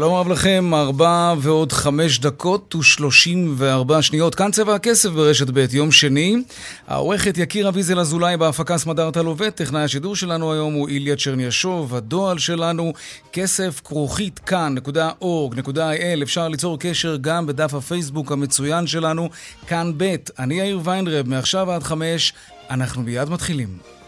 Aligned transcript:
שלום 0.00 0.14
רב 0.14 0.28
לכם, 0.28 0.74
ארבע 0.74 1.34
ועוד 1.38 1.72
חמש 1.72 2.18
דקות 2.18 2.74
ושלושים 2.74 3.54
וארבע 3.56 4.02
שניות. 4.02 4.34
כאן 4.34 4.50
צבע 4.50 4.74
הכסף 4.74 5.08
ברשת 5.10 5.50
ב', 5.50 5.66
יום 5.72 5.92
שני. 5.92 6.36
העורכת 6.88 7.38
יקיר 7.38 7.68
אביזל 7.68 8.00
אזולאי 8.00 8.36
בהפקה 8.36 8.78
סמדארטה 8.78 9.22
לובט. 9.22 9.56
טכנאי 9.56 9.82
השידור 9.82 10.16
שלנו 10.16 10.52
היום 10.52 10.74
הוא 10.74 10.88
איליה 10.88 11.16
צ'רניאשוב. 11.16 11.94
הדואל 11.94 12.38
שלנו, 12.38 12.92
כסף 13.32 13.80
כרוכית 13.84 14.38
כאן.org.il. 14.38 16.22
אפשר 16.22 16.48
ליצור 16.48 16.78
קשר 16.78 17.16
גם 17.20 17.46
בדף 17.46 17.74
הפייסבוק 17.74 18.32
המצוין 18.32 18.86
שלנו, 18.86 19.28
כאן 19.66 19.92
ב'. 19.96 20.14
אני 20.38 20.54
יאיר 20.54 20.80
ויינרב, 20.84 21.28
מעכשיו 21.28 21.70
עד 21.70 21.82
חמש. 21.82 22.32
אנחנו 22.70 23.02
מיד 23.02 23.28
מתחילים. 23.28 23.99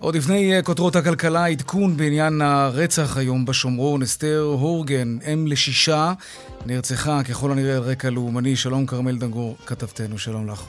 עוד 0.00 0.14
לפני 0.14 0.56
אה, 0.56 0.62
כותרות 0.62 0.96
הכלכלה, 0.96 1.46
עדכון 1.46 1.96
בעניין 1.96 2.40
הרצח 2.42 3.16
היום 3.16 3.44
בשומרון. 3.44 4.02
אסתר 4.02 4.40
הורגן, 4.60 5.08
אם 5.32 5.46
לשישה, 5.46 6.12
נרצחה 6.66 7.20
ככל 7.30 7.52
הנראה 7.52 7.76
על 7.76 7.82
רקע 7.82 8.10
לאומני. 8.10 8.56
שלום 8.56 8.86
כרמל 8.86 9.18
דנגור, 9.18 9.56
כתבתנו, 9.66 10.18
שלום 10.18 10.48
לך. 10.48 10.66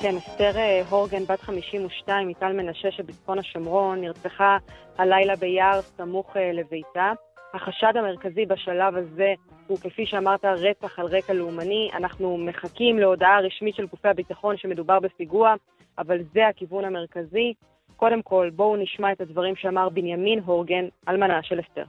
כן, 0.00 0.16
אסתר 0.16 0.56
אה, 0.56 0.82
הורגן, 0.88 1.24
בת 1.28 1.40
52, 1.40 2.28
מטל 2.28 2.52
מנשה 2.52 2.90
שבצפון 2.90 3.38
השומרון, 3.38 4.00
נרצחה 4.00 4.56
הלילה 4.98 5.36
ביער 5.36 5.80
סמוך 5.82 6.36
אה, 6.36 6.52
לביתה. 6.52 7.12
החשד 7.54 7.92
המרכזי 7.94 8.46
בשלב 8.46 8.96
הזה 8.96 9.32
הוא, 9.66 9.78
כפי 9.78 10.06
שאמרת, 10.06 10.44
רצח 10.44 10.98
על 10.98 11.06
רקע 11.06 11.32
לאומני. 11.32 11.90
אנחנו 11.94 12.38
מחכים 12.38 12.98
להודעה 12.98 13.40
רשמית 13.40 13.74
של 13.74 13.86
גופי 13.86 14.08
הביטחון 14.08 14.56
שמדובר 14.56 15.00
בפיגוע. 15.00 15.54
אבל 15.98 16.18
זה 16.34 16.48
הכיוון 16.48 16.84
המרכזי. 16.84 17.52
קודם 17.96 18.22
כל, 18.22 18.50
בואו 18.56 18.76
נשמע 18.76 19.12
את 19.12 19.20
הדברים 19.20 19.56
שאמר 19.56 19.88
בנימין 19.88 20.40
הורגן, 20.44 20.84
אלמנה 21.08 21.42
של 21.42 21.60
אסתר. 21.60 21.84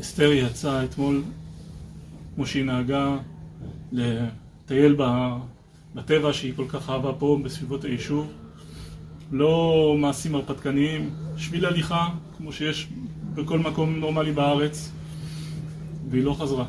אסתר 0.00 0.32
יצאה 0.32 0.84
אתמול, 0.84 1.22
כמו 2.34 2.46
שהיא 2.46 2.64
נהגה, 2.64 3.16
לטייל 3.92 4.96
בטבע 5.94 6.32
שהיא 6.32 6.52
כל 6.56 6.68
כך 6.68 6.90
אהבה 6.90 7.12
פה, 7.18 7.38
בסביבות 7.44 7.84
היישוב. 7.84 8.32
לא 9.32 9.94
מעשים 9.98 10.34
הרפתקניים, 10.34 11.10
שביל 11.36 11.66
הליכה, 11.66 12.08
כמו 12.36 12.52
שיש 12.52 12.88
בכל 13.34 13.58
מקום 13.58 13.96
נורמלי 13.96 14.32
בארץ, 14.32 14.92
והיא 16.08 16.24
לא 16.24 16.34
חזרה. 16.34 16.64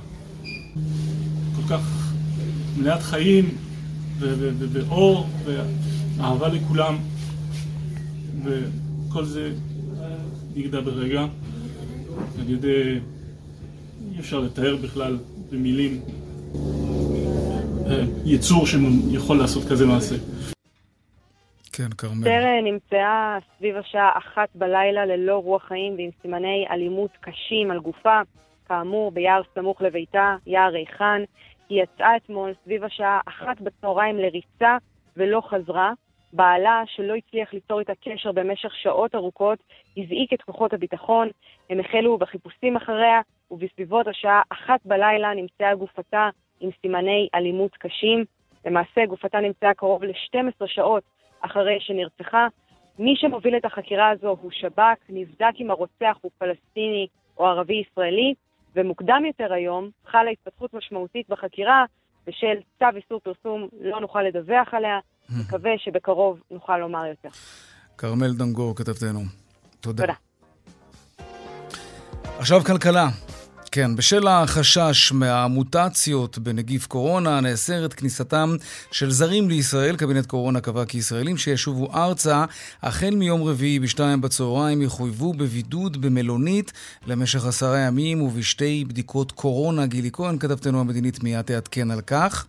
כל 1.55 1.61
כך 1.69 2.13
מלאת 2.77 3.01
חיים, 3.01 3.45
ואור, 4.19 5.25
ואהבה 5.45 6.47
לכולם, 6.47 6.97
וכל 8.43 9.23
זה 9.23 9.51
נגדע 10.55 10.81
ברגע, 10.81 11.21
על 12.39 12.49
ידי, 12.49 12.99
אי 14.11 14.19
אפשר 14.19 14.39
לתאר 14.39 14.75
בכלל 14.75 15.17
במילים, 15.51 16.01
יצור 18.25 18.65
שיכול 18.65 19.37
לעשות 19.37 19.63
כזה 19.69 19.85
מעשה. 19.85 20.15
כן, 21.73 21.89
כרמל. 21.97 22.23
סרן 22.23 22.63
נמצאה 22.63 23.37
סביב 23.57 23.75
השעה 23.75 24.09
אחת 24.17 24.49
בלילה 24.55 25.05
ללא 25.05 25.37
רוח 25.37 25.63
חיים 25.67 25.93
ועם 25.97 26.09
סימני 26.21 26.65
אלימות 26.71 27.11
קשים 27.21 27.71
על 27.71 27.79
גופה, 27.79 28.19
כאמור 28.67 29.11
ביער 29.11 29.41
סמוך 29.55 29.81
לביתה, 29.81 30.35
יער 30.47 30.71
ריחן. 30.71 31.21
היא 31.69 31.83
יצאה 31.83 32.15
אתמול 32.15 32.53
סביב 32.63 32.83
השעה 32.83 33.19
אחת 33.27 33.61
בצהריים 33.61 34.17
לריצה 34.17 34.77
ולא 35.17 35.41
חזרה. 35.41 35.93
בעלה, 36.33 36.83
שלא 36.85 37.15
הצליח 37.15 37.53
ליצור 37.53 37.79
איתה 37.79 37.93
קשר 37.95 38.31
במשך 38.31 38.75
שעות 38.75 39.15
ארוכות, 39.15 39.59
הזעיק 39.97 40.33
את 40.33 40.41
כוחות 40.41 40.73
הביטחון. 40.73 41.29
הם 41.69 41.79
החלו 41.79 42.17
בחיפושים 42.17 42.75
אחריה, 42.75 43.21
ובסביבות 43.51 44.07
השעה 44.07 44.41
אחת 44.49 44.79
בלילה 44.85 45.33
נמצאה 45.33 45.75
גופתה 45.75 46.29
עם 46.59 46.69
סימני 46.81 47.27
אלימות 47.35 47.77
קשים. 47.77 48.25
למעשה, 48.65 49.05
גופתה 49.05 49.39
נמצאה 49.39 49.73
קרוב 49.73 50.03
ל-12 50.03 50.67
שעות 50.67 51.03
אחרי 51.41 51.77
שנרצחה. 51.79 52.47
מי 52.99 53.15
שמוביל 53.15 53.57
את 53.57 53.65
החקירה 53.65 54.09
הזו 54.09 54.37
הוא 54.41 54.51
שב"כ, 54.51 54.97
נבדק 55.09 55.53
אם 55.59 55.71
הרוצח 55.71 56.17
הוא 56.21 56.31
פלסטיני 56.37 57.07
או 57.37 57.47
ערבי-ישראלי, 57.47 58.33
ומוקדם 58.79 59.23
יותר 59.27 59.53
היום 59.53 59.89
חלה 60.05 60.29
התפתחות 60.31 60.73
משמעותית 60.73 61.29
בחקירה, 61.29 61.85
בשל 62.27 62.55
צו 62.79 62.85
איסור 62.95 63.19
פרסום 63.19 63.67
לא 63.81 64.01
נוכל 64.01 64.21
לדווח 64.21 64.73
עליה, 64.73 64.99
מקווה 65.39 65.71
שבקרוב 65.77 66.39
נוכל 66.51 66.77
לומר 66.77 67.05
יותר. 67.05 67.29
כרמל 67.97 68.33
דנגור, 68.33 68.75
כתבתנו. 68.75 69.19
תודה. 69.79 70.03
תודה. 70.03 70.13
עכשיו 72.39 72.59
כלכלה. 72.59 73.07
כן, 73.71 73.95
בשל 73.95 74.27
החשש 74.27 75.11
מהמוטציות 75.11 76.37
בנגיף 76.37 76.87
קורונה, 76.87 77.39
נאסרת 77.39 77.93
כניסתם 77.93 78.55
של 78.91 79.11
זרים 79.11 79.49
לישראל. 79.49 79.95
קבינט 79.95 80.25
קורונה 80.25 80.61
קבע 80.61 80.85
כי 80.85 80.97
ישראלים 80.97 81.37
שישובו 81.37 81.93
ארצה 81.93 82.45
החל 82.83 83.15
מיום 83.15 83.43
רביעי 83.43 83.79
בשתיים 83.79 84.21
בצהריים 84.21 84.81
יחויבו 84.81 85.33
בבידוד 85.33 86.01
במלונית 86.01 86.73
למשך 87.07 87.45
עשרה 87.45 87.79
ימים 87.79 88.21
ובשתי 88.21 88.85
בדיקות 88.87 89.31
קורונה. 89.31 89.85
גילי 89.85 90.09
כהן, 90.13 90.37
כתבתנו 90.37 90.79
המדינית, 90.79 91.23
מיד 91.23 91.41
תעדכן 91.41 91.91
על 91.91 92.01
כך. 92.01 92.45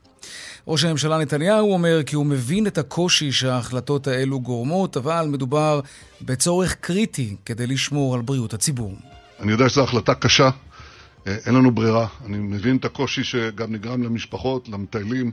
ראש 0.68 0.84
הממשלה 0.84 1.18
נתניהו 1.18 1.72
אומר 1.72 2.02
כי 2.02 2.16
הוא 2.16 2.26
מבין 2.26 2.66
את 2.66 2.78
הקושי 2.78 3.32
שההחלטות 3.32 4.06
האלו 4.06 4.40
גורמות, 4.40 4.96
אבל 4.96 5.26
מדובר 5.28 5.80
בצורך 6.22 6.74
קריטי 6.74 7.36
כדי 7.44 7.66
לשמור 7.66 8.14
על 8.14 8.22
בריאות 8.22 8.54
הציבור. 8.54 8.94
אני 9.40 9.52
יודע 9.52 9.68
שזו 9.68 9.82
החלטה 9.84 10.14
קשה, 10.14 10.50
אין 11.26 11.54
לנו 11.54 11.70
ברירה. 11.74 12.06
אני 12.26 12.38
מבין 12.38 12.76
את 12.76 12.84
הקושי 12.84 13.24
שגם 13.24 13.72
נגרם 13.72 14.02
למשפחות, 14.02 14.68
למטיילים, 14.68 15.32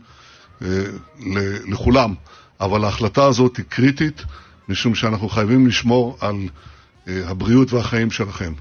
לכולם. 1.68 2.14
אבל 2.60 2.84
ההחלטה 2.84 3.26
הזאת 3.26 3.58
היא 3.58 3.66
קריטית, 3.70 4.22
משום 4.70 4.96
שאנחנו 4.96 5.30
חייבים 5.30 5.68
לשמור 5.68 6.18
על 6.20 6.36
הבריאות 7.08 7.74
והחיים 7.74 8.12
שלכם. 8.12 8.54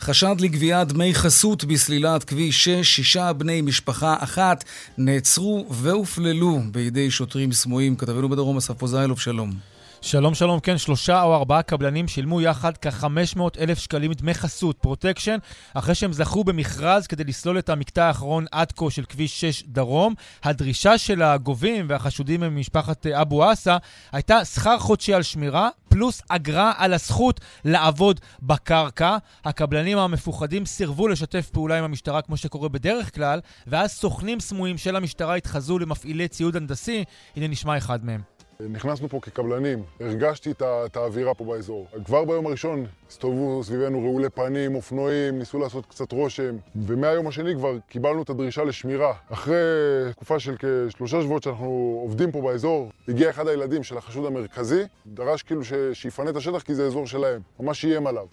חשד 0.00 0.36
לגביית 0.40 0.88
דמי 0.88 1.14
חסות 1.14 1.64
בסלילת 1.64 2.24
כביש 2.24 2.64
6, 2.64 2.96
שישה 2.96 3.32
בני 3.32 3.60
משפחה 3.60 4.16
אחת 4.20 4.64
נעצרו 4.98 5.66
והופללו 5.70 6.60
בידי 6.70 7.10
שוטרים 7.10 7.52
סמויים. 7.52 7.96
כתבנו 7.96 8.28
בדרום 8.28 8.56
אסף 8.56 8.74
פוזיילוב, 8.74 9.20
שלום. 9.20 9.75
שלום 10.00 10.34
שלום, 10.34 10.60
כן, 10.60 10.78
שלושה 10.78 11.22
או 11.22 11.34
ארבעה 11.34 11.62
קבלנים 11.62 12.08
שילמו 12.08 12.40
יחד 12.40 12.72
כ-500 12.76 13.40
אלף 13.58 13.78
שקלים 13.78 14.12
דמי 14.12 14.34
חסות, 14.34 14.78
פרוטקשן, 14.78 15.36
אחרי 15.74 15.94
שהם 15.94 16.12
זכו 16.12 16.44
במכרז 16.44 17.06
כדי 17.06 17.24
לסלול 17.24 17.58
את 17.58 17.68
המקטע 17.68 18.04
האחרון 18.04 18.46
עד 18.52 18.72
כה 18.72 18.90
של 18.90 19.04
כביש 19.04 19.40
6 19.40 19.62
דרום. 19.62 20.14
הדרישה 20.44 20.98
של 20.98 21.22
הגובים 21.22 21.86
והחשודים 21.88 22.40
ממשפחת 22.40 23.06
אבו 23.06 23.44
עסה 23.44 23.76
הייתה 24.12 24.44
שכר 24.44 24.78
חודשי 24.78 25.14
על 25.14 25.22
שמירה, 25.22 25.68
פלוס 25.88 26.22
אגרה 26.28 26.72
על 26.76 26.92
הזכות 26.92 27.40
לעבוד 27.64 28.20
בקרקע. 28.42 29.16
הקבלנים 29.44 29.98
המפוחדים 29.98 30.66
סירבו 30.66 31.08
לשתף 31.08 31.50
פעולה 31.52 31.78
עם 31.78 31.84
המשטרה 31.84 32.22
כמו 32.22 32.36
שקורה 32.36 32.68
בדרך 32.68 33.14
כלל, 33.14 33.40
ואז 33.66 33.92
סוכנים 33.92 34.40
סמויים 34.40 34.78
של 34.78 34.96
המשטרה 34.96 35.34
התחזו 35.34 35.78
למפעילי 35.78 36.28
ציוד 36.28 36.56
הנדסי. 36.56 37.04
הנה 37.36 37.48
נשמע 37.48 37.76
אחד 37.76 38.04
מהם. 38.04 38.35
נכנסנו 38.60 39.08
פה 39.08 39.18
כקבלנים, 39.22 39.82
הרגשתי 40.00 40.50
את 40.60 40.96
האווירה 40.96 41.34
פה 41.34 41.44
באזור. 41.44 41.86
כבר 42.04 42.24
ביום 42.24 42.46
הראשון 42.46 42.86
הסתובבו 43.08 43.64
סביבנו 43.64 44.02
רעולי 44.02 44.28
פנים, 44.28 44.74
אופנועים, 44.74 45.38
ניסו 45.38 45.58
לעשות 45.58 45.86
קצת 45.86 46.12
רושם, 46.12 46.56
ומהיום 46.76 47.26
השני 47.26 47.54
כבר 47.54 47.78
קיבלנו 47.88 48.22
את 48.22 48.30
הדרישה 48.30 48.64
לשמירה. 48.64 49.14
אחרי 49.28 49.56
תקופה 50.10 50.38
של 50.38 50.54
כשלושה 50.58 51.22
שבועות 51.22 51.42
שאנחנו 51.42 51.98
עובדים 52.02 52.32
פה 52.32 52.40
באזור, 52.40 52.90
הגיע 53.08 53.30
אחד 53.30 53.48
הילדים 53.48 53.82
של 53.82 53.98
החשוד 53.98 54.26
המרכזי, 54.26 54.82
דרש 55.06 55.42
כאילו 55.42 55.64
ש... 55.64 55.72
שיפנה 55.92 56.30
את 56.30 56.36
השטח 56.36 56.62
כי 56.62 56.74
זה 56.74 56.86
אזור 56.86 57.06
שלהם, 57.06 57.40
ממש 57.60 57.84
איים 57.84 58.06
עליו. 58.06 58.26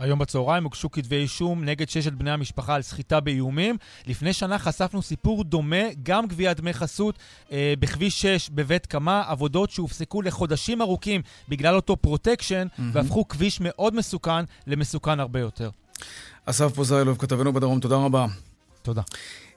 היום 0.00 0.18
בצהריים 0.18 0.64
הוגשו 0.64 0.90
כתבי 0.90 1.16
אישום 1.16 1.64
נגד 1.64 1.88
ששת 1.88 2.12
בני 2.12 2.30
המשפחה 2.30 2.74
על 2.74 2.82
סחיטה 2.82 3.20
באיומים. 3.20 3.76
לפני 4.06 4.32
שנה 4.32 4.58
חשפנו 4.58 5.02
סיפור 5.02 5.44
דומה, 5.44 5.82
גם 6.02 6.26
גביית 6.26 6.60
דמי 6.60 6.72
חסות 6.72 7.18
אה, 7.52 7.74
בכביש 7.78 8.22
6 8.22 8.50
בבית 8.50 8.86
קמה, 8.86 9.22
עבודות 9.26 9.70
שהופסקו 9.70 10.22
לחודשים 10.22 10.82
ארוכים 10.82 11.22
בגלל 11.48 11.76
אותו 11.76 11.96
פרוטקשן, 11.96 12.66
mm-hmm. 12.66 12.82
והפכו 12.92 13.28
כביש 13.28 13.60
מאוד 13.60 13.94
מסוכן 13.94 14.44
למסוכן 14.66 15.20
הרבה 15.20 15.40
יותר. 15.40 15.70
אסף 16.46 16.74
פוזיילוב, 16.74 17.18
כתבנו 17.18 17.52
בדרום, 17.52 17.80
תודה 17.80 17.96
רבה. 17.96 18.26
תודה. 18.82 19.02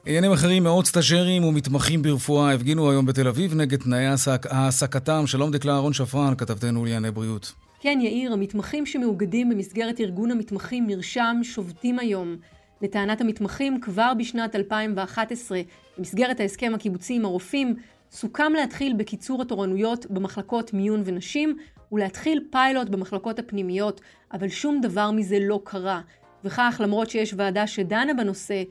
עניינים 0.06 0.32
אחרים, 0.32 0.64
מאות 0.64 0.86
סטאג'רים 0.86 1.44
ומתמחים 1.44 2.02
ברפואה 2.02 2.54
הפגינו 2.54 2.90
היום 2.90 3.06
בתל 3.06 3.28
אביב 3.28 3.54
נגד 3.54 3.78
תנאי 3.78 4.06
העסקתם. 4.50 5.26
שלום 5.26 5.50
דקלה 5.50 5.72
אהרון 5.72 5.92
שפרן, 5.92 6.34
כתבתנו 6.34 6.84
לענייני 6.84 7.10
בריאות. 7.10 7.63
כן, 7.84 7.98
יאיר, 8.00 8.32
המתמחים 8.32 8.86
שמאוגדים 8.86 9.48
במסגרת 9.48 10.00
ארגון 10.00 10.30
המתמחים 10.30 10.86
מרשם 10.86 11.36
שובתים 11.42 11.98
היום. 11.98 12.36
לטענת 12.82 13.20
המתמחים, 13.20 13.80
כבר 13.80 14.12
בשנת 14.18 14.56
2011, 14.56 15.60
במסגרת 15.98 16.40
ההסכם 16.40 16.72
הקיבוצי 16.74 17.14
עם 17.14 17.24
הרופאים, 17.24 17.74
סוכם 18.10 18.52
להתחיל 18.52 18.92
בקיצור 18.96 19.42
התורנויות 19.42 20.06
במחלקות 20.06 20.72
מיון 20.72 21.02
ונשים, 21.04 21.56
ולהתחיל 21.92 22.44
פיילוט 22.50 22.88
במחלקות 22.88 23.38
הפנימיות, 23.38 24.00
אבל 24.32 24.48
שום 24.48 24.80
דבר 24.80 25.10
מזה 25.10 25.38
לא 25.40 25.60
קרה. 25.64 26.00
וכך, 26.44 26.80
למרות 26.84 27.10
שיש 27.10 27.34
ועדה 27.36 27.66
שדנה 27.66 28.14
בנושא, 28.14 28.62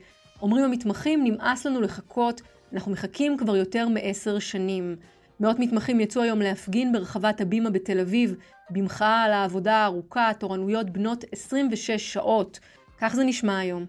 אומרים 0.42 0.64
המתמחים, 0.64 1.24
נמאס 1.24 1.66
לנו 1.66 1.80
לחכות, 1.80 2.40
אנחנו 2.72 2.92
מחכים 2.92 3.36
כבר 3.36 3.56
יותר 3.56 3.88
מעשר 3.88 4.38
שנים. 4.38 4.96
מאות 5.40 5.58
מתמחים 5.58 6.00
יצאו 6.00 6.22
היום 6.22 6.40
להפגין 6.40 6.92
ברחבת 6.92 7.40
הבימה 7.40 7.70
בתל 7.70 8.00
אביב, 8.00 8.34
במחאה 8.70 9.22
על 9.22 9.32
העבודה 9.32 9.76
הארוכה, 9.76 10.30
תורנויות 10.38 10.90
בנות 10.90 11.24
26 11.32 12.12
שעות. 12.12 12.58
כך 13.00 13.14
זה 13.14 13.24
נשמע 13.24 13.58
היום. 13.58 13.86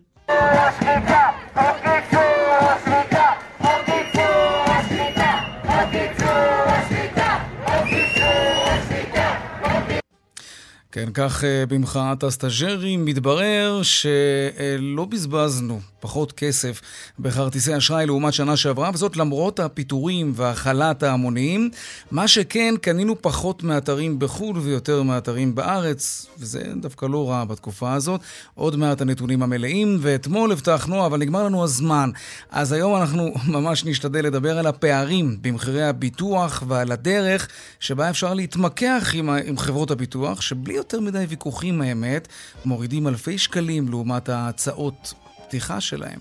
כן, 10.96 11.10
כך 11.14 11.44
אה, 11.44 11.66
במחאת 11.66 12.24
הסטאג'רים 12.24 13.06
מתברר 13.06 13.82
שלא 13.84 15.06
בזבזנו 15.06 15.80
פחות 16.06 16.32
כסף 16.32 16.82
בכרטיסי 17.20 17.78
אשראי 17.78 18.06
לעומת 18.06 18.34
שנה 18.34 18.58
שעברה, 18.58 18.90
וזאת 18.94 19.18
למרות 19.18 19.60
הפיטורים 19.60 20.32
והחל"ת 20.36 21.04
ההמוניים. 21.04 21.70
מה 22.12 22.28
שכן, 22.28 22.76
קנינו 22.82 23.22
פחות 23.22 23.64
מאתרים 23.64 24.20
בחו"ל 24.20 24.58
ויותר 24.58 25.04
מאתרים 25.04 25.56
בארץ, 25.56 26.28
וזה 26.40 26.64
דווקא 26.82 27.06
לא 27.06 27.30
רע 27.30 27.46
בתקופה 27.46 27.94
הזאת. 27.94 28.22
עוד 28.56 28.76
מעט 28.76 29.02
הנתונים 29.02 29.44
המלאים, 29.44 29.98
ואתמול 30.02 30.52
הבטחנו, 30.52 31.06
אבל 31.06 31.20
נגמר 31.20 31.44
לנו 31.44 31.64
הזמן. 31.64 32.10
אז 32.52 32.72
היום 32.72 32.96
אנחנו 32.96 33.34
ממש 33.58 33.86
נשתדל 33.86 34.26
לדבר 34.26 34.60
על 34.60 34.68
הפערים 34.68 35.38
במחירי 35.42 35.84
הביטוח 35.84 36.64
ועל 36.68 36.92
הדרך 36.92 37.48
שבה 37.80 38.10
אפשר 38.10 38.34
להתמקח 38.34 39.12
עם, 39.14 39.30
עם 39.30 39.58
חברות 39.58 39.92
הביטוח, 39.92 40.42
שבלי 40.42 40.80
יותר 40.86 41.00
מדי 41.00 41.26
ויכוחים 41.30 41.82
האמת, 41.82 42.28
מורידים 42.66 43.08
אלפי 43.08 43.38
שקלים 43.38 43.88
לעומת 43.90 44.30
ההצעות 44.30 45.14
הפתיחה 45.38 45.82
שלהם. 45.82 46.20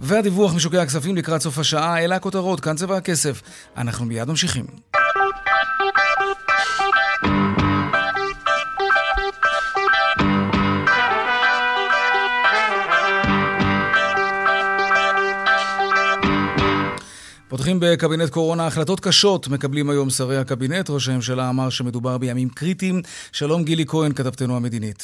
והדיווח 0.00 0.54
משוקי 0.54 0.78
הכספים 0.78 1.16
לקראת 1.16 1.40
סוף 1.40 1.58
השעה, 1.58 2.04
אלה 2.04 2.16
הכותרות, 2.16 2.60
כאן 2.60 2.76
צבע 2.76 2.96
הכסף. 2.96 3.42
אנחנו 3.76 4.04
מיד 4.04 4.28
ממשיכים. 4.28 4.66
פותחים 17.66 17.80
בקבינט 17.80 18.30
קורונה 18.30 18.66
החלטות 18.66 19.00
קשות 19.00 19.46
מקבלים 19.54 19.90
היום 19.90 20.08
שרי 20.10 20.36
הקבינט. 20.36 20.90
ראש 20.90 21.08
הממשלה 21.08 21.50
אמר 21.50 21.68
שמדובר 21.70 22.18
בימים 22.18 22.48
קריטיים. 22.58 22.96
שלום 23.32 23.60
גילי 23.64 23.84
כהן, 23.86 24.12
כתבתנו 24.12 24.56
המדינית. 24.56 25.00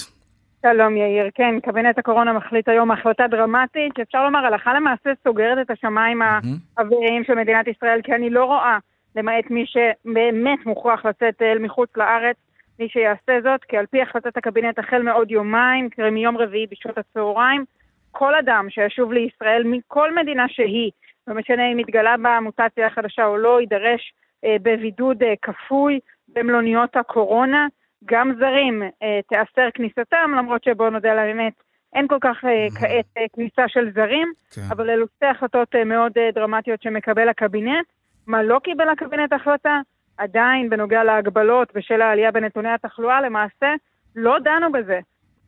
שלום 0.62 0.96
יאיר, 0.96 1.26
כן, 1.34 1.60
קבינט 1.60 1.98
הקורונה 1.98 2.32
מחליט 2.32 2.68
היום 2.68 2.90
החלטה 2.90 3.24
דרמטית, 3.30 3.92
שאפשר 3.96 4.24
לומר 4.24 4.38
הלכה 4.46 4.74
למעשה 4.74 5.10
סוגרת 5.24 5.58
את 5.60 5.70
השמיים 5.70 6.22
האוויריים 6.22 7.24
של 7.24 7.34
מדינת 7.34 7.66
ישראל, 7.68 8.00
כי 8.04 8.12
אני 8.14 8.30
לא 8.30 8.44
רואה, 8.44 8.78
למעט 9.16 9.50
מי 9.50 9.64
שבאמת 9.66 10.66
מוכרח 10.66 11.06
לצאת 11.06 11.42
אל 11.42 11.58
מחוץ 11.58 11.90
לארץ, 11.96 12.36
מי 12.78 12.88
שיעשה 12.88 13.32
זאת, 13.42 13.64
כי 13.68 13.76
על 13.76 13.86
פי 13.86 14.02
החלטת 14.02 14.36
הקבינט 14.36 14.78
החל 14.78 15.02
מעוד 15.02 15.30
יומיים, 15.30 15.88
קרי 15.90 16.10
מיום 16.10 16.36
רביעי 16.36 16.66
בשעות 16.70 16.98
הצהריים, 16.98 17.64
כל 18.10 18.34
אדם 18.34 18.66
שישוב 18.70 19.12
לישראל 19.12 19.62
מכל 19.64 20.14
מדינה 20.14 20.44
שהיא, 20.48 20.90
לא 21.26 21.34
משנה 21.34 21.72
אם 21.72 21.78
התגלה 21.78 22.16
בה 22.16 22.40
מוטציה 22.40 22.90
חדשה 22.90 23.26
או 23.26 23.36
לא, 23.36 23.60
יידרש 23.60 24.12
אה, 24.44 24.56
בבידוד 24.62 25.22
אה, 25.22 25.34
כפוי 25.42 26.00
במלוניות 26.28 26.96
הקורונה. 26.96 27.66
גם 28.04 28.32
זרים 28.38 28.82
אה, 28.82 29.20
תיאסר 29.28 29.68
כניסתם, 29.74 30.34
למרות 30.38 30.64
שבואו 30.64 30.90
נודה 30.90 31.12
על 31.12 31.18
האמת, 31.18 31.52
אין 31.94 32.08
כל 32.08 32.18
כך 32.20 32.44
אה, 32.44 32.66
כעת 32.80 33.30
כניסה 33.32 33.68
של 33.68 33.90
זרים, 33.94 34.32
כן. 34.54 34.60
אבל 34.70 34.90
אלו 34.90 35.06
שתי 35.16 35.26
החלטות 35.26 35.74
מאוד 35.86 36.12
דרמטיות 36.34 36.82
שמקבל 36.82 37.28
הקבינט. 37.28 37.86
מה 38.26 38.42
לא 38.42 38.58
קיבל 38.64 38.88
הקבינט 38.88 39.32
החלטה? 39.32 39.80
עדיין 40.18 40.70
בנוגע 40.70 41.04
להגבלות 41.04 41.72
בשל 41.74 42.02
העלייה 42.02 42.30
בנתוני 42.30 42.68
התחלואה, 42.68 43.20
למעשה 43.20 43.74
לא 44.16 44.38
דנו 44.38 44.72
בזה 44.72 45.00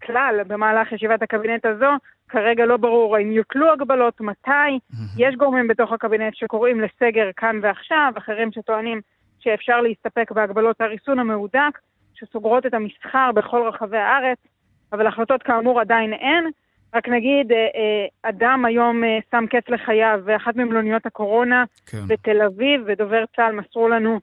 כלל 0.03 0.41
במהלך 0.47 0.93
ישיבת 0.93 1.23
הקבינט 1.23 1.67
הזו. 1.67 1.91
כרגע 2.29 2.67
לא 2.67 2.77
ברור 2.77 3.17
האם 3.17 3.33
יוטלו 3.33 3.73
הגבלות, 3.73 4.21
מתי. 4.21 4.79
יש 5.19 5.35
גורמים 5.35 5.69
בתוך 5.69 5.93
הקבינט 5.93 6.35
שקוראים 6.35 6.81
לסגר 6.81 7.31
כאן 7.37 7.59
ועכשיו, 7.63 8.13
אחרים 8.19 8.53
שטוענים 8.53 9.01
שאפשר 9.41 9.81
להסתפק 9.81 10.31
בהגבלות 10.33 10.81
הריסון 10.81 11.19
המהודק. 11.19 11.79
שסוגרות 12.15 12.67
את 12.67 12.75
המסחר 12.75 13.33
בכל 13.35 13.69
רחבי 13.69 13.97
הארץ, 13.97 14.39
אבל 14.93 15.07
החלטות 15.07 15.43
כאמור 15.43 15.81
עדיין 15.81 16.13
אין. 16.13 16.51
רק 16.95 17.09
נגיד, 17.09 17.53
אה, 17.53 17.59
אה, 17.59 18.07
אדם 18.31 18.65
היום 18.65 19.05
אה, 19.05 19.19
שם 19.31 19.45
קץ 19.51 19.69
לחייו 19.69 20.21
באחת 20.25 20.57
ממלוניות 20.57 21.07
הקורונה 21.07 21.65
כן. 21.87 22.07
בתל 22.07 22.43
אביב, 22.43 22.81
ודובר 22.87 23.25
צה"ל 23.37 23.53
מסרו 23.53 23.89
לנו 23.89 24.21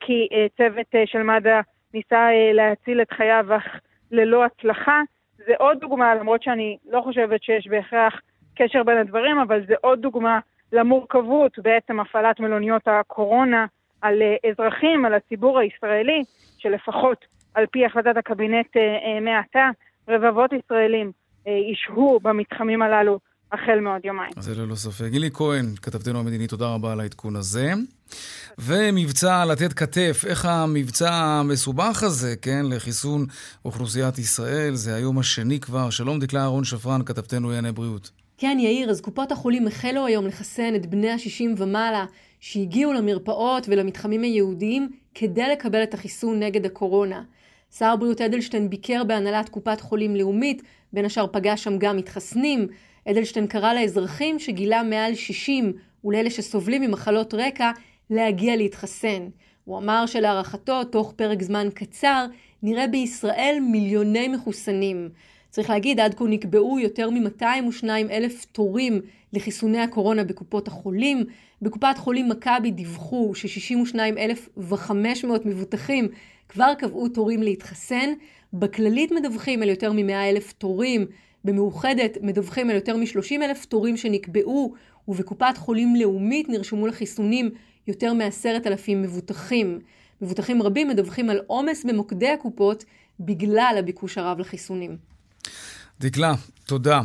כי 0.00 0.28
צוות 0.56 0.86
של 1.06 1.22
מד"א 1.22 1.60
ניסה 1.94 2.28
להציל 2.52 3.02
את 3.02 3.12
חייו, 3.12 3.46
אך 3.56 3.80
ללא 4.10 4.44
הצלחה. 4.44 5.02
זה 5.46 5.52
עוד 5.58 5.78
דוגמה, 5.80 6.14
למרות 6.14 6.42
שאני 6.42 6.76
לא 6.90 7.00
חושבת 7.00 7.42
שיש 7.42 7.68
בהכרח 7.68 8.20
קשר 8.54 8.82
בין 8.82 8.98
הדברים, 8.98 9.38
אבל 9.38 9.66
זה 9.66 9.74
עוד 9.80 10.00
דוגמה 10.00 10.38
למורכבות 10.72 11.58
בעצם 11.58 12.00
הפעלת 12.00 12.40
מלוניות 12.40 12.82
הקורונה 12.86 13.66
על 14.02 14.22
אזרחים, 14.50 15.04
על 15.04 15.14
הציבור 15.14 15.58
הישראלי, 15.58 16.22
שלפחות 16.58 17.24
על 17.54 17.66
פי 17.66 17.86
החלטת 17.86 18.16
הקבינט 18.16 18.76
אה, 18.76 18.82
אה, 18.82 19.20
מעתה, 19.20 19.70
רבבות 20.08 20.52
ישראלים 20.52 21.12
אה, 21.46 21.52
ישהו 21.52 22.20
במתחמים 22.22 22.82
הללו 22.82 23.18
החל 23.52 23.80
מעוד 23.80 24.04
יומיים. 24.04 24.32
זה 24.38 24.54
ללא 24.54 24.74
ספק. 24.74 25.06
גילי 25.10 25.30
כהן, 25.34 25.74
כתבתנו 25.82 26.18
המדינית, 26.18 26.50
תודה 26.50 26.66
רבה 26.66 26.92
על 26.92 27.00
העדכון 27.00 27.36
הזה. 27.36 27.72
ומבצע 28.58 29.44
לתת 29.44 29.72
כתף, 29.72 30.24
איך 30.26 30.44
המבצע 30.44 31.14
המסובך 31.14 32.02
הזה, 32.02 32.34
כן, 32.42 32.66
לחיסון 32.68 33.26
אוכלוסיית 33.64 34.18
ישראל, 34.18 34.74
זה 34.74 34.94
היום 34.94 35.18
השני 35.18 35.60
כבר. 35.60 35.90
שלום 35.90 36.18
דקלה 36.18 36.40
אהרון 36.40 36.64
שפרן, 36.64 37.02
כתבתנו 37.04 37.48
ענייני 37.48 37.72
בריאות. 37.72 38.10
כן, 38.38 38.58
יאיר, 38.60 38.90
אז 38.90 39.00
קופות 39.00 39.32
החולים 39.32 39.66
החלו 39.66 40.06
היום 40.06 40.26
לחסן 40.26 40.74
את 40.74 40.86
בני 40.86 41.10
ה-60 41.10 41.62
ומעלה 41.62 42.04
שהגיעו 42.40 42.92
למרפאות 42.92 43.66
ולמתחמים 43.68 44.22
הייעודיים 44.22 44.88
כדי 45.14 45.48
לקבל 45.52 45.82
את 45.82 45.94
החיסון 45.94 46.42
נגד 46.42 46.66
הקורונה. 46.66 47.22
שר 47.78 47.86
הבריאות 47.86 48.20
אדלשטיין 48.20 48.70
ביקר 48.70 49.04
בהנהלת 49.04 49.48
קופת 49.48 49.80
חולים 49.80 50.16
לאומית, 50.16 50.62
בין 50.92 51.04
השאר 51.04 51.26
פגש 51.32 51.64
שם 51.64 51.78
גם 51.78 51.96
מתחסנים. 51.96 52.68
אדלשטיין 53.10 53.46
קרא 53.46 53.74
לאזרחים 53.74 54.38
שגילם 54.38 54.86
מעל 54.90 55.14
60 55.14 55.72
ולאלה 56.04 56.30
שסובלים 56.30 56.82
ממחלות 56.82 57.34
רקע 57.34 57.70
להגיע 58.10 58.56
להתחסן. 58.56 59.28
הוא 59.64 59.78
אמר 59.78 60.06
שלהערכתו, 60.06 60.84
תוך 60.84 61.12
פרק 61.16 61.42
זמן 61.42 61.68
קצר, 61.74 62.26
נראה 62.62 62.86
בישראל 62.86 63.58
מיליוני 63.70 64.28
מחוסנים. 64.28 65.08
צריך 65.50 65.70
להגיד, 65.70 66.00
עד 66.00 66.14
כה 66.14 66.24
נקבעו 66.24 66.78
יותר 66.78 67.10
מ-202 67.10 67.84
אלף 68.10 68.44
תורים 68.44 69.00
לחיסוני 69.32 69.78
הקורונה 69.78 70.24
בקופות 70.24 70.68
החולים. 70.68 71.24
בקופת 71.62 71.98
חולים 71.98 72.28
מכבי 72.28 72.70
דיווחו 72.70 73.34
ש-62,500 73.34 75.26
מבוטחים 75.44 76.08
כבר 76.48 76.72
קבעו 76.78 77.08
תורים 77.08 77.42
להתחסן. 77.42 78.12
בכללית 78.52 79.12
מדווחים 79.12 79.62
על 79.62 79.68
יותר 79.68 79.92
מ-100 79.92 80.12
אלף 80.12 80.52
תורים. 80.52 81.06
במאוחדת 81.46 82.18
מדווחים 82.22 82.70
על 82.70 82.76
יותר 82.76 82.96
מ-30 82.96 83.44
אלף 83.44 83.64
תורים 83.64 83.96
שנקבעו, 83.96 84.74
ובקופת 85.08 85.56
חולים 85.56 85.96
לאומית 85.96 86.48
נרשמו 86.48 86.86
לחיסונים 86.86 87.50
יותר 87.86 88.12
מ-10,000 88.12 88.90
מבוטחים. 88.96 89.80
מבוטחים 90.22 90.62
רבים 90.62 90.88
מדווחים 90.88 91.30
על 91.30 91.40
עומס 91.46 91.84
במוקדי 91.84 92.28
הקופות 92.28 92.84
בגלל 93.20 93.76
הביקוש 93.78 94.18
הרב 94.18 94.38
לחיסונים. 94.38 94.96
דקלה, 96.00 96.34
תודה. 96.66 97.02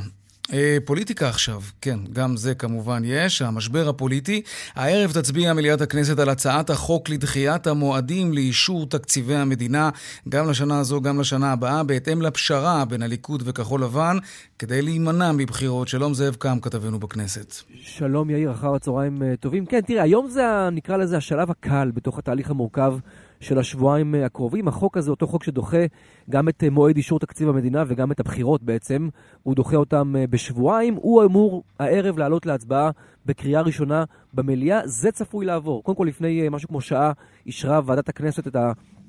אה, 0.54 0.78
פוליטיקה 0.86 1.30
עכשיו, 1.30 1.62
כן, 1.82 2.00
גם 2.14 2.38
זה 2.38 2.56
כמובן 2.56 3.02
יש, 3.06 3.42
המשבר 3.42 3.90
הפוליטי. 3.90 4.42
הערב 4.76 5.12
תצביע 5.12 5.54
מליאת 5.54 5.82
הכנסת 5.82 6.20
על 6.20 6.30
הצעת 6.30 6.70
החוק 6.70 7.10
לדחיית 7.10 7.68
המועדים 7.68 8.34
לאישור 8.34 8.86
תקציבי 8.86 9.36
המדינה, 9.36 9.90
גם 10.30 10.50
לשנה 10.50 10.80
הזו, 10.80 11.02
גם 11.02 11.20
לשנה 11.20 11.52
הבאה, 11.52 11.84
בהתאם 11.84 12.22
לפשרה 12.22 12.86
בין 12.86 13.02
הליכוד 13.02 13.44
וכחול 13.46 13.84
לבן, 13.84 14.18
כדי 14.60 14.82
להימנע 14.82 15.32
מבחירות. 15.32 15.88
שלום 15.88 16.14
זאב 16.14 16.36
קם, 16.36 16.60
כתבנו 16.60 17.00
בכנסת. 17.00 17.56
שלום 17.82 18.30
יאיר, 18.30 18.52
אחר 18.52 18.76
הצהריים 18.76 19.24
אה, 19.24 19.34
טובים. 19.40 19.66
כן, 19.66 19.82
תראה, 19.82 20.04
היום 20.04 20.30
זה, 20.30 20.70
נקרא 20.72 20.98
לזה, 20.98 21.18
השלב 21.18 21.52
הקל 21.52 21.92
בתוך 21.94 22.20
התהליך 22.20 22.50
המורכב 22.50 22.94
של 23.42 23.60
השבועיים 23.60 24.16
אה, 24.16 24.26
הקרובים. 24.26 24.68
החוק 24.68 24.98
הזה, 24.98 25.12
אותו 25.12 25.28
חוק 25.28 25.44
שדוחה 25.44 25.86
גם 26.30 26.50
את 26.50 26.64
אה, 26.64 26.70
מועד 26.70 26.96
אישור 26.96 27.20
תקציב 27.20 27.50
המדינה 27.50 27.84
וגם 27.88 28.12
את 28.12 28.20
הבחירות 28.20 28.64
בעצם, 28.64 29.10
הוא 29.44 29.56
דוחה 29.56 29.76
אותם 29.76 30.16
אה, 30.16 30.28
בשבועיים. 30.28 30.96
הוא 30.96 31.24
אמור 31.24 31.64
הערב 31.80 32.18
לעלות 32.18 32.46
להצבעה 32.46 32.92
בקריאה 33.26 33.62
ראשונה 33.62 34.04
במליאה. 34.34 34.88
זה 34.88 35.12
צפוי 35.12 35.46
לעבור. 35.46 35.84
קודם 35.84 35.98
כל, 35.98 36.06
לפני 36.08 36.50
משהו 36.52 36.70
כמו 36.70 36.82
שעה 36.82 37.12
אישרה 37.46 37.82
ועדת 37.86 38.10
הכנסת 38.10 38.48
את 38.48 38.56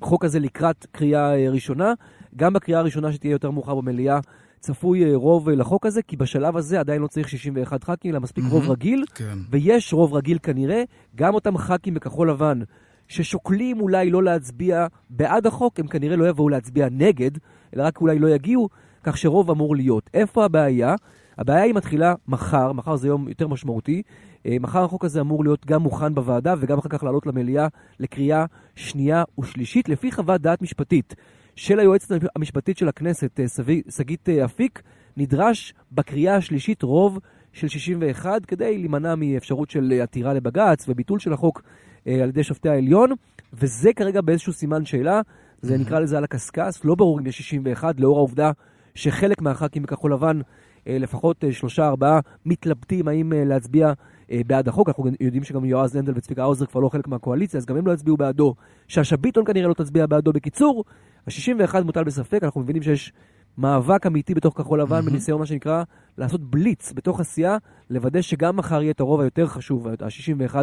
החוק 0.01 0.25
הזה 0.25 0.39
לקראת 0.39 0.85
קריאה 0.91 1.49
ראשונה. 1.49 1.93
גם 2.35 2.53
בקריאה 2.53 2.79
הראשונה 2.79 3.13
שתהיה 3.13 3.31
יותר 3.31 3.51
מאוחר 3.51 3.75
במליאה. 3.75 4.19
צפוי 4.59 5.15
רוב 5.15 5.49
לחוק 5.49 5.85
הזה, 5.85 6.01
כי 6.01 6.17
בשלב 6.17 6.57
הזה 6.57 6.79
עדיין 6.79 7.01
לא 7.01 7.07
צריך 7.07 7.29
61 7.29 7.83
ח"כים, 7.83 8.11
אלא 8.11 8.19
מספיק 8.19 8.43
mm-hmm, 8.45 8.51
רוב 8.51 8.69
רגיל, 8.69 9.05
כן. 9.15 9.37
ויש 9.49 9.93
רוב 9.93 10.13
רגיל 10.13 10.37
כנראה. 10.43 10.83
גם 11.15 11.33
אותם 11.33 11.57
ח"כים 11.57 11.93
בכחול 11.93 12.29
לבן 12.29 12.59
ששוקלים 13.07 13.81
אולי 13.81 14.09
לא 14.09 14.23
להצביע 14.23 14.87
בעד 15.09 15.47
החוק, 15.47 15.79
הם 15.79 15.87
כנראה 15.87 16.15
לא 16.15 16.29
יבואו 16.29 16.49
להצביע 16.49 16.87
נגד, 16.91 17.31
אלא 17.75 17.83
רק 17.83 18.01
אולי 18.01 18.19
לא 18.19 18.27
יגיעו, 18.27 18.69
כך 19.03 19.17
שרוב 19.17 19.51
אמור 19.51 19.75
להיות. 19.75 20.09
איפה 20.13 20.45
הבעיה? 20.45 20.95
הבעיה 21.37 21.63
היא 21.63 21.73
מתחילה 21.73 22.13
מחר, 22.27 22.73
מחר 22.73 22.95
זה 22.95 23.07
יום 23.07 23.27
יותר 23.27 23.47
משמעותי. 23.47 24.01
אה, 24.45 24.57
מחר 24.59 24.83
החוק 24.83 25.05
הזה 25.05 25.21
אמור 25.21 25.43
להיות 25.43 25.65
גם 25.65 25.81
מוכן 25.81 26.15
בוועדה 26.15 26.53
וגם 26.59 26.77
אחר 26.77 26.89
כך 26.89 27.03
לעלות 27.03 27.25
למליאה 27.25 27.67
לקריאה 27.99 28.45
שנייה 28.75 29.23
ושלישית, 29.39 29.89
לפי 29.89 30.11
חוות 30.11 30.41
דעת 30.41 30.61
משפטית 30.61 31.15
של 31.55 31.79
היועצת 31.79 32.15
המשפטית 32.35 32.77
של 32.77 32.87
הכנסת, 32.87 33.39
אה, 33.39 33.45
שגית 33.89 34.29
אה, 34.29 34.45
אפיק, 34.45 34.81
נדרש 35.17 35.73
בקריאה 35.91 36.35
השלישית 36.35 36.83
רוב 36.83 37.19
של 37.53 37.67
61 37.67 38.45
כדי 38.45 38.77
להימנע 38.77 39.15
מאפשרות 39.15 39.69
של 39.69 39.99
עתירה 40.03 40.33
לבג"ץ 40.33 40.85
וביטול 40.89 41.19
של 41.19 41.33
החוק 41.33 41.61
על 42.05 42.29
ידי 42.29 42.43
שופטי 42.43 42.69
העליון, 42.69 43.09
וזה 43.53 43.93
כרגע 43.93 44.21
באיזשהו 44.21 44.53
סימן 44.53 44.85
שאלה, 44.85 45.21
זה 45.61 45.77
נקרא 45.77 45.99
לזה 45.99 46.17
על 46.17 46.23
הקשקש, 46.23 46.79
לא 46.83 46.95
ברור 46.95 47.19
אם 47.19 47.27
יש 47.27 47.37
61, 47.37 47.99
לאור 47.99 48.17
העובדה 48.17 48.51
שחלק 48.95 49.41
מהח"כים 49.41 49.83
בכחול 49.83 50.13
לבן, 50.13 50.39
אה, 50.87 50.97
לפחות 50.97 51.43
אה, 51.43 51.51
שלושה 51.51 51.87
ארבעה, 51.87 52.19
מתלבטים 52.45 53.07
האם 53.07 53.33
להצביע 53.35 53.93
בעד 54.47 54.67
החוק. 54.67 54.87
אנחנו 54.87 55.05
יודעים 55.19 55.43
שגם 55.43 55.65
יועז 55.65 55.95
הנדל 55.95 56.13
וצביקה 56.15 56.43
האוזר 56.43 56.65
כבר 56.65 56.81
לא 56.81 56.89
חלק 56.89 57.07
מהקואליציה, 57.07 57.57
אז 57.57 57.65
גם 57.65 57.77
הם 57.77 57.87
לא 57.87 57.91
יצביעו 57.91 58.17
בעדו. 58.17 58.55
שאשא 58.87 59.15
ביטון 59.15 59.45
כנראה 59.45 59.67
לא 59.67 59.73
תצביע 59.73 60.05
בעדו. 60.05 60.33
בקיצור, 60.33 60.83
ה-61 61.27 61.83
מוטל 61.83 62.03
בספק, 62.03 62.43
אנחנו 62.43 62.61
מבינים 62.61 62.83
שיש 62.83 63.13
מאבק 63.57 64.05
אמיתי 64.05 64.33
בתוך 64.33 64.57
כחול 64.57 64.81
לבן 64.81 64.99
mm-hmm. 64.99 65.05
בניסיון, 65.05 65.39
מה 65.39 65.45
שנקרא, 65.45 65.83
לעשות 66.17 66.41
בליץ 66.41 66.93
בתוך 66.95 67.19
הסיעה, 67.19 67.57
לוודא 67.89 68.21
שגם 68.21 68.57
מחר 68.57 68.81
יהיה 68.81 68.91
את 68.91 68.99
הרוב 68.99 69.21
היותר 69.21 69.47
חשוב, 69.47 69.87
ה-61 69.87 70.55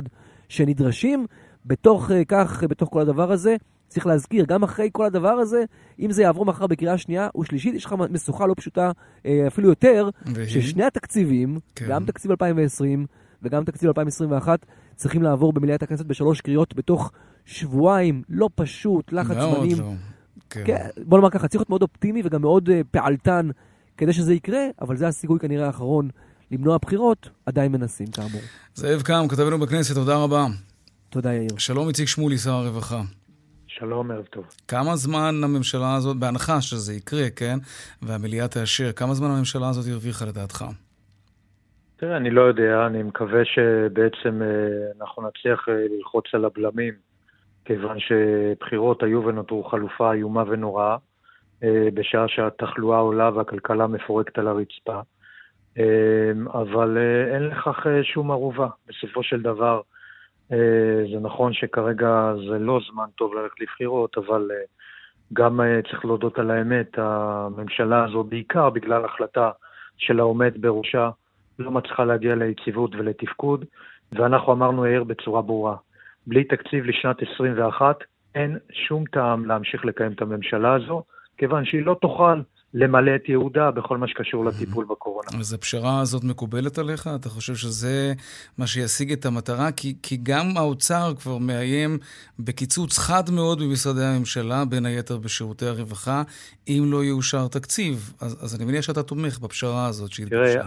שנדרשים. 0.51 1.27
בתוך 1.67 2.11
uh, 2.11 2.15
כך, 2.29 2.65
בתוך 2.69 2.89
כל 2.93 3.01
הדבר 3.01 3.33
הזה, 3.33 3.57
צריך 3.89 4.07
להזכיר, 4.07 4.45
גם 4.45 4.63
אחרי 4.63 4.89
כל 4.93 5.05
הדבר 5.05 5.29
הזה, 5.29 5.65
אם 6.01 6.13
זה 6.13 6.23
יעבור 6.23 6.45
מחר 6.45 6.67
בקריאה 6.67 6.99
שנייה 6.99 7.29
ושלישית, 7.41 7.75
יש 7.75 7.85
לך 7.85 7.95
משוכה 8.11 8.47
לא 8.47 8.55
פשוטה, 8.57 8.91
uh, 8.91 9.27
אפילו 9.47 9.69
יותר, 9.69 10.09
והיא? 10.27 10.47
ששני 10.49 10.85
התקציבים, 10.85 11.59
כן. 11.75 11.87
גם 11.89 12.05
תקציב 12.05 12.31
2020 12.31 13.07
וגם 13.43 13.65
תקציב 13.65 13.89
2021, 13.89 14.67
צריכים 14.97 15.23
לעבור 15.23 15.53
במליאת 15.53 15.83
הכנסת 15.83 16.07
בשלוש 16.07 16.41
קריאות 16.41 16.75
בתוך 16.75 17.13
שבועיים, 17.45 18.23
לא 18.29 18.49
פשוט, 18.55 19.13
לחץ 19.13 19.37
זמנים. 19.37 19.79
לא. 19.79 19.93
כן. 20.51 20.63
כן, 20.67 20.87
בוא 21.05 21.19
נאמר 21.19 21.31
ככה, 21.31 21.49
צריך 21.49 21.61
להיות 21.61 21.71
מאוד 21.71 21.83
אופטימי 21.83 22.23
וגם 22.25 22.41
מאוד 22.41 22.69
פעלתן 22.91 23.49
כדי 23.97 24.13
שזה 24.13 24.35
יקרה, 24.35 24.67
אבל 24.81 24.97
זה 24.97 25.09
הסיכוי 25.09 25.39
כנראה 25.39 25.67
האחרון 25.67 26.09
למנוע 26.51 26.79
בחירות, 26.79 27.31
עדיין 27.47 27.73
מנסים 27.73 28.07
כאמור. 28.07 28.41
זאב 28.75 29.03
קם, 29.03 29.29
כתבנו 29.29 29.59
בכנסת, 29.59 29.95
תודה 29.95 30.17
רבה. 30.25 30.47
תודה, 31.11 31.33
יאיר. 31.33 31.59
שלום, 31.59 31.89
איציק 31.89 32.09
שמולי, 32.09 32.39
שר 32.39 32.51
הרווחה. 32.51 33.01
שלום, 33.67 34.11
ערב 34.11 34.25
טוב. 34.25 34.45
כמה 34.69 34.97
זמן 34.97 35.35
הממשלה 35.45 35.95
הזאת, 35.95 36.17
בהנחה 36.17 36.61
שזה 36.61 36.95
יקרה, 36.95 37.31
כן, 37.37 37.59
והמליאה 38.03 38.49
תאשר, 38.49 38.93
כמה 38.93 39.15
זמן 39.15 39.31
הממשלה 39.31 39.69
הזאת 39.69 39.85
הרוויחה 39.93 40.25
לדעתך? 40.25 40.65
תראה, 41.97 42.17
אני 42.17 42.31
לא 42.31 42.41
יודע, 42.41 42.87
אני 42.87 43.03
מקווה 43.03 43.45
שבעצם 43.45 44.43
אה, 44.43 45.01
אנחנו 45.01 45.23
נצליח 45.29 45.69
אה, 45.69 45.75
ללחוץ 45.97 46.25
על 46.33 46.45
הבלמים, 46.45 46.95
כיוון 47.65 47.97
שבחירות 48.01 49.03
היו 49.03 49.25
ונותרו 49.25 49.65
חלופה 49.65 50.13
איומה 50.13 50.45
ונוראה, 50.49 50.97
אה, 51.63 51.89
בשעה 51.95 52.29
שהתחלואה 52.29 52.99
עולה 52.99 53.31
והכלכלה 53.35 53.87
מפורקת 53.87 54.39
על 54.39 54.49
הרצפה. 54.49 55.01
אבל 56.53 56.99
אין 57.35 57.43
לכך 57.43 57.87
שום 58.03 58.31
ערובה. 58.31 58.69
בסופו 58.89 59.23
של 59.23 59.43
דבר, 59.43 59.81
אה, 60.53 61.05
זה 61.13 61.21
נכון 61.21 61.53
שכרגע 61.53 62.33
זה 62.49 62.59
לא 62.59 62.81
זמן 62.93 63.05
טוב 63.15 63.35
ללכת 63.35 63.61
לבחירות, 63.61 64.19
אבל 64.19 64.51
אה, 64.51 64.57
גם 65.33 65.61
אה, 65.61 65.81
צריך 65.91 66.05
להודות 66.05 66.39
על 66.39 66.51
האמת, 66.51 66.99
הממשלה 66.99 68.05
הזו, 68.05 68.25
בעיקר 68.25 68.71
בגלל 68.71 69.05
החלטה 69.05 69.51
של 69.99 70.21
העומד 70.21 70.53
בראשה, 70.61 71.11
לא 71.59 71.71
מצליחה 71.71 72.05
להגיע 72.05 72.35
ליציבות 72.35 72.95
ולתפקוד, 72.95 73.65
ואנחנו 74.13 74.53
אמרנו 74.53 74.85
העיר 74.85 75.05
בצורה 75.05 75.43
ברורה, 75.43 75.77
בלי 76.27 76.45
תקציב 76.45 76.85
לשנת 76.85 77.17
21, 77.35 77.97
אין 78.35 78.59
שום 78.73 79.05
טעם 79.05 79.45
להמשיך 79.45 79.85
לקיים 79.85 80.13
את 80.13 80.23
הממשלה 80.23 80.75
הזו, 80.75 81.03
כיוון 81.39 81.65
שהיא 81.65 81.87
לא 81.87 81.97
תוכל 82.01 82.41
למלא 82.75 83.15
את 83.15 83.29
יהודה 83.29 83.71
בכל 83.71 83.99
מה 83.99 84.09
שקשור 84.09 84.45
לטיפול 84.45 84.85
בקורונה. 84.85 85.29
אז 85.41 85.53
הפשרה 85.53 86.01
הזאת 86.01 86.25
מקובלת 86.25 86.79
עליך? 86.79 87.09
אתה 87.21 87.29
חושב 87.29 87.55
שזה 87.55 88.13
מה 88.59 88.67
שישיג 88.67 89.13
את 89.13 89.27
המטרה? 89.27 89.73
כי, 89.73 89.95
כי 90.03 90.17
גם 90.23 90.45
האוצר 90.57 91.13
כבר 91.21 91.39
מאיים 91.39 91.99
בקיצוץ 92.39 92.99
חד 92.99 93.23
מאוד 93.35 93.59
במשרדי 93.63 94.05
הממשלה, 94.05 94.65
בין 94.65 94.87
היתר 94.87 95.19
בשירותי 95.19 95.67
הרווחה, 95.67 96.23
אם 96.69 96.83
לא 96.87 97.05
יאושר 97.05 97.49
תקציב. 97.49 98.13
אז, 98.21 98.45
אז 98.45 98.57
אני 98.57 98.65
מניח 98.65 98.83
שאתה 98.83 99.03
תומך 99.03 99.39
בפשרה 99.39 99.87
הזאת. 99.87 100.11
תראה, 100.29 100.63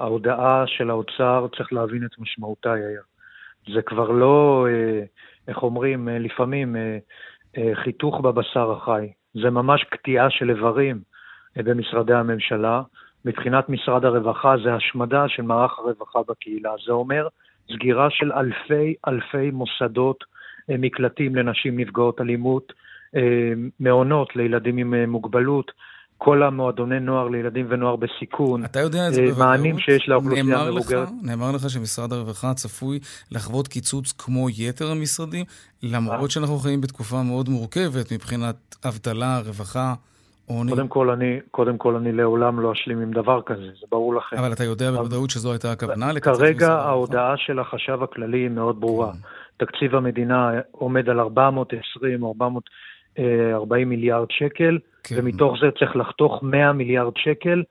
ההודעה 0.00 0.64
של 0.66 0.90
האוצר, 0.90 1.46
צריך 1.56 1.72
להבין 1.72 2.04
את 2.04 2.18
משמעותה, 2.18 2.68
יאיר. 2.68 3.02
זה 3.74 3.82
כבר 3.82 4.10
לא, 4.10 4.66
אה, 4.70 5.04
איך 5.48 5.62
אומרים, 5.62 6.08
אה, 6.08 6.18
לפעמים 6.18 6.76
אה, 6.76 6.98
חיתוך 7.84 8.20
בבשר 8.20 8.72
החי. 8.72 9.08
זה 9.42 9.50
ממש 9.50 9.84
קטיעה 9.90 10.30
של 10.30 10.50
איברים. 10.50 11.13
במשרדי 11.56 12.14
הממשלה. 12.14 12.82
מבחינת 13.24 13.68
משרד 13.68 14.04
הרווחה 14.04 14.54
זה 14.64 14.74
השמדה 14.74 15.24
של 15.28 15.42
מערך 15.42 15.78
הרווחה 15.78 16.18
בקהילה. 16.28 16.70
זה 16.86 16.92
אומר 16.92 17.28
סגירה 17.72 18.08
של 18.10 18.32
אלפי 18.32 18.94
אלפי 19.08 19.50
מוסדות, 19.50 20.24
אה, 20.70 20.76
מקלטים 20.78 21.36
לנשים 21.36 21.80
נפגעות 21.80 22.20
אלימות, 22.20 22.72
אה, 23.16 23.20
מעונות 23.80 24.36
לילדים 24.36 24.78
עם 24.78 24.94
אה, 24.94 25.06
מוגבלות, 25.06 25.72
כל 26.18 26.42
המועדוני 26.42 27.00
נוער 27.00 27.28
לילדים 27.28 27.66
ונוער 27.68 27.96
בסיכון, 27.96 28.64
אתה 28.64 28.80
יודע 28.80 29.08
את 29.08 29.14
זה 29.14 29.22
בוודאות? 29.22 29.38
מענים 29.38 29.78
שיש 29.78 30.08
לאוכלוסייה 30.08 30.60
המבוגרת. 30.60 31.08
נאמר 31.22 31.52
לך 31.52 31.70
שמשרד 31.70 32.12
הרווחה 32.12 32.54
צפוי 32.54 32.98
לחוות 33.30 33.68
קיצוץ 33.68 34.12
כמו 34.12 34.50
יתר 34.50 34.90
המשרדים, 34.90 35.44
למרות 35.82 36.30
שאנחנו 36.30 36.58
חיים 36.58 36.80
בתקופה 36.80 37.22
מאוד 37.22 37.48
מורכבת 37.48 38.12
מבחינת 38.12 38.76
אבטלה, 38.84 39.40
רווחה. 39.46 39.94
עוני. 40.46 40.70
קודם 40.70 40.88
כל, 40.88 41.10
אני, 41.10 41.40
קודם 41.50 41.78
כל, 41.78 41.96
אני 41.96 42.12
לעולם 42.12 42.60
לא 42.60 42.72
אשלים 42.72 43.00
עם 43.00 43.12
דבר 43.12 43.42
כזה, 43.42 43.66
זה 43.80 43.86
ברור 43.90 44.14
לכם. 44.14 44.36
אבל 44.36 44.52
אתה 44.52 44.64
יודע 44.64 44.90
בוודאות 44.90 45.30
שזו 45.30 45.52
הייתה 45.52 45.72
הכוונה 45.72 46.20
כרגע 46.20 46.72
ההודעה 46.72 47.36
של 47.36 47.58
החשב 47.58 48.02
הכללי 48.02 48.38
היא 48.38 48.50
מאוד 48.50 48.80
ברורה. 48.80 49.12
כן. 49.12 49.18
תקציב 49.56 49.94
המדינה 49.94 50.50
עומד 50.70 51.08
על 51.08 51.20
420 51.20 52.22
או 52.22 52.34
440 53.18 53.88
מיליארד 53.88 54.26
שקל, 54.30 54.78
כן. 55.04 55.16
ומתוך 55.18 55.56
זה 55.60 55.66
צריך 55.78 55.96
לחתוך 55.96 56.42
100 56.42 56.72
מיליארד 56.72 57.12
שקל. 57.16 57.62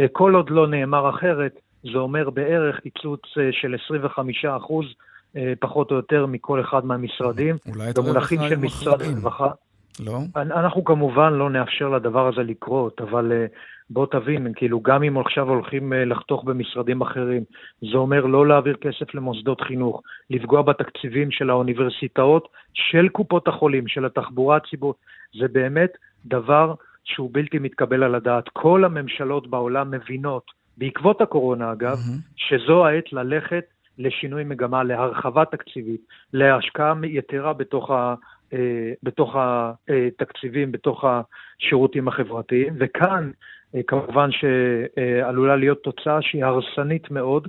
אה, 0.00 0.06
כל 0.12 0.34
עוד 0.34 0.50
לא 0.50 0.66
נאמר 0.66 1.10
אחרת, 1.10 1.60
זה 1.92 1.98
אומר 1.98 2.30
בערך 2.30 2.80
קיצוץ 2.80 3.20
אה, 3.38 3.48
של 3.52 3.76
25 3.84 4.44
אחוז, 4.44 4.86
אה, 5.36 5.52
פחות 5.60 5.90
או 5.90 5.96
יותר, 5.96 6.26
מכל 6.26 6.60
אחד 6.60 6.84
מהמשרדים. 6.86 7.56
אולי 7.68 7.90
את 7.90 7.98
הרווחה 7.98 8.48
של 8.48 8.56
משרד 8.56 9.02
הרווחה. 9.02 9.48
לא? 10.00 10.18
אנחנו 10.36 10.84
כמובן 10.84 11.32
לא 11.32 11.50
נאפשר 11.50 11.88
לדבר 11.88 12.28
הזה 12.28 12.42
לקרות, 12.42 13.00
אבל 13.00 13.32
uh, 13.32 13.56
בוא 13.90 14.06
תבין, 14.06 14.52
כאילו, 14.56 14.80
גם 14.80 15.02
אם 15.02 15.18
עכשיו 15.18 15.48
הולכים 15.48 15.92
uh, 15.92 15.96
לחתוך 15.96 16.44
במשרדים 16.44 17.00
אחרים, 17.00 17.42
זה 17.80 17.96
אומר 17.96 18.26
לא 18.26 18.46
להעביר 18.46 18.76
כסף 18.76 19.14
למוסדות 19.14 19.60
חינוך, 19.60 20.02
לפגוע 20.30 20.62
בתקציבים 20.62 21.30
של 21.30 21.50
האוניברסיטאות, 21.50 22.48
של 22.74 23.08
קופות 23.08 23.48
החולים, 23.48 23.88
של 23.88 24.04
התחבורה 24.04 24.56
הציבורית, 24.56 24.96
זה 25.40 25.48
באמת 25.48 25.90
דבר 26.26 26.74
שהוא 27.04 27.30
בלתי 27.32 27.58
מתקבל 27.58 28.02
על 28.02 28.14
הדעת. 28.14 28.48
כל 28.48 28.84
הממשלות 28.84 29.46
בעולם 29.50 29.90
מבינות, 29.90 30.44
בעקבות 30.76 31.20
הקורונה 31.20 31.72
אגב, 31.72 31.96
mm-hmm. 31.96 32.36
שזו 32.36 32.86
העת 32.86 33.12
ללכת 33.12 33.64
לשינוי 33.98 34.44
מגמה, 34.44 34.82
להרחבה 34.84 35.44
תקציבית, 35.44 36.00
להשקעה 36.32 36.94
יתרה 37.04 37.52
בתוך, 37.52 37.90
ה, 37.90 37.94
אה, 37.94 38.14
בתוך 39.02 39.36
התקציבים, 39.38 40.72
בתוך 40.72 41.04
השירותים 41.04 42.08
החברתיים, 42.08 42.74
וכאן 42.80 43.30
אה, 43.74 43.80
כמובן 43.86 44.30
שעלולה 44.32 45.56
להיות 45.56 45.82
תוצאה 45.82 46.22
שהיא 46.22 46.44
הרסנית 46.44 47.10
מאוד, 47.10 47.48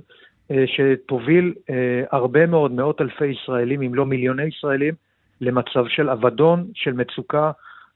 אה, 0.50 0.64
שתוביל 0.66 1.54
הרבה 2.12 2.46
מאוד, 2.46 2.72
מאות 2.72 3.00
אלפי 3.00 3.26
ישראלים, 3.26 3.82
אם 3.82 3.94
לא 3.94 4.06
מיליוני 4.06 4.44
ישראלים, 4.44 4.94
למצב 5.40 5.84
של 5.88 6.10
אבדון, 6.10 6.66
של 6.74 6.92
מצוקה, 6.92 7.50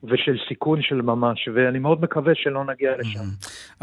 ושל 0.05 0.37
סיכון 0.49 0.83
של 0.83 1.03
ממש, 1.03 1.49
ואני 1.55 1.79
מאוד 1.79 2.03
מקווה 2.03 2.33
שלא 2.35 2.65
נגיע 2.65 2.91
לשם. 2.99 3.25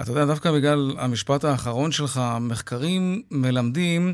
אתה 0.01 0.11
יודע, 0.11 0.25
דווקא 0.25 0.51
בגלל 0.51 0.91
המשפט 0.97 1.43
האחרון 1.43 1.91
שלך, 1.91 2.19
מחקרים 2.41 3.21
מלמדים 3.31 4.13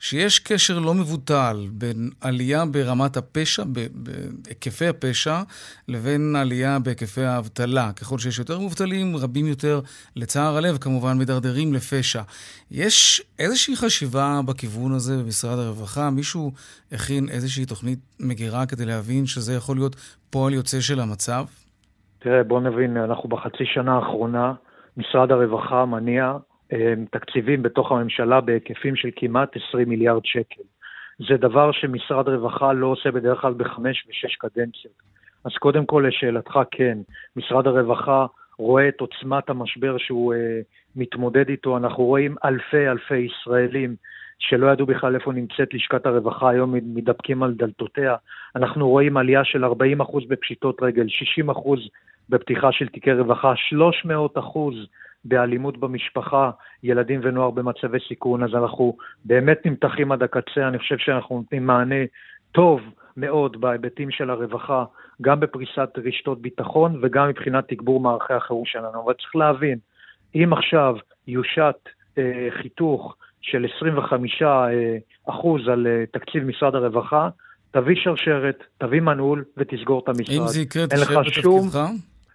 שיש 0.00 0.38
קשר 0.38 0.78
לא 0.78 0.94
מבוטל 0.94 1.66
בין 1.72 2.10
עלייה 2.20 2.64
ברמת 2.66 3.16
הפשע, 3.16 3.62
בהיקפי 3.92 4.86
הפשע, 4.86 5.42
לבין 5.88 6.36
עלייה 6.36 6.78
בהיקפי 6.78 7.22
האבטלה. 7.22 7.92
ככל 7.92 8.18
שיש 8.18 8.38
יותר 8.38 8.58
מובטלים, 8.58 9.16
רבים 9.16 9.46
יותר, 9.46 9.80
לצער 10.16 10.56
הלב, 10.56 10.76
כמובן, 10.76 11.18
מדרדרים 11.18 11.74
לפשע. 11.74 12.22
יש 12.70 13.22
איזושהי 13.38 13.76
חשיבה 13.76 14.40
בכיוון 14.46 14.92
הזה 14.92 15.22
במשרד 15.22 15.58
הרווחה? 15.58 16.10
מישהו 16.10 16.52
הכין 16.92 17.28
איזושהי 17.28 17.66
תוכנית 17.66 17.98
מגירה 18.20 18.66
כדי 18.66 18.86
להבין 18.86 19.26
שזה 19.26 19.54
יכול 19.54 19.76
להיות 19.76 19.96
פועל 20.30 20.54
יוצא 20.54 20.80
של 20.80 21.00
המצב? 21.00 21.44
תראה, 22.18 22.44
בוא 22.44 22.60
נבין, 22.60 22.96
אנחנו 22.96 23.28
בחצי 23.28 23.64
שנה 23.64 23.94
האחרונה, 23.94 24.52
משרד 24.96 25.32
הרווחה 25.32 25.84
מניע 25.84 26.32
תקציבים 27.10 27.62
בתוך 27.62 27.92
הממשלה 27.92 28.40
בהיקפים 28.40 28.96
של 28.96 29.08
כמעט 29.16 29.56
20 29.68 29.88
מיליארד 29.88 30.24
שקל. 30.24 30.62
זה 31.28 31.36
דבר 31.36 31.72
שמשרד 31.72 32.28
רווחה 32.28 32.72
לא 32.72 32.86
עושה 32.86 33.10
בדרך 33.10 33.40
כלל 33.40 33.52
בחמש 33.52 34.06
ושש 34.08 34.36
קדנציות. 34.36 34.94
אז 35.44 35.52
קודם 35.58 35.86
כל, 35.86 36.04
לשאלתך, 36.08 36.58
כן, 36.70 36.98
משרד 37.36 37.66
הרווחה 37.66 38.26
רואה 38.58 38.88
את 38.88 39.00
עוצמת 39.00 39.50
המשבר 39.50 39.98
שהוא 39.98 40.34
אה, 40.34 40.60
מתמודד 40.96 41.48
איתו. 41.48 41.76
אנחנו 41.76 42.04
רואים 42.04 42.36
אלפי 42.44 42.88
אלפי 42.88 43.16
ישראלים 43.18 43.96
שלא 44.38 44.66
ידעו 44.72 44.86
בכלל 44.86 45.14
איפה 45.14 45.32
נמצאת 45.32 45.74
לשכת 45.74 46.06
הרווחה, 46.06 46.50
היום 46.50 46.74
מתדפקים 46.74 47.42
על 47.42 47.54
דלתותיה. 47.54 48.16
אנחנו 48.56 48.88
רואים 48.88 49.16
עלייה 49.16 49.44
של 49.44 49.64
40% 49.64 49.68
בפשיטות 50.28 50.82
רגל, 50.82 51.06
60% 51.48 51.60
בפתיחה 52.28 52.72
של 52.72 52.88
תיקי 52.88 53.12
רווחה, 53.12 53.52
300% 54.36 54.38
באלימות 55.24 55.78
במשפחה, 55.78 56.50
ילדים 56.82 57.20
ונוער 57.22 57.50
במצבי 57.50 57.98
סיכון, 58.08 58.42
אז 58.42 58.50
אנחנו 58.54 58.96
באמת 59.24 59.66
נמתחים 59.66 60.12
עד 60.12 60.22
הקצה, 60.22 60.68
אני 60.68 60.78
חושב 60.78 60.98
שאנחנו 60.98 61.36
נותנים 61.36 61.66
מענה 61.66 62.04
טוב 62.52 62.80
מאוד 63.16 63.60
בהיבטים 63.60 64.10
של 64.10 64.30
הרווחה, 64.30 64.84
גם 65.22 65.40
בפריסת 65.40 65.88
רשתות 66.04 66.42
ביטחון 66.42 66.98
וגם 67.02 67.28
מבחינת 67.28 67.68
תגבור 67.68 68.00
מערכי 68.00 68.34
החירום 68.34 68.64
שלנו. 68.66 69.04
אבל 69.04 69.12
צריך 69.12 69.36
להבין, 69.36 69.78
אם 70.34 70.52
עכשיו 70.52 70.96
יושת 71.28 71.76
אה, 72.18 72.48
חיתוך 72.62 73.16
של 73.40 73.66
25 73.76 74.42
אה, 74.42 74.68
אחוז 75.28 75.68
על 75.68 75.86
אה, 75.86 76.04
תקציב 76.12 76.44
משרד 76.44 76.74
הרווחה, 76.74 77.28
תביא 77.70 77.96
שרשרת, 77.96 78.64
תביא 78.78 79.00
מנעול 79.00 79.44
ותסגור 79.56 80.00
את 80.04 80.08
המשרד. 80.08 80.36
אם 80.36 80.46
זה 80.46 80.60
יקרה, 80.60 80.86
תשאר 80.86 81.22
בתפקידך? 81.22 81.78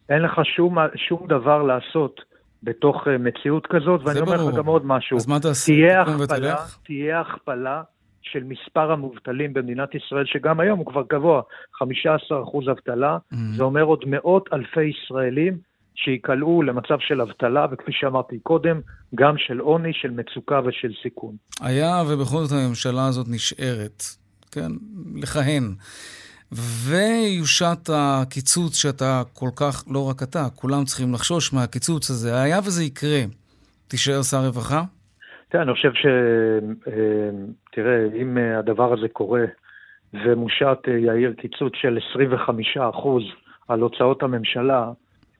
אין 0.10 0.22
לך 0.22 0.42
שום, 0.44 0.78
שום 0.96 1.28
דבר 1.28 1.64
לעשות 1.64 2.22
בתוך 2.66 3.08
אה, 3.08 3.18
מציאות 3.18 3.68
כזאת, 3.68 4.02
ואני 4.04 4.20
אומר 4.20 4.44
לך 4.44 4.56
גם 4.56 4.66
עוד 4.66 4.86
משהו. 4.86 5.18
אז 5.18 5.28
מה 5.28 5.40
תעשה? 5.40 5.74
תהיה 5.74 6.02
הכפלה, 6.02 6.56
תהיה 6.86 7.22
הכפלה 7.22 7.82
של 8.22 8.44
מספר 8.44 8.92
המובטלים 8.92 9.54
במדינת 9.54 9.96
ישראל, 9.96 10.26
שגם 10.26 10.60
היום 10.60 10.80
הוא 10.80 10.86
כבר 10.86 11.04
גבוה, 11.10 11.42
15% 11.84 12.72
אבטלה, 12.72 13.18
mm-hmm. 13.18 13.38
זה 13.58 13.64
אומר 13.64 13.84
עוד 13.84 14.04
מאות 14.08 14.50
אלפי 14.54 14.84
ישראלים 14.84 15.58
שייקלעו 15.96 16.62
למצב 16.62 16.98
של 17.00 17.22
אבטלה, 17.22 17.66
וכפי 17.72 17.92
שאמרתי 17.92 18.40
קודם, 18.40 18.80
גם 19.16 19.38
של 19.38 19.60
עוני, 19.60 19.94
של 19.94 20.12
מצוקה 20.12 20.60
ושל 20.66 20.92
סיכון. 21.04 21.36
היה 21.62 22.04
ובכל 22.08 22.38
זאת 22.44 22.60
הממשלה 22.66 23.08
הזאת 23.08 23.28
נשארת, 23.30 24.04
כן, 24.52 24.72
לכהן. 25.16 25.64
ויושת 26.52 27.90
הקיצוץ 27.94 28.76
שאתה 28.76 29.22
כל 29.34 29.50
כך, 29.56 29.84
לא 29.92 30.10
רק 30.10 30.24
אתה, 30.24 30.44
כולם 30.56 30.84
צריכים 30.84 31.14
לחשוש 31.14 31.54
מהקיצוץ 31.54 32.10
הזה. 32.10 32.42
היה 32.42 32.60
וזה 32.60 32.84
יקרה, 32.84 33.20
תישאר 33.88 34.22
שר 34.22 34.46
רווחה? 34.46 34.82
תראה, 35.50 35.64
אני 35.64 35.74
חושב 35.74 35.94
ש... 35.94 36.06
אה, 36.88 37.30
תראה, 37.72 38.08
אם 38.22 38.38
הדבר 38.60 38.94
הזה 38.94 39.08
קורה 39.08 39.46
ומושת, 40.14 40.78
אה, 40.88 40.94
יאיר, 40.94 41.34
קיצוץ 41.34 41.74
של 41.76 41.98
25% 42.78 42.80
על 43.68 43.80
הוצאות 43.80 44.24
הממשלה, 44.24 44.92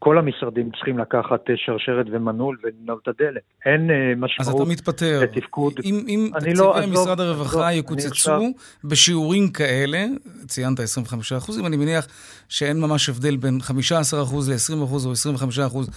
כל 0.06 0.18
המשרדים 0.18 0.72
צריכים 0.72 0.98
לקחת 1.00 1.50
אה, 1.50 1.56
שרשרת 1.58 2.06
ומנעול 2.12 2.58
ולנעול 2.64 3.00
את 3.04 3.08
הדלת. 3.08 3.42
אין 3.66 3.92
אה, 3.92 4.14
משמעות 4.18 4.56
אז 4.56 4.62
אתה 4.62 4.72
מתפטר. 4.72 5.20
לתפקוד. 5.24 5.74
אם, 5.84 6.06
אם 6.08 6.30
תקציבי 6.34 6.54
לא, 6.56 6.76
משרד 6.92 7.20
לא, 7.20 7.24
הרווחה 7.24 7.72
לא, 7.72 7.78
יקוצצו 7.78 8.08
עכשיו... 8.08 8.42
בשיעורים 8.84 9.52
כאלה, 9.52 10.06
ציינת 10.48 10.80
25 10.80 11.34
אחוזים, 11.34 11.66
אני 11.66 11.78
מניח 11.78 12.08
שאין 12.50 12.82
ממש 12.82 13.10
הבדל 13.10 13.36
בין 13.38 13.60
15 13.62 14.22
אחוז 14.24 14.50
ל-20 14.50 14.84
אחוז 14.84 15.06
או 15.06 15.12
25 15.12 15.60
אחוז. 15.60 15.90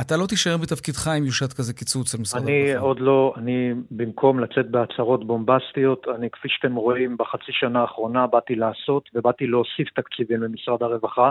אתה 0.00 0.16
לא 0.16 0.26
תישאר 0.26 0.56
בתפקידך 0.56 1.08
אם 1.18 1.24
יושת 1.24 1.52
כזה 1.52 1.72
קיצוץ 1.72 2.14
על 2.14 2.20
משרד 2.20 2.42
הרווחה. 2.42 2.62
אני 2.62 2.76
עוד 2.76 3.00
לא, 3.00 3.34
אני 3.36 3.72
במקום 3.90 4.40
לצאת 4.40 4.70
בהצהרות 4.70 5.26
בומבסטיות, 5.26 6.06
אני 6.14 6.30
כפי 6.30 6.48
שאתם 6.50 6.74
רואים 6.74 7.16
בחצי 7.16 7.52
שנה 7.52 7.80
האחרונה 7.80 8.26
באתי 8.26 8.54
לעשות 8.54 9.08
ובאתי 9.14 9.46
להוסיף 9.46 9.88
תקציבים 9.94 10.42
למשרד 10.42 10.82
הרווחה. 10.82 11.30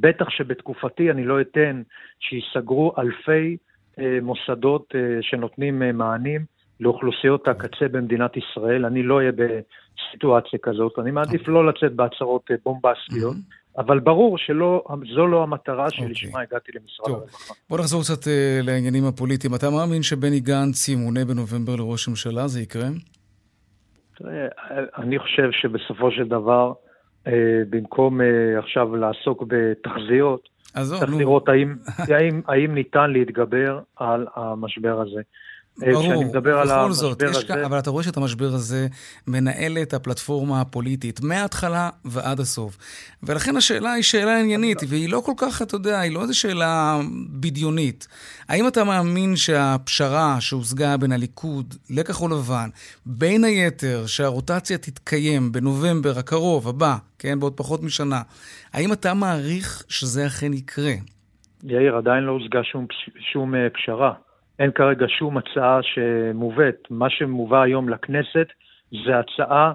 בטח 0.00 0.30
שבתקופתי 0.30 1.10
אני 1.10 1.24
לא 1.24 1.40
אתן 1.40 1.82
שייסגרו 2.20 2.92
אלפי 2.98 3.56
אה, 3.98 4.18
מוסדות 4.22 4.92
אה, 4.94 5.00
שנותנים 5.20 5.82
אה, 5.82 5.92
מענים 5.92 6.44
לאוכלוסיות 6.80 7.48
הקצה 7.48 7.88
במדינת 7.90 8.36
ישראל. 8.36 8.84
אני 8.84 9.02
לא 9.02 9.16
אהיה 9.16 9.32
בסיטואציה 9.32 10.58
כזאת. 10.62 10.98
אני 10.98 11.10
מעדיף 11.10 11.42
okay. 11.42 11.50
לא 11.50 11.66
לצאת 11.66 11.92
בהצהרות 11.92 12.50
בומבסטיות. 12.64 13.34
Mm-hmm. 13.34 13.78
אבל 13.78 13.98
ברור 13.98 14.38
שזו 14.38 15.26
לא 15.26 15.42
המטרה 15.42 15.90
שלי, 15.90 16.06
אוקיי. 16.06 16.30
okay. 16.30 16.42
הגעתי 16.42 16.72
למשרד 16.74 17.10
הרווחה. 17.10 17.54
בוא 17.70 17.78
נחזור 17.78 18.02
קצת 18.02 18.24
uh, 18.24 18.66
לעניינים 18.66 19.04
הפוליטיים. 19.04 19.54
אתה 19.54 19.70
מאמין 19.70 20.02
שבני 20.02 20.40
גנץ 20.40 20.88
ימונה 20.88 21.24
בנובמבר 21.24 21.76
לראש 21.76 22.08
ממשלה? 22.08 22.48
זה 22.48 22.60
יקרה? 22.60 22.88
אני 24.98 25.18
חושב 25.18 25.50
שבסופו 25.52 26.10
של 26.10 26.28
דבר, 26.28 26.72
במקום 27.70 28.20
אה, 28.20 28.58
עכשיו 28.58 28.96
לעסוק 28.96 29.44
בתחזיות, 29.46 30.48
צריך 30.74 31.14
לראות 31.18 31.48
האם, 31.48 31.76
האם, 32.16 32.40
האם 32.48 32.74
ניתן 32.74 33.10
להתגבר 33.10 33.80
על 33.96 34.26
המשבר 34.34 35.00
הזה. 35.00 35.20
אה, 35.86 35.92
ברור, 35.92 36.24
בכל 36.24 36.92
זאת, 36.92 37.22
יש 37.22 37.36
הזה... 37.36 37.66
אבל 37.66 37.78
אתה 37.78 37.90
רואה 37.90 38.04
שאת 38.04 38.16
המשבר 38.16 38.46
הזה 38.46 38.86
מנהל 39.26 39.78
את 39.82 39.94
הפלטפורמה 39.94 40.60
הפוליטית 40.60 41.20
מההתחלה 41.20 41.90
ועד 42.04 42.40
הסוף. 42.40 42.78
ולכן 43.22 43.56
השאלה 43.56 43.92
היא 43.92 44.02
שאלה 44.02 44.40
עניינית, 44.40 44.78
והיא 44.88 45.12
לא 45.12 45.22
כל 45.24 45.32
כך, 45.36 45.62
אתה 45.62 45.74
יודע, 45.74 46.00
היא 46.00 46.14
לא 46.14 46.22
איזו 46.22 46.38
שאלה 46.38 47.00
בדיונית. 47.40 48.08
האם 48.48 48.68
אתה 48.68 48.84
מאמין 48.84 49.36
שהפשרה 49.36 50.36
שהושגה 50.40 50.96
בין 50.96 51.12
הליכוד 51.12 51.74
לכחול 51.90 52.32
לבן, 52.32 52.68
בין 53.06 53.44
היתר 53.44 54.06
שהרוטציה 54.06 54.78
תתקיים 54.78 55.52
בנובמבר 55.52 56.18
הקרוב, 56.18 56.68
הבא, 56.68 56.96
כן, 57.18 57.40
בעוד 57.40 57.52
פחות 57.56 57.82
משנה, 57.82 58.22
האם 58.72 58.92
אתה 58.92 59.14
מעריך 59.14 59.82
שזה 59.88 60.26
אכן 60.26 60.52
יקרה? 60.52 60.92
יאיר, 61.64 61.96
עדיין 61.96 62.24
לא 62.24 62.32
הושגה 62.32 62.64
שום, 62.64 62.86
שום 63.32 63.54
uh, 63.54 63.58
פשרה. 63.74 64.12
אין 64.58 64.70
כרגע 64.70 65.06
שום 65.08 65.36
הצעה 65.36 65.80
שמובאת. 65.82 66.86
מה 66.90 67.10
שמובא 67.10 67.62
היום 67.62 67.88
לכנסת 67.88 68.46
זה 69.04 69.18
הצעה 69.18 69.72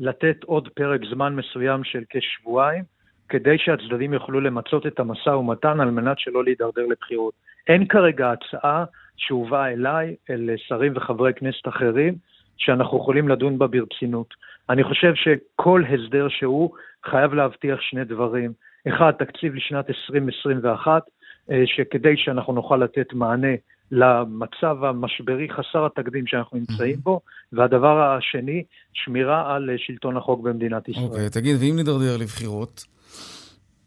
לתת 0.00 0.44
עוד 0.44 0.68
פרק 0.68 1.00
זמן 1.10 1.36
מסוים 1.36 1.84
של 1.84 2.02
כשבועיים, 2.10 2.84
כדי 3.28 3.58
שהצדדים 3.58 4.12
יוכלו 4.12 4.40
למצות 4.40 4.86
את 4.86 5.00
המשא 5.00 5.30
ומתן 5.30 5.80
על 5.80 5.90
מנת 5.90 6.18
שלא 6.18 6.44
להידרדר 6.44 6.86
לבחירות. 6.86 7.34
אין 7.68 7.86
כרגע 7.86 8.32
הצעה 8.32 8.84
שהובאה 9.16 9.72
אליי, 9.72 10.16
אל 10.30 10.50
שרים 10.56 10.92
וחברי 10.96 11.34
כנסת 11.34 11.68
אחרים, 11.68 12.14
שאנחנו 12.56 12.98
יכולים 12.98 13.28
לדון 13.28 13.58
בה 13.58 13.66
ברצינות. 13.66 14.34
אני 14.70 14.84
חושב 14.84 15.14
שכל 15.14 15.82
הסדר 15.84 16.28
שהוא 16.28 16.70
חייב 17.04 17.34
להבטיח 17.34 17.80
שני 17.80 18.04
דברים. 18.04 18.52
אחד, 18.88 19.10
תקציב 19.10 19.54
לשנת 19.54 19.90
2021, 19.90 21.02
אה, 21.50 21.62
שכדי 21.66 22.16
שאנחנו 22.16 22.52
נוכל 22.52 22.76
לתת 22.76 23.12
מענה 23.12 23.54
למצב 23.90 24.84
המשברי 24.84 25.48
חסר 25.50 25.86
התקדים 25.86 26.26
שאנחנו 26.26 26.58
נמצאים 26.58 26.96
בו, 27.02 27.20
והדבר 27.52 28.00
השני, 28.00 28.64
שמירה 28.92 29.54
על 29.54 29.70
שלטון 29.76 30.16
החוק 30.16 30.40
במדינת 30.40 30.88
ישראל. 30.88 31.04
אוקיי, 31.04 31.26
okay, 31.26 31.30
תגיד, 31.30 31.56
ואם 31.60 31.76
נדרדר 31.78 32.16
לבחירות? 32.16 32.84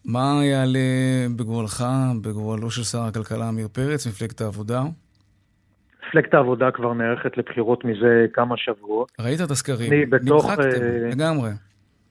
מה 0.06 0.40
יעלה 0.44 0.80
בגורלך, 1.36 1.84
בגורלו 2.22 2.72
של 2.72 2.84
שר 2.84 3.02
הכלכלה 3.02 3.48
עמיר 3.48 3.68
פרץ, 3.68 4.08
מפלגת 4.08 4.42
העבודה? 4.42 4.82
מפלגת 6.08 6.34
העבודה 6.34 6.72
כבר 6.72 6.94
נערכת 6.94 7.38
לבחירות 7.38 7.86
מזה 7.86 8.26
כמה 8.34 8.58
שבועות. 8.58 9.12
ראית 9.20 9.42
את 9.42 9.52
הסקרים? 9.52 9.94
אני 9.94 10.06
בתוך... 10.06 10.46
נמחקתם, 10.46 10.82
אה, 10.82 11.10
לגמרי. 11.12 11.50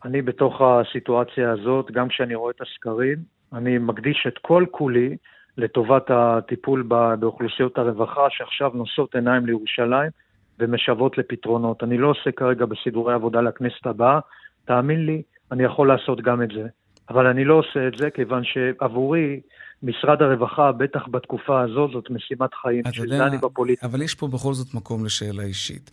אני 0.05 0.23
בתוך 0.23 0.61
הסיטואציה 0.61 1.53
הזאת, 1.53 1.91
גם 1.93 2.09
כשאני 2.09 2.35
רואה 2.35 2.53
את 2.57 2.61
הסקרים, 2.61 3.17
אני 3.53 3.79
מקדיש 3.79 4.27
את 4.29 4.39
כל 4.43 4.65
כולי 4.71 5.17
לטובת 5.59 6.11
הטיפול 6.11 6.83
באוכלוסיות 7.21 7.79
הרווחה 7.79 8.27
שעכשיו 8.31 8.71
נושאות 8.75 9.15
עיניים 9.15 9.47
לירושלים 9.47 10.11
ומשוות 10.59 11.19
לפתרונות. 11.19 11.83
אני 11.83 11.99
לא 11.99 12.09
עושה 12.09 12.33
כרגע 12.33 12.67
בסידורי 12.67 13.15
עבודה 13.15 13.41
לכנסת 13.41 13.87
הבאה, 13.87 14.21
תאמין 14.65 15.07
לי, 15.07 15.23
אני 15.53 15.65
יכול 15.65 15.89
לעשות 15.89 16.21
גם 16.21 16.43
את 16.43 16.49
זה. 16.55 16.67
אבל 17.11 17.27
אני 17.27 17.45
לא 17.45 17.55
עושה 17.55 17.89
את 17.89 17.99
זה 17.99 18.11
כיוון 18.11 18.43
שעבורי 18.45 19.41
משרד 19.83 20.23
הרווחה, 20.23 20.73
בטח 20.73 21.09
בתקופה 21.11 21.61
הזאת, 21.61 21.91
זאת 21.93 22.11
משימת 22.11 22.55
חיים. 22.63 22.81
אתה 22.81 22.91
בשביל 22.91 23.05
יודע, 23.05 23.19
זה 23.19 23.27
אני 23.27 23.39
בפוליטיקה. 23.39 23.87
אבל 23.87 24.03
יש 24.03 24.15
פה 24.15 24.29
בכל 24.29 24.55
זאת 24.55 24.75
מקום 24.75 25.05
לשאלה 25.05 25.43
אישית. 25.43 25.91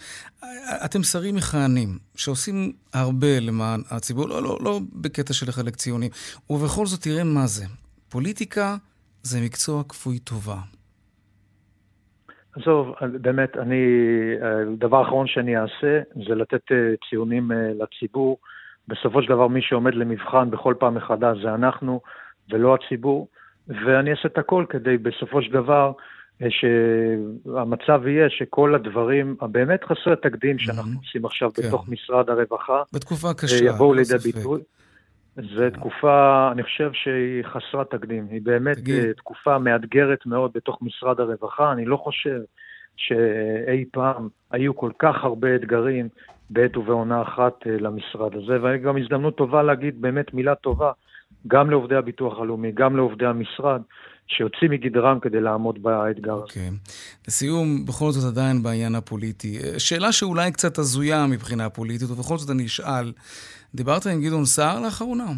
אתם 0.85 1.03
שרים 1.03 1.35
מכהנים, 1.35 1.97
שעושים 2.15 2.71
הרבה 2.93 3.39
למען 3.41 3.81
הציבור, 3.91 4.29
לא, 4.29 4.43
לא, 4.43 4.57
לא 4.61 4.79
בקטע 4.93 5.33
של 5.33 5.47
לחלק 5.49 5.75
ציונים, 5.75 6.09
ובכל 6.49 6.85
זאת 6.85 7.01
תראה 7.01 7.23
מה 7.23 7.47
זה. 7.47 7.65
פוליטיקה 8.09 8.75
זה 9.25 9.39
מקצוע 9.45 9.83
כפוי 9.89 10.19
טובה. 10.19 10.57
עזוב, 12.55 12.93
באמת, 13.21 13.57
אני, 13.57 13.83
הדבר 14.41 14.97
האחרון 14.97 15.27
שאני 15.27 15.57
אעשה 15.57 16.01
זה 16.27 16.35
לתת 16.35 16.71
אה, 16.71 16.77
ציונים 17.09 17.51
אה, 17.51 17.57
לציבור. 17.79 18.37
בסופו 18.87 19.21
של 19.21 19.29
דבר 19.29 19.47
מי 19.47 19.61
שעומד 19.61 19.95
למבחן 19.95 20.51
בכל 20.51 20.73
פעם 20.79 20.95
מחדש 20.95 21.37
זה 21.43 21.53
אנחנו 21.53 22.01
ולא 22.51 22.75
הציבור, 22.75 23.27
ואני 23.67 24.11
אעשה 24.11 24.27
את 24.27 24.37
הכל 24.37 24.65
כדי 24.69 24.97
בסופו 24.97 25.41
של 25.41 25.51
דבר 25.51 25.91
אה, 26.41 26.47
שהמצב 26.49 28.07
יהיה 28.07 28.29
שכל 28.29 28.75
הדברים 28.75 29.35
הבאמת 29.41 29.83
חסרי 29.83 30.13
התקדים 30.13 30.59
שאנחנו 30.59 30.99
עושים 31.03 31.25
עכשיו 31.25 31.51
כן. 31.53 31.67
בתוך 31.67 31.89
משרד 31.89 32.29
הרווחה, 32.29 32.83
בתקופה 32.93 33.27
אה, 33.27 33.33
קשה, 33.33 33.65
יבואו 33.65 33.93
לידי. 33.93 34.17
ביטוי. 34.17 34.61
זו 35.35 35.69
תקופה, 35.73 36.49
אני 36.51 36.63
חושב 36.63 36.89
שהיא 36.93 37.43
חסרת 37.43 37.91
תקדים. 37.91 38.27
היא 38.31 38.41
באמת 38.43 38.77
תגיד. 38.77 39.05
אה, 39.05 39.13
תקופה 39.13 39.57
מאתגרת 39.59 40.25
מאוד 40.25 40.51
בתוך 40.53 40.77
משרד 40.81 41.19
הרווחה. 41.19 41.71
אני 41.71 41.85
לא 41.85 41.97
חושב 41.97 42.39
שאי 42.97 43.85
פעם 43.91 44.29
היו 44.51 44.75
כל 44.75 44.91
כך 44.99 45.15
הרבה 45.23 45.55
אתגרים 45.55 46.09
בעת 46.49 46.77
ובעונה 46.77 47.21
אחת 47.21 47.53
אה, 47.67 47.77
למשרד 47.79 48.35
הזה, 48.35 48.57
וגם 48.63 48.97
הזדמנות 48.97 49.37
טובה 49.37 49.63
להגיד 49.63 50.01
באמת 50.01 50.33
מילה 50.33 50.55
טובה 50.55 50.91
גם 51.47 51.69
לעובדי 51.69 51.95
הביטוח 51.95 52.39
הלאומי, 52.39 52.71
גם 52.73 52.95
לעובדי 52.95 53.25
המשרד, 53.25 53.81
שיוצאים 54.27 54.71
מגדרם 54.71 55.19
כדי 55.19 55.41
לעמוד 55.41 55.83
באתגר 55.83 56.33
הזה. 56.33 56.41
אוקיי. 56.41 56.69
לסיום, 57.27 57.85
בכל 57.85 58.11
זאת 58.11 58.33
עדיין 58.33 58.63
בעניין 58.63 58.95
הפוליטי. 58.95 59.59
אה, 59.63 59.79
שאלה 59.79 60.11
שאולי 60.11 60.51
קצת 60.51 60.77
הזויה 60.77 61.25
מבחינה 61.27 61.69
פוליטית, 61.69 62.09
ובכל 62.11 62.37
זאת 62.37 62.49
אני 62.49 62.65
אשאל, 62.65 63.11
דיברת 63.75 64.05
עם 64.05 64.21
גדעון 64.21 64.45
סער 64.45 64.81
לאחרונה? 64.81 65.31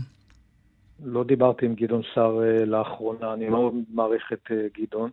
לא 1.05 1.23
דיברתי 1.23 1.65
עם 1.65 1.75
גדעון 1.75 2.01
סער 2.15 2.43
אה, 2.43 2.65
לאחרונה, 2.65 3.33
אני 3.33 3.49
מאוד 3.49 3.73
מעריך 3.93 4.33
את 4.33 4.51
אה, 4.51 4.67
גדעון. 4.77 5.09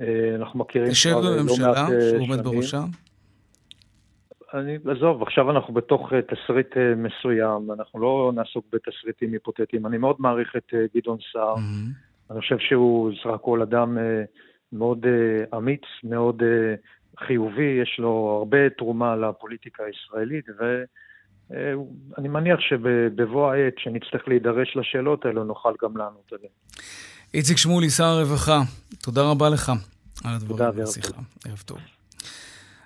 אה, 0.00 0.34
אנחנו 0.34 0.58
מכירים 0.58 0.92
כבר 1.02 1.20
לא 1.20 1.36
בממשלה 1.36 1.66
מעט 1.68 1.92
אה, 1.92 2.00
שהוא 2.10 2.20
עומד 2.20 2.38
שנים. 2.38 2.42
בראשה? 2.42 2.84
אני, 4.54 4.78
עזוב, 4.90 5.22
עכשיו 5.22 5.50
אנחנו 5.50 5.74
בתוך 5.74 6.12
תסריט 6.12 6.76
מסוים, 6.96 7.70
אנחנו 7.72 8.00
לא 8.00 8.32
נעסוק 8.34 8.66
בתסריטים 8.72 9.32
היפותטיים. 9.32 9.86
אני 9.86 9.98
מאוד 9.98 10.16
מעריך 10.18 10.56
את 10.56 10.74
גדעון 10.96 11.18
סער. 11.32 11.54
אני 12.30 12.40
חושב 12.40 12.58
שהוא 12.58 13.12
סך 13.22 13.30
הכל 13.30 13.62
אדם 13.62 13.98
מאוד 14.72 15.06
אמיץ, 15.56 15.80
מאוד 16.04 16.42
חיובי, 17.18 17.78
יש 17.82 17.96
לו 17.98 18.36
הרבה 18.38 18.70
תרומה 18.70 19.16
לפוליטיקה 19.16 19.82
הישראלית, 19.84 20.44
ואני 21.50 22.28
מניח 22.28 22.60
שבבוא 22.60 23.52
העת, 23.52 23.74
שנצטרך 23.78 24.28
להידרש 24.28 24.76
לשאלות 24.76 25.24
האלו, 25.24 25.44
נוכל 25.44 25.72
גם 25.82 25.96
לענות 25.96 26.32
עליהן. 26.32 26.52
איציק 27.34 27.56
שמולי, 27.56 27.90
שר 27.90 28.04
הרווחה, 28.04 28.60
תודה 29.02 29.22
רבה 29.22 29.48
לך 29.48 29.72
על 30.24 30.34
הדברים 30.34 30.70
בשיחה. 30.82 31.20
ערב 31.44 31.62
טוב. 31.66 31.78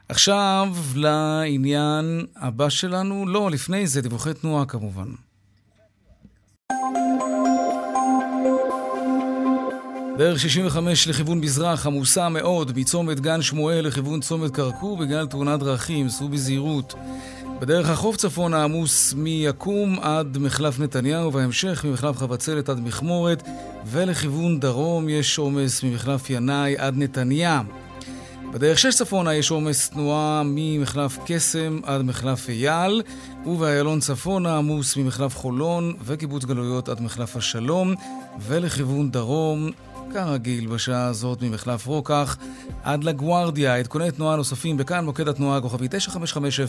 עכשיו 0.08 0.68
לעניין 0.96 2.26
הבא 2.36 2.68
שלנו, 2.68 3.28
לא, 3.28 3.50
לפני 3.50 3.86
זה, 3.86 4.02
דיווחי 4.02 4.34
תנועה 4.34 4.66
כמובן. 4.66 5.08
דרך 10.18 10.40
65 10.40 11.08
לכיוון 11.08 11.40
מזרח 11.40 11.86
עמוסה 11.86 12.28
מאוד 12.28 12.78
מצומת 12.78 13.20
גן 13.20 13.42
שמואל 13.42 13.86
לכיוון 13.86 14.20
צומת 14.20 14.50
כרכור 14.50 14.96
בגלל 14.96 15.26
תאונת 15.26 15.60
דרכים, 15.60 16.08
סעו 16.08 16.28
בזהירות. 16.28 16.94
בדרך 17.60 17.88
החוף 17.88 18.16
צפונה 18.16 18.64
עמוס 18.64 19.14
מיקום 19.14 19.98
עד 20.02 20.38
מחלף 20.38 20.80
נתניהו 20.80 21.32
והמשך 21.32 21.84
ממחלף 21.84 22.16
חבצלת 22.16 22.68
עד 22.68 22.80
מכמורת 22.80 23.42
ולכיוון 23.86 24.60
דרום 24.60 25.08
יש 25.08 25.38
עומס 25.38 25.82
ממחלף 25.82 26.30
ינאי 26.30 26.76
עד 26.78 26.94
נתניה. 26.96 27.62
בדרך 28.52 28.78
6 28.78 28.94
צפונה 28.94 29.34
יש 29.34 29.50
עומס 29.50 29.88
תנועה 29.88 30.42
ממחלף 30.44 31.18
קסם 31.26 31.80
עד 31.82 32.02
מחלף 32.02 32.48
אייל, 32.48 33.02
ובאיילון 33.46 34.00
צפונה 34.00 34.56
עמוס 34.56 34.96
ממחלף 34.96 35.36
חולון 35.36 35.94
וקיבוץ 36.04 36.44
גלויות 36.44 36.88
עד 36.88 37.00
מחלף 37.00 37.36
השלום, 37.36 37.94
ולכיוון 38.40 39.10
דרום, 39.10 39.70
כרגיל 40.12 40.66
בשעה 40.66 41.06
הזאת 41.06 41.42
ממחלף 41.42 41.86
רוקח 41.86 42.36
עד 42.82 43.04
לגוארדיה. 43.04 43.76
עדכוני 43.76 44.10
תנועה 44.10 44.36
נוספים 44.36 44.76
בכאן 44.76 45.04
מוקד 45.04 45.28
התנועה 45.28 45.60
כוכבי 45.60 45.88
9550 45.90 46.66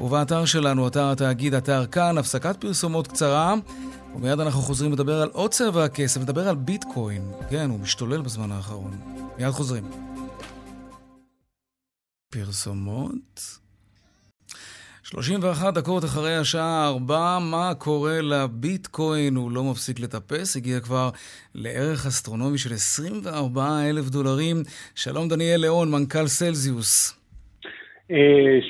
ובאתר 0.00 0.44
שלנו, 0.44 0.88
אתר 0.88 1.10
התאגיד, 1.10 1.54
אתר 1.54 1.86
כאן, 1.86 2.18
הפסקת 2.18 2.56
פרסומות 2.60 3.06
קצרה. 3.06 3.54
ומיד 4.16 4.40
אנחנו 4.40 4.62
חוזרים 4.62 4.92
לדבר 4.92 5.22
על 5.22 5.28
עוד 5.32 5.50
צבע 5.50 5.84
הכסף, 5.84 6.20
לדבר 6.20 6.48
על 6.48 6.56
ביטקוין. 6.56 7.32
כן, 7.50 7.70
הוא 7.70 7.80
משתולל 7.80 8.22
בזמן 8.22 8.52
האחרון. 8.52 8.98
מיד 9.38 9.50
חוזרים. 9.50 9.90
פרסומות. 12.30 13.57
31 15.10 15.74
דקות 15.74 16.04
אחרי 16.04 16.36
השעה 16.36 16.88
4, 16.88 17.38
מה 17.38 17.72
קורה 17.78 18.20
לביטקוין? 18.22 19.36
הוא 19.36 19.50
לא 19.50 19.64
מפסיק 19.64 20.00
לטפס, 20.00 20.56
הגיע 20.56 20.80
כבר 20.80 21.10
לערך 21.54 22.06
אסטרונומי 22.06 22.58
של 22.58 22.72
24 22.74 23.80
אלף 23.90 24.08
דולרים. 24.08 24.56
שלום 24.94 25.28
דניאל 25.28 25.60
ליאון, 25.60 25.90
מנכ"ל 25.90 26.26
סלזיוס. 26.26 27.20
אה, 28.10 28.16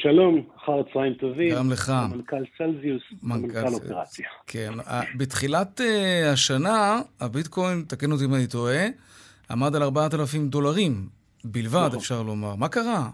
שלום, 0.03 0.43
אחר 0.57 0.73
הצהריים 0.81 1.15
טובים. 1.15 1.55
גם 1.55 1.73
לך. 1.73 1.93
מנכ"ל 2.11 2.45
סלזיוס, 2.59 3.03
מנכ"ל 3.23 3.47
מנכ"ל 3.47 3.61
סלזיוס. 3.61 3.91
אופרציה. 3.91 4.29
כן, 4.47 4.73
אה, 4.87 5.01
בתחילת 5.17 5.81
אה, 5.81 6.33
השנה, 6.33 7.01
הביטקוין, 7.21 7.85
תקן 7.89 8.13
אותי 8.13 8.25
אם 8.25 8.35
אני 8.35 8.47
טועה, 8.47 8.87
עמד 9.51 9.77
על 9.77 9.83
4,000 9.83 10.49
דולרים 10.49 11.09
בלבד, 11.45 11.87
נכון. 11.87 11.99
אפשר 11.99 12.23
לומר. 12.23 12.55
מה 12.55 12.69
קרה? 12.69 13.09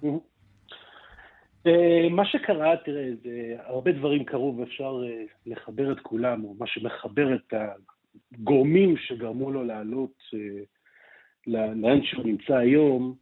אה, 1.67 2.09
מה 2.11 2.25
שקרה, 2.27 2.77
תראה, 2.85 3.09
זה 3.23 3.57
הרבה 3.59 3.93
דברים 3.93 4.25
קרו 4.25 4.57
ואפשר 4.57 5.03
אה, 5.07 5.25
לחבר 5.47 5.93
את 5.93 6.01
כולם, 6.01 6.45
או 6.45 6.55
מה 6.59 6.67
שמחבר 6.67 7.35
את 7.35 7.55
הגורמים 8.33 8.97
שגרמו 8.97 9.51
לו 9.51 9.65
לעלות 9.65 10.23
אה, 10.35 10.63
לאן 11.47 12.05
שהוא 12.05 12.25
נמצא 12.25 12.57
היום, 12.57 13.15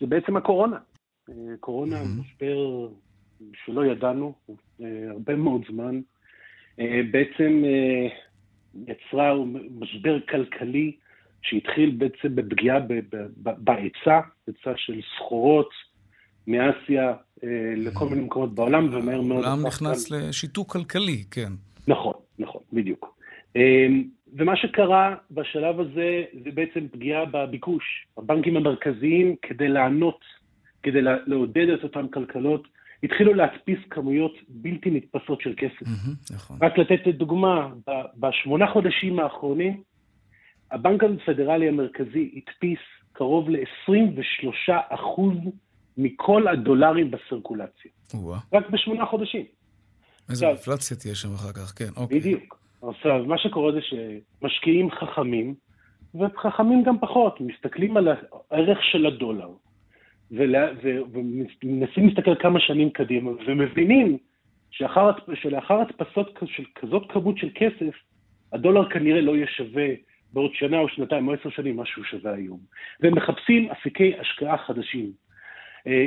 זה 0.00 0.06
בעצם 0.06 0.36
הקורונה. 0.36 0.78
קורונה, 1.60 1.96
משבר 2.20 2.88
שלא 3.64 3.86
ידענו 3.86 4.34
הרבה 5.08 5.36
מאוד 5.36 5.62
זמן, 5.70 6.00
בעצם 7.10 7.62
יצרה 8.86 9.34
משבר 9.70 10.20
כלכלי 10.20 10.96
שהתחיל 11.42 11.90
בעצם 11.98 12.34
בפגיעה 12.34 12.78
בהיצע, 13.38 14.20
היצע 14.46 14.72
של 14.76 15.00
סחורות 15.16 15.70
מאסיה 16.46 17.14
לכל 17.76 18.08
מיני 18.08 18.22
מקומות 18.22 18.54
בעולם, 18.54 18.88
ומהר 18.94 19.20
מאוד... 19.20 19.44
העולם 19.44 19.66
נכנס 19.66 20.08
כאן- 20.10 20.18
לשיתוק 20.28 20.72
כלכלי, 20.72 21.24
כן. 21.30 21.52
נכון, 21.88 22.12
נכון, 22.38 22.60
בדיוק. 22.72 23.16
אה, 23.56 23.86
ומה 24.36 24.56
שקרה 24.56 25.14
בשלב 25.30 25.80
הזה 25.80 26.22
זה 26.44 26.50
בעצם 26.54 26.88
פגיעה 26.92 27.24
בביקוש. 27.24 28.06
הבנקים 28.18 28.56
המרכזיים, 28.56 29.34
כדי 29.42 29.68
לענות, 29.68 30.20
כדי 30.82 31.02
לעודד 31.26 31.68
את 31.68 31.82
אותן 31.84 32.08
כלכלות, 32.08 32.68
התחילו 33.02 33.34
להדפיס 33.34 33.78
כמויות 33.90 34.32
בלתי 34.48 34.90
נתפסות 34.90 35.40
של 35.40 35.54
כסף. 35.56 35.86
נכון. 36.34 36.58
רק 36.62 36.78
לתת 36.78 37.08
דוגמה, 37.08 37.68
בשמונה 38.16 38.66
חודשים 38.72 39.18
האחרונים, 39.18 39.82
הבנק 40.70 41.02
הפדרלי 41.04 41.68
המרכזי 41.68 42.30
הדפיס 42.36 42.78
קרוב 43.12 43.50
ל-23 43.50 44.72
אחוז 44.88 45.36
מכל 45.98 46.48
הדולרים 46.48 47.10
בסרקולציה. 47.10 47.90
וואה. 48.14 48.38
רק 48.52 48.70
בשמונה 48.70 49.06
חודשים. 49.06 49.44
איזה 50.30 50.46
עכשיו- 50.48 50.48
אינפלציה 50.48 50.96
תהיה 50.96 51.14
שם 51.14 51.28
אחר 51.34 51.52
כך, 51.52 51.72
כן, 51.78 51.88
אוקיי. 51.96 52.20
בדיוק. 52.20 52.58
עכשיו, 52.82 53.24
מה 53.24 53.38
שקורה 53.38 53.72
זה 53.72 53.78
שמשקיעים 53.82 54.90
חכמים, 54.90 55.54
וחכמים 56.14 56.82
גם 56.82 56.98
פחות, 56.98 57.40
מסתכלים 57.40 57.96
על 57.96 58.08
הערך 58.08 58.78
של 58.92 59.06
הדולר, 59.06 59.48
ומנסים 60.30 62.06
להסתכל 62.08 62.34
כמה 62.34 62.60
שנים 62.60 62.90
קדימה, 62.90 63.30
ומבינים 63.46 64.18
שאחר, 64.70 65.10
שלאחר 65.34 65.80
הדפסות 65.80 66.38
של 66.46 66.62
כזאת 66.74 67.02
כמות 67.12 67.38
של 67.38 67.48
כסף, 67.54 67.94
הדולר 68.52 68.90
כנראה 68.90 69.20
לא 69.20 69.36
יהיה 69.36 69.46
שווה 69.56 69.86
בעוד 70.32 70.50
שנה 70.54 70.78
או 70.78 70.88
שנתיים 70.88 71.28
או 71.28 71.34
עשר 71.34 71.50
שנים 71.50 71.76
מה 71.76 71.86
שהוא 71.86 72.04
שווה 72.04 72.34
היום. 72.34 72.58
והם 73.00 73.14
מחפשים 73.14 73.70
אפיקי 73.70 74.12
השקעה 74.20 74.58
חדשים, 74.58 75.12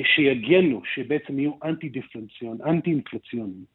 שיגנו, 0.03 0.81
שבעצם 0.93 1.39
יהיו 1.39 1.51
אנטי-דיפרנציון, 1.63 2.57
אנטי-אינפלציוניים. 2.65 3.65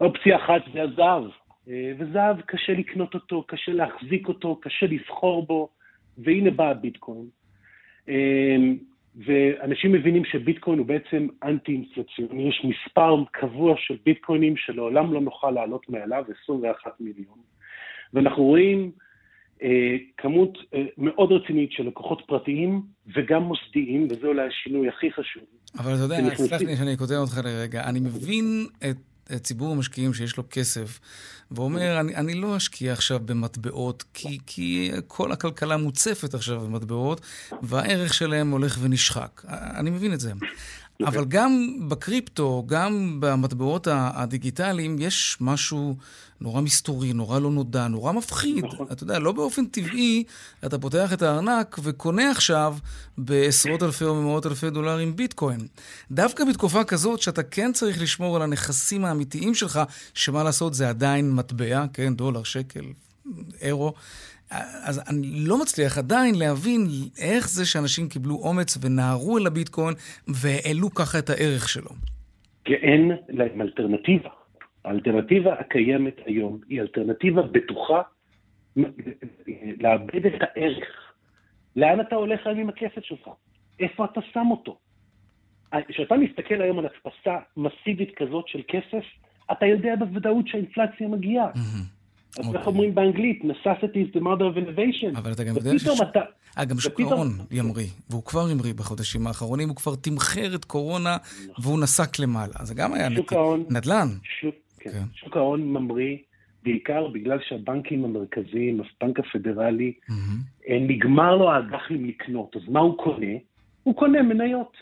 אופציה 0.00 0.36
אחת 0.36 0.62
זה 0.72 0.82
הזהב, 0.82 1.24
אה, 1.68 1.92
וזהב 1.98 2.40
קשה 2.40 2.72
לקנות 2.72 3.14
אותו, 3.14 3.42
קשה 3.42 3.72
להחזיק 3.72 4.28
אותו, 4.28 4.56
קשה 4.56 4.86
לבחור 4.86 5.46
בו, 5.46 5.68
והנה 6.18 6.50
בא 6.50 6.70
הביטקוין. 6.70 7.26
אה, 8.08 8.56
ואנשים 9.16 9.92
מבינים 9.92 10.24
שביטקוין 10.24 10.78
הוא 10.78 10.86
בעצם 10.86 11.26
אנטי-אינפלציוני, 11.42 12.48
יש 12.48 12.64
מספר 12.64 13.16
קבוע 13.32 13.74
של 13.78 13.96
ביטקוינים 14.04 14.56
שלעולם 14.56 15.12
לא 15.12 15.20
נוכל 15.20 15.50
לעלות 15.50 15.88
מעליו, 15.88 16.24
21 16.44 17.00
מיליון. 17.00 17.38
ואנחנו 18.14 18.42
רואים 18.42 18.78
אה, 18.78 18.90
כמות 20.16 20.58
אה, 20.74 20.82
מאוד 20.98 21.32
רצינית 21.32 21.72
של 21.72 21.86
לקוחות 21.86 22.22
פרטיים 22.26 22.82
וגם 23.16 23.42
מוסדיים, 23.42 24.08
וזה 24.10 24.26
אולי 24.26 24.48
השינוי 24.48 24.88
הכי 24.88 25.12
חשוב. 25.12 25.42
אבל 25.78 25.94
אתה 25.94 26.02
יודע, 26.02 26.34
סלח 26.34 26.60
לי 26.60 26.76
שאני 26.76 26.96
כותב 26.96 27.14
אותך 27.14 27.40
לרגע, 27.44 27.84
אני 27.84 28.00
מבין 28.00 28.66
את 28.90 28.96
ציבור 29.42 29.72
המשקיעים 29.72 30.14
שיש 30.14 30.36
לו 30.36 30.44
כסף, 30.50 31.00
ואומר, 31.50 32.00
אני, 32.00 32.16
אני 32.16 32.34
לא 32.34 32.56
אשקיע 32.56 32.92
עכשיו 32.92 33.20
במטבעות, 33.24 34.04
כי, 34.14 34.38
כי 34.46 34.90
כל 35.06 35.32
הכלכלה 35.32 35.76
מוצפת 35.76 36.34
עכשיו 36.34 36.60
במטבעות, 36.60 37.20
והערך 37.62 38.14
שלהם 38.14 38.50
הולך 38.50 38.78
ונשחק. 38.82 39.42
אני 39.48 39.90
מבין 39.90 40.12
את 40.12 40.20
זה. 40.20 40.32
אבל 41.02 41.24
גם 41.24 41.78
בקריפטו, 41.88 42.64
גם 42.66 43.16
במטבעות 43.20 43.88
הדיגיטליים, 43.90 44.96
יש 44.98 45.36
משהו 45.40 45.96
נורא 46.40 46.60
מסתורי, 46.60 47.12
נורא 47.12 47.38
לא 47.38 47.50
נודע, 47.50 47.88
נורא 47.88 48.12
מפחיד. 48.12 48.64
נכון. 48.64 48.86
אתה 48.92 49.02
יודע, 49.02 49.18
לא 49.18 49.32
באופן 49.32 49.64
טבעי 49.66 50.24
אתה 50.66 50.78
פותח 50.78 51.12
את 51.12 51.22
הארנק 51.22 51.78
וקונה 51.82 52.30
עכשיו 52.30 52.76
בעשרות 53.18 53.82
אלפי 53.82 54.04
או 54.04 54.14
במאות 54.14 54.46
אלפי 54.46 54.70
דולרים 54.70 55.16
ביטקוין. 55.16 55.66
דווקא 56.10 56.44
בתקופה 56.44 56.84
כזאת 56.84 57.22
שאתה 57.22 57.42
כן 57.42 57.72
צריך 57.72 58.02
לשמור 58.02 58.36
על 58.36 58.42
הנכסים 58.42 59.04
האמיתיים 59.04 59.54
שלך, 59.54 59.80
שמה 60.14 60.42
לעשות, 60.42 60.74
זה 60.74 60.88
עדיין 60.88 61.32
מטבע, 61.32 61.84
כן, 61.92 62.14
דולר, 62.14 62.42
שקל, 62.42 62.84
אירו. 63.60 63.94
אז 64.50 65.02
אני 65.10 65.26
לא 65.46 65.60
מצליח 65.62 65.98
עדיין 65.98 66.34
להבין 66.34 66.86
איך 67.18 67.48
זה 67.48 67.66
שאנשים 67.66 68.08
קיבלו 68.08 68.34
אומץ 68.34 68.78
ונהרו 68.84 69.38
אל 69.38 69.46
הביטקוין 69.46 69.94
והעלו 70.28 70.94
ככה 70.94 71.18
את 71.18 71.30
הערך 71.30 71.68
שלו. 71.68 71.90
כי 72.64 72.74
אין 72.74 73.10
להם 73.28 73.60
אלטרנטיבה. 73.60 74.30
האלטרנטיבה 74.84 75.54
הקיימת 75.54 76.16
היום 76.26 76.60
היא 76.68 76.80
אלטרנטיבה 76.80 77.42
בטוחה 77.42 78.02
לאבד 79.80 80.26
את 80.26 80.40
הערך. 80.40 80.88
לאן 81.76 82.00
אתה 82.00 82.16
הולך 82.16 82.46
היום 82.46 82.58
עם 82.58 82.68
הכסף 82.68 83.04
שלך? 83.04 83.28
איפה 83.80 84.04
אתה 84.04 84.20
שם 84.32 84.46
אותו? 84.50 84.78
כשאתה 85.88 86.14
מסתכל 86.16 86.62
היום 86.62 86.78
על 86.78 86.86
הדפסה 86.86 87.38
מסיבית 87.56 88.14
כזאת 88.16 88.48
של 88.48 88.60
כסף, 88.68 89.04
אתה 89.52 89.66
יודע 89.66 89.96
בוודאות 89.96 90.48
שהאינפלציה 90.48 91.08
מגיעה. 91.08 91.50
Mm-hmm. 91.52 92.03
אז 92.38 92.46
איך 92.46 92.54
אוקיי. 92.54 92.62
אומרים 92.66 92.94
באנגלית? 92.94 93.42
necessity 93.42 93.98
is 94.12 94.16
the 94.16 94.20
mother 94.20 94.54
of 94.54 94.58
innovation. 94.58 95.18
אבל 95.18 95.32
אתה 95.32 95.44
גם 95.44 95.54
יודע 95.56 95.78
ש... 95.78 95.88
אה, 96.58 96.64
גם 96.64 96.78
שוק 96.78 97.00
ההון 97.00 97.28
ימריא, 97.50 97.86
והוא 98.10 98.22
כבר 98.24 98.46
המריא 98.50 98.74
בחודשים 98.74 99.26
האחרונים, 99.26 99.68
הוא 99.68 99.76
כבר 99.76 99.94
תמחר 99.94 100.54
את 100.54 100.64
קורונה 100.64 101.16
והוא 101.58 101.80
נסק 101.80 102.18
למעלה. 102.18 102.52
זה 102.62 102.74
גם 102.74 102.94
היה 102.94 103.08
נדל"ן. 103.70 104.08
כן. 104.78 104.90
כן. 104.90 105.02
שוק 105.14 105.36
ההון 105.36 105.62
ממריא 105.62 106.16
בעיקר 106.62 107.08
בגלל 107.08 107.38
שהבנקים 107.48 108.04
המרכזיים, 108.04 108.80
הבנק 108.80 109.18
הפדרלי, 109.18 109.92
אה, 110.10 110.78
נגמר 110.80 111.36
לו 111.36 111.52
האג"חים 111.52 112.04
לקנות. 112.04 112.56
אז 112.56 112.62
מה 112.68 112.80
הוא 112.80 112.98
קונה? 112.98 113.32
הוא 113.82 113.94
קונה 113.94 114.22
מניות. 114.22 114.76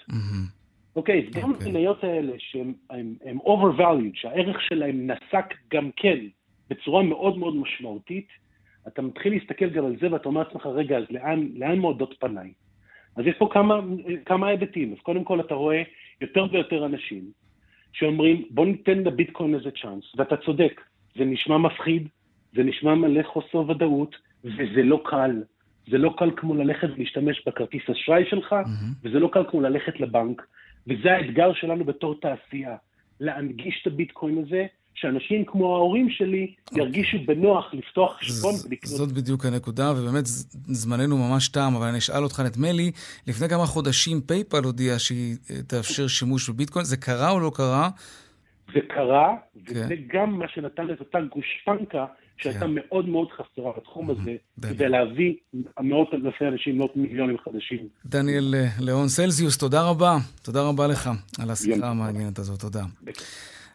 אוקיי, 0.97 1.27
אז 1.27 1.35
גם 1.35 1.51
אוקיי. 1.51 1.69
המניות 1.69 2.05
האלה 2.05 2.33
שהן 2.39 3.39
overvalued, 3.45 4.15
שהערך 4.15 4.57
שלהן 4.69 5.11
נסק 5.11 5.55
גם 5.73 5.91
כן 5.97 6.19
בצורה 6.73 7.03
מאוד 7.03 7.39
מאוד 7.39 7.57
משמעותית, 7.57 8.29
אתה 8.89 9.03
מתחיל 9.03 9.33
להסתכל 9.33 9.71
גם 9.71 9.85
על 9.85 9.97
זה 10.01 10.13
ואתה 10.13 10.29
אומר 10.29 10.43
לעצמך, 10.43 10.67
רגע, 10.67 10.99
אז 10.99 11.05
לאן, 11.11 11.49
לאן 11.55 11.79
מועדות 11.79 12.15
פניי? 12.21 12.53
אז 13.17 13.27
יש 13.27 13.35
פה 13.39 13.49
כמה, 13.53 13.81
כמה 14.27 14.49
היבטים. 14.49 14.93
אז 14.93 14.99
קודם 15.03 15.25
כל 15.25 15.41
אתה 15.41 15.55
רואה 15.55 15.83
יותר 16.21 16.47
ויותר 16.53 16.87
אנשים 16.87 17.25
שאומרים, 17.93 18.45
בוא 18.51 18.67
ניתן 18.67 18.99
לביטקוין 18.99 19.55
איזה 19.55 19.71
צ'אנס, 19.83 20.05
ואתה 20.17 20.37
צודק, 20.37 20.81
זה 21.17 21.25
נשמע 21.25 21.59
מפחיד, 21.59 22.09
זה 22.55 22.63
נשמע 22.63 22.95
מלא 22.95 23.23
חוסר 23.23 23.71
ודאות, 23.71 24.17
וזה 24.45 24.83
לא 24.83 25.01
קל. 25.05 25.43
זה 25.91 25.99
לא 25.99 26.15
קל 26.19 26.31
כמו 26.37 26.55
ללכת 26.55 26.89
ולהשתמש 26.97 27.43
בכרטיס 27.47 27.91
אשראי 27.91 28.25
שלך, 28.31 28.53
mm-hmm. 28.53 29.05
וזה 29.05 29.19
לא 29.19 29.29
קל 29.33 29.45
כמו 29.51 29.61
ללכת 29.61 30.01
לבנק, 30.01 30.47
וזה 30.87 31.13
האתגר 31.13 31.53
שלנו 31.53 31.85
בתור 31.85 32.21
תעשייה, 32.21 32.77
להנגיש 33.21 33.83
את 33.83 33.87
הביטקוין 33.87 34.39
הזה 34.39 34.67
שאנשים 34.95 35.45
כמו 35.45 35.77
ההורים 35.77 36.11
שלי 36.11 36.55
ירגישו 36.73 37.17
בנוח 37.27 37.75
לפתוח 37.75 38.19
חשבון 38.19 38.55
ולקנות. 38.55 38.97
זאת 38.97 39.13
בדיוק 39.13 39.45
הנקודה, 39.45 39.93
ובאמת 39.93 40.25
זמננו 40.67 41.19
ממש 41.19 41.49
תם, 41.49 41.73
אבל 41.77 41.87
אני 41.87 41.99
אשאל 41.99 42.23
אותך, 42.25 42.41
נדמה 42.41 42.73
לי, 42.73 42.91
לפני 43.27 43.49
כמה 43.49 43.67
חודשים 43.67 44.21
פייפל 44.21 44.65
הודיעה 44.65 44.99
שהיא 44.99 45.37
אה, 45.51 45.63
תאפשר 45.63 46.07
שימוש 46.07 46.51
בביטקוין, 46.51 46.85
זה 46.85 46.97
קרה 46.97 47.31
או 47.31 47.41
לא 47.41 47.51
קרה? 47.55 47.91
זה 48.75 48.81
קרה, 48.89 49.35
כן. 49.67 49.75
וזה 49.75 49.95
גם 50.07 50.39
מה 50.39 50.49
שנתן 50.49 50.91
את 50.93 51.01
אותה 51.01 51.19
גושפנקה 51.21 52.07
שהייתה 52.37 52.61
כן. 52.61 52.75
מאוד 52.75 53.09
מאוד 53.09 53.29
חסרה 53.31 53.73
בתחום 53.77 54.11
הזה, 54.11 54.37
כדי 54.63 54.89
להביא 54.89 55.35
מאות 55.81 56.09
אלפי 56.15 56.45
אנשים, 56.47 56.79
מאות 56.79 56.97
מיליונים 56.97 57.37
חדשים. 57.39 57.89
דניאל 58.07 58.55
אה, 58.55 58.67
ליאון 58.81 59.09
סלזיוס, 59.09 59.59
תודה 59.59 59.83
רבה. 59.83 60.17
תודה 60.43 60.63
רבה 60.63 60.87
לך 60.87 61.11
על 61.43 61.51
השיחה 61.51 61.91
המעניינת 61.91 62.39
הזאת, 62.39 62.61
תודה. 62.61 62.83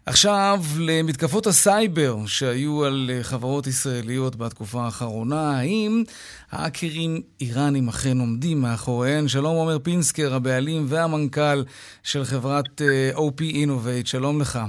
עכשיו, 0.08 0.60
למתקפות 0.80 1.48
הסייבר 1.48 2.26
שהיו 2.26 2.86
על 2.86 3.10
אה, 3.13 3.24
חברות 3.24 3.67
ישראליות 3.67 4.36
בתקופה 4.36 4.86
האחרונה, 4.86 5.60
האם 5.60 6.04
האקרים 6.52 7.22
איראנים 7.41 7.89
אכן 7.89 8.20
עומדים 8.20 8.62
מאחוריהן? 8.62 9.28
שלום 9.28 9.56
עומר 9.56 9.80
פינסקר, 9.80 10.34
הבעלים 10.34 10.86
והמנכ"ל 10.88 11.63
של 12.04 12.24
חברת 12.24 12.82
אה, 12.82 13.12
OP 13.15 13.41
Innovate, 13.41 14.06
שלום 14.06 14.41
לך. 14.41 14.60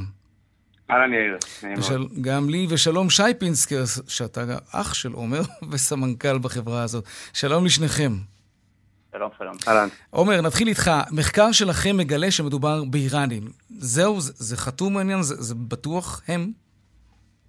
אהלן 0.91 1.13
יאיר. 1.13 1.37
ושל... 1.79 2.07
גם 2.21 2.49
לי, 2.49 2.67
ושלום 2.71 3.11
שי 3.11 3.35
פינסקר, 3.39 3.85
שאתה 4.09 4.45
אח 4.73 4.95
של 4.95 5.13
עומר 5.13 5.41
וסמנכ"ל 5.71 6.39
בחברה 6.39 6.83
הזאת. 6.83 7.05
שלום 7.33 7.65
לשניכם. 7.65 8.13
שלום, 9.13 9.31
שלום. 9.39 9.55
אהלן. 9.69 9.89
עומר, 10.11 10.41
נתחיל 10.41 10.69
איתך. 10.69 10.91
מחקר 11.13 11.53
שלכם 11.53 11.97
מגלה 11.97 12.31
שמדובר 12.31 12.85
באיראנים. 12.91 13.43
זהו, 13.69 14.21
זה, 14.21 14.33
זה 14.37 14.57
חתום 14.57 14.97
העניין? 14.97 15.23
זה, 15.23 15.35
זה 15.35 15.55
בטוח 15.55 16.23
הם? 16.29 16.53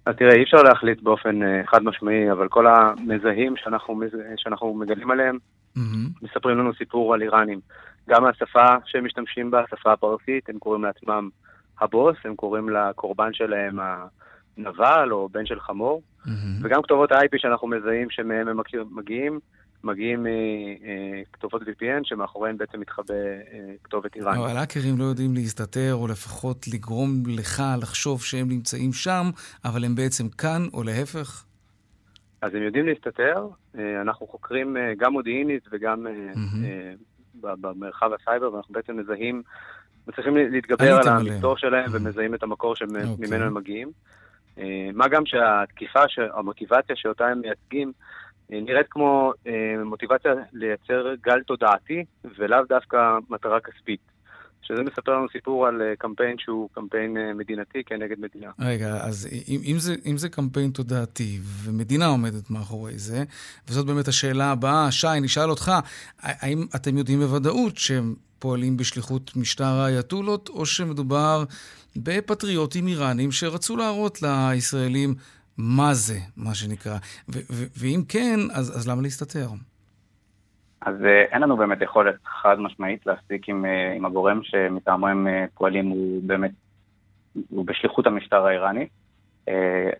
אז 0.06 0.14
תראה, 0.16 0.34
אי 0.34 0.42
אפשר 0.42 0.62
להחליט 0.62 1.02
באופן 1.02 1.42
uh, 1.42 1.70
חד 1.70 1.82
משמעי, 1.82 2.32
אבל 2.32 2.48
כל 2.48 2.66
המזהים 2.66 3.56
שאנחנו, 3.56 4.02
שאנחנו 4.36 4.74
מגלים 4.74 5.10
עליהם, 5.10 5.38
mm-hmm. 5.76 5.80
מספרים 6.22 6.58
לנו 6.58 6.74
סיפור 6.74 7.14
על 7.14 7.22
איראנים. 7.22 7.60
גם 8.08 8.24
השפה 8.24 8.66
שהם 8.86 9.04
משתמשים 9.04 9.50
בה, 9.50 9.62
השפה 9.64 9.92
הפרסית, 9.92 10.48
הם 10.48 10.58
קוראים 10.58 10.84
לעצמם 10.84 11.28
הבוס, 11.80 12.16
הם 12.24 12.36
קוראים 12.36 12.68
לקורבן 12.68 13.32
שלהם 13.32 13.78
הנבל 14.56 15.12
או 15.12 15.28
בן 15.28 15.46
של 15.46 15.60
חמור, 15.60 16.02
mm-hmm. 16.26 16.30
וגם 16.62 16.82
כתובות 16.82 17.12
ה-IP 17.12 17.36
שאנחנו 17.36 17.68
מזהים 17.68 18.10
שמהם 18.10 18.48
הם 18.48 18.58
מגיעים, 18.90 19.40
מגיעים 19.84 20.26
מכתובות 21.22 21.62
VPN 21.62 22.00
שמאחוריהן 22.02 22.56
בעצם 22.56 22.80
מתחבא 22.80 23.14
אה, 23.14 23.74
כתובת 23.84 24.16
איראן. 24.16 24.38
אבל 24.38 24.56
האקרים 24.56 24.98
לא 24.98 25.04
יודעים 25.04 25.34
להסתתר, 25.34 25.94
או 25.94 26.06
לפחות 26.06 26.68
לגרום 26.68 27.22
לך 27.26 27.62
לחשוב 27.82 28.22
שהם 28.22 28.48
נמצאים 28.48 28.92
שם, 28.92 29.24
אבל 29.64 29.84
הם 29.84 29.94
בעצם 29.94 30.28
כאן, 30.28 30.62
או 30.72 30.82
להפך? 30.82 31.44
אז 32.42 32.54
הם 32.54 32.62
יודעים 32.62 32.86
להסתתר. 32.86 33.46
אה, 33.78 34.00
אנחנו 34.00 34.26
חוקרים 34.26 34.76
אה, 34.76 34.92
גם 34.98 35.12
מודיעינית 35.12 35.64
וגם 35.72 36.06
mm-hmm. 36.06 37.40
במרחב 37.40 38.10
הסייבר, 38.12 38.52
ואנחנו 38.52 38.74
בעצם 38.74 38.96
מזהים, 38.96 39.42
מצליחים 40.08 40.36
להתגבר 40.36 40.94
על 40.94 41.08
המקצוע 41.08 41.54
שלהם 41.58 41.84
mm-hmm. 41.84 41.96
ומזהים 41.96 42.34
את 42.34 42.42
המקור 42.42 42.76
שממנו 42.76 43.04
okay. 43.04 43.24
אוקיי. 43.24 43.42
הם 43.42 43.54
מגיעים. 43.54 43.90
מה 44.94 45.08
גם 45.08 45.26
שהתקיפה, 45.26 46.00
המוטיבציה 46.34 46.96
שאותה 46.96 47.26
הם 47.26 47.40
מייצגים, 47.40 47.92
נראית 48.50 48.86
כמו 48.90 49.32
אה, 49.46 49.84
מוטיבציה 49.84 50.32
לייצר 50.52 51.14
גל 51.22 51.42
תודעתי, 51.42 52.04
ולאו 52.38 52.64
דווקא 52.68 53.18
מטרה 53.30 53.60
כספית. 53.60 54.00
שזה 54.62 54.82
מספר 54.82 55.12
לנו 55.12 55.26
סיפור 55.32 55.66
על 55.66 55.82
אה, 55.82 55.96
קמפיין 55.98 56.36
שהוא 56.38 56.68
קמפיין 56.72 57.16
אה, 57.16 57.34
מדינתי 57.34 57.84
כנגד 57.86 58.20
מדינה. 58.20 58.50
רגע, 58.58 58.96
אז 59.02 59.28
אם, 59.48 59.60
אם, 59.64 59.76
זה, 59.78 59.94
אם 60.06 60.16
זה 60.16 60.28
קמפיין 60.28 60.70
תודעתי 60.70 61.38
ומדינה 61.64 62.06
עומדת 62.06 62.50
מאחורי 62.50 62.98
זה, 62.98 63.24
וזאת 63.68 63.86
באמת 63.86 64.08
השאלה 64.08 64.50
הבאה, 64.50 64.90
שי, 64.90 65.20
נשאל 65.22 65.50
אותך, 65.50 65.72
האם 66.22 66.66
אתם 66.76 66.98
יודעים 66.98 67.20
בוודאות 67.20 67.76
שהם 67.76 68.14
פועלים 68.38 68.76
בשליחות 68.76 69.36
משטר 69.36 69.64
האייתולות, 69.64 70.48
או 70.48 70.66
שמדובר 70.66 71.44
בפטריוטים 71.96 72.86
איראנים 72.86 73.32
שרצו 73.32 73.76
להראות 73.76 74.22
לישראלים 74.22 75.14
מה 75.60 75.94
זה, 75.94 76.18
מה 76.36 76.54
שנקרא, 76.54 76.96
ואם 77.80 78.02
כן, 78.08 78.38
אז, 78.52 78.78
אז 78.78 78.88
למה 78.88 79.02
להסתתר? 79.02 79.48
אז 80.80 80.94
uh, 80.94 81.32
אין 81.32 81.42
לנו 81.42 81.56
באמת 81.56 81.82
יכולת 81.82 82.14
חד 82.42 82.60
משמעית 82.60 83.06
להסיק 83.06 83.48
עם, 83.48 83.64
uh, 83.64 83.96
עם 83.96 84.04
הגורם 84.04 84.40
שמטעמו 84.42 85.08
הם 85.08 85.26
uh, 85.26 85.30
פועלים, 85.54 85.88
הוא 85.88 86.22
באמת, 86.22 86.50
הוא 87.48 87.66
בשליחות 87.66 88.06
המשטר 88.06 88.46
האיראני. 88.46 88.86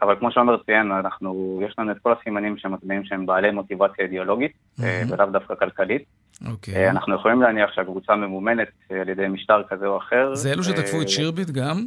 אבל 0.02 0.16
כמו 0.18 0.32
שעומר 0.32 0.62
ציין, 0.62 0.92
אנחנו, 0.92 1.60
יש 1.66 1.74
לנו 1.78 1.92
את 1.92 1.96
כל 2.02 2.12
הסימנים 2.20 2.56
שמצביעים 2.58 3.04
שהם 3.04 3.26
בעלי 3.26 3.50
מוטיבציה 3.50 4.04
אידיאולוגית, 4.04 4.52
mm-hmm. 4.52 4.82
ולאו 5.08 5.26
דווקא 5.26 5.54
כלכלית. 5.54 6.02
Okay. 6.02 6.50
אוקיי. 6.50 6.90
אנחנו 6.90 7.14
יכולים 7.14 7.42
להניח 7.42 7.72
שהקבוצה 7.72 8.16
ממומנת 8.16 8.68
על 8.90 9.08
ידי 9.08 9.28
משטר 9.28 9.62
כזה 9.68 9.86
או 9.86 9.98
אחר. 9.98 10.34
זה 10.34 10.52
אלו 10.52 10.62
שתקפו 10.62 11.02
את 11.02 11.08
שירביט 11.08 11.50
גם? 11.50 11.86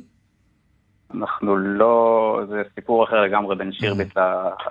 אנחנו 1.14 1.58
לא, 1.58 2.42
זה 2.50 2.62
סיפור 2.76 3.04
אחר 3.04 3.22
לגמרי 3.22 3.56
בין 3.56 3.72
שירביט 3.72 4.18
mm-hmm. 4.18 4.22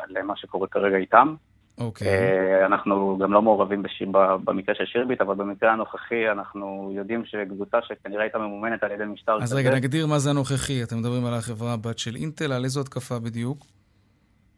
למה 0.09 0.37
שקורה 0.37 0.69
כרגע 0.69 0.97
איתם. 0.97 1.35
אוקיי. 1.79 2.09
Okay. 2.09 2.67
אנחנו 2.67 3.19
גם 3.21 3.33
לא 3.33 3.43
מעורבים 3.43 3.83
בשיר, 3.83 4.09
במקרה 4.45 4.75
של 4.75 4.85
שירביט, 4.87 5.21
אבל 5.21 5.35
במקרה 5.35 5.73
הנוכחי 5.73 6.31
אנחנו 6.31 6.93
יודעים 6.95 7.25
שקבוצה 7.25 7.79
שכנראה 7.83 8.23
הייתה 8.23 8.39
ממומנת 8.39 8.83
על 8.83 8.91
ידי 8.91 9.05
משטר 9.05 9.37
כזה. 9.37 9.45
אז 9.45 9.55
רגע, 9.55 9.75
נגדיר 9.75 10.07
מה 10.07 10.19
זה 10.19 10.31
הנוכחי. 10.31 10.83
אתם 10.83 10.99
מדברים 10.99 11.25
על 11.25 11.35
החברה 11.35 11.73
הבת 11.73 11.99
של 11.99 12.17
אינטל, 12.17 12.53
על 12.53 12.65
איזו 12.65 12.81
התקפה 12.81 13.19
בדיוק? 13.19 13.59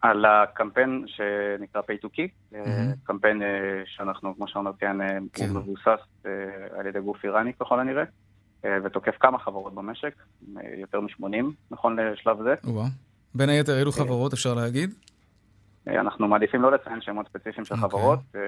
על 0.01 0.25
הקמפיין 0.25 1.05
שנקרא 1.07 1.83
Pay 1.83 2.07
to 2.07 2.09
Key, 2.09 2.53
mm-hmm. 2.53 2.59
קמפיין 3.05 3.43
אה, 3.43 3.49
שאנחנו, 3.87 4.37
כמו 4.37 4.49
שאמרתי, 4.49 4.79
כן, 4.81 4.97
כן. 5.33 5.51
מבוסס 5.51 6.25
על 6.79 6.87
ידי 6.87 7.01
גוף 7.01 7.25
איראני 7.25 7.53
ככל 7.61 7.81
הנראה, 7.81 8.05
ותוקף 8.85 9.17
כמה 9.21 9.39
חברות 9.39 9.75
במשק, 9.75 10.15
יותר 10.77 11.01
מ-80 11.01 11.45
נכון 11.71 11.99
לשלב 11.99 12.43
זה. 12.43 12.55
בין 13.35 13.49
היתר, 13.49 13.79
אילו 13.79 13.93
חברות 13.93 14.33
אפשר 14.33 14.55
להגיד? 14.55 14.95
אה, 15.89 16.01
אנחנו 16.01 16.29
מעדיפים 16.29 16.63
לא 16.63 16.73
לציין 16.73 17.01
שמות 17.01 17.29
ספציפיים 17.29 17.65
של 17.65 17.75
okay. 17.75 17.83
אוקיי. 17.83 17.99
חברות, 18.01 18.21
אה, 18.35 18.41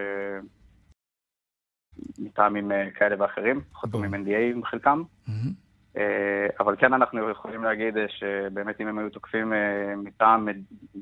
מטעמים 2.18 2.72
אה, 2.72 2.90
כאלה 2.90 3.16
ואחרים, 3.18 3.60
חתומים 3.74 4.14
NDA 4.14 4.54
עם 4.54 4.64
חלקם. 4.64 5.02
Mm-hmm. 5.28 6.00
אבל 6.60 6.76
כן 6.78 6.92
אנחנו 6.92 7.30
יכולים 7.30 7.64
להגיד 7.64 7.94
שבאמת 8.08 8.80
אם 8.80 8.88
הם 8.88 8.98
היו 8.98 9.10
תוקפים 9.10 9.52
מטעם 9.96 10.48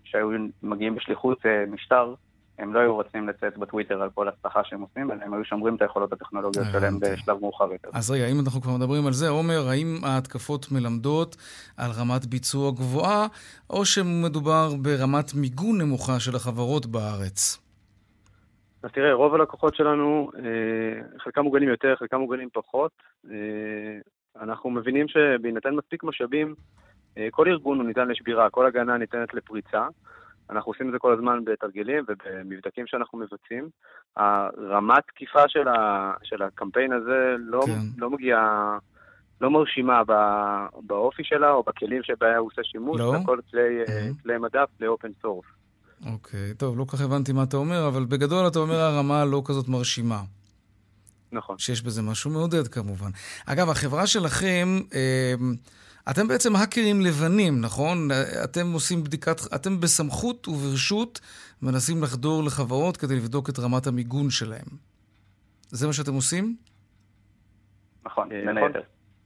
שהיו 0.05 0.29
מגיעים 0.62 0.94
בשליחות 0.94 1.38
משטר, 1.68 2.14
הם 2.59 2.75
לא 2.75 2.81
היו 2.81 2.95
רוצים 2.95 3.29
לצאת 3.29 3.59
בטוויטר 3.59 4.03
על 4.03 4.11
כל 4.11 4.29
הצלחה 4.29 4.64
שהם 4.64 4.81
עושים, 4.81 5.11
אלא 5.11 5.25
הם 5.25 5.35
היו 5.35 5.45
שומרים 5.45 5.77
את 5.77 5.83
היכולות 5.83 6.12
הטכנולוגיות 6.12 6.67
שלהם 6.73 7.01
בשלב 7.01 7.40
מאוחר 7.40 7.73
יותר. 7.73 7.88
אז 7.93 8.11
רגע, 8.11 8.27
אם 8.27 8.40
אנחנו 8.40 8.61
כבר 8.61 8.73
מדברים 8.77 9.07
על 9.07 9.12
זה, 9.12 9.29
עומר, 9.29 9.69
האם 9.69 9.99
ההתקפות 10.03 10.67
מלמדות 10.73 11.37
על 11.77 11.90
רמת 12.01 12.27
ביצוע 12.27 12.71
גבוהה, 12.71 13.27
או 13.71 13.85
שמדובר 13.85 14.69
ברמת 14.83 15.35
מיגון 15.35 15.81
נמוכה 15.81 16.21
של 16.21 16.37
החברות 16.37 16.87
בארץ? 16.87 17.59
אז 18.83 18.90
תראה, 18.90 19.12
רוב 19.12 19.35
הלקוחות 19.35 19.75
שלנו, 19.75 20.31
אה, 20.37 21.19
חלקם 21.19 21.40
מוגנים 21.40 21.69
יותר, 21.69 21.95
חלקם 21.97 22.17
מוגנים 22.17 22.49
פחות. 22.53 22.93
אה, 23.31 23.37
אנחנו 24.43 24.71
מבינים 24.71 25.09
שבהינתן 25.09 25.75
מספיק 25.75 26.05
משאבים, 26.05 26.55
אה, 27.19 27.29
כל 27.31 27.49
ארגון 27.49 27.79
הוא 27.79 27.87
ניתן 27.87 28.09
לשבירה, 28.09 28.51
כל 28.51 28.67
הגנה 28.67 28.99
ניתנת 28.99 29.35
לפריצה. 29.35 29.87
אנחנו 30.51 30.73
עושים 30.73 30.87
את 30.87 30.93
זה 30.93 30.99
כל 30.99 31.13
הזמן 31.13 31.45
בתרגילים 31.45 32.05
ובמבדקים 32.09 32.87
שאנחנו 32.87 33.19
מבצעים. 33.19 33.69
רמת 34.17 35.03
התקיפה 35.07 35.49
של, 35.49 35.69
ה, 35.69 36.13
של 36.23 36.43
הקמפיין 36.43 36.93
הזה 36.93 37.35
לא, 37.39 37.61
כן. 37.67 37.79
לא 37.99 38.11
מגיעה, 38.11 38.79
לא 39.41 39.51
מרשימה 39.51 40.05
בא, 40.05 40.67
באופי 40.83 41.25
שלה 41.25 41.51
או 41.51 41.63
בכלים 41.63 42.03
שבהם 42.03 42.39
הוא 42.39 42.47
עושה 42.53 42.65
שימוש, 42.65 43.01
לא? 43.01 43.17
הכל 43.17 43.39
כלי, 43.51 43.85
mm-hmm. 43.85 44.23
כלי 44.23 44.39
מדף 44.39 44.69
ל 44.81 44.86
open 44.86 45.09
source. 45.23 45.47
אוקיי, 46.13 46.55
טוב, 46.55 46.79
לא 46.79 46.85
כל 46.85 46.97
כך 46.97 47.03
הבנתי 47.03 47.33
מה 47.33 47.43
אתה 47.43 47.57
אומר, 47.57 47.89
אבל 47.89 48.05
בגדול 48.05 48.47
אתה 48.47 48.59
אומר 48.59 48.75
הרמה 48.75 49.25
לא 49.25 49.43
כזאת 49.45 49.69
מרשימה. 49.69 50.21
נכון. 51.33 51.59
שיש 51.59 51.83
בזה 51.83 52.03
משהו 52.03 52.31
מעודד 52.31 52.69
כמובן. 52.69 53.11
אגב, 53.47 53.69
החברה 53.71 54.07
שלכם... 54.07 54.79
אה, 54.95 55.35
אתם 56.11 56.29
בעצם 56.29 56.57
האקרים 56.57 57.01
לבנים, 57.01 57.61
נכון? 57.61 58.09
אתם 58.45 58.73
עושים 58.73 59.05
בדיקת, 59.05 59.55
אתם 59.55 59.81
בסמכות 59.81 60.49
וברשות 60.49 61.21
מנסים 61.62 62.03
לחדור 62.03 62.45
לחברות 62.45 62.97
כדי 62.97 63.17
לבדוק 63.17 63.49
את 63.49 63.59
רמת 63.59 63.87
המיגון 63.87 64.31
שלהם. 64.31 64.67
זה 65.71 65.87
מה 65.87 65.93
שאתם 65.93 66.14
עושים? 66.14 66.57
נכון, 68.07 68.29
בין 68.29 68.49
נכון. 68.49 68.62
היתר. 68.62 68.81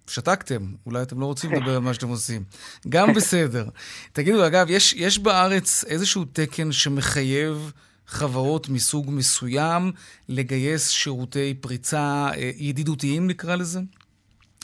שתקתם, 0.06 0.62
אולי 0.86 1.02
אתם 1.02 1.20
לא 1.20 1.26
רוצים 1.26 1.52
לדבר 1.54 1.74
על 1.74 1.78
מה 1.78 1.94
שאתם 1.94 2.08
עושים. 2.08 2.44
גם 2.88 3.14
בסדר. 3.14 3.68
תגידו, 4.12 4.46
אגב, 4.46 4.66
יש, 4.70 4.92
יש 4.92 5.18
בארץ 5.18 5.84
איזשהו 5.84 6.24
תקן 6.32 6.72
שמחייב 6.72 7.72
חברות 8.06 8.68
מסוג 8.68 9.06
מסוים 9.10 9.92
לגייס 10.28 10.88
שירותי 10.90 11.54
פריצה 11.54 12.30
אה, 12.36 12.50
ידידותיים, 12.56 13.26
נקרא 13.26 13.56
לזה? 13.56 13.80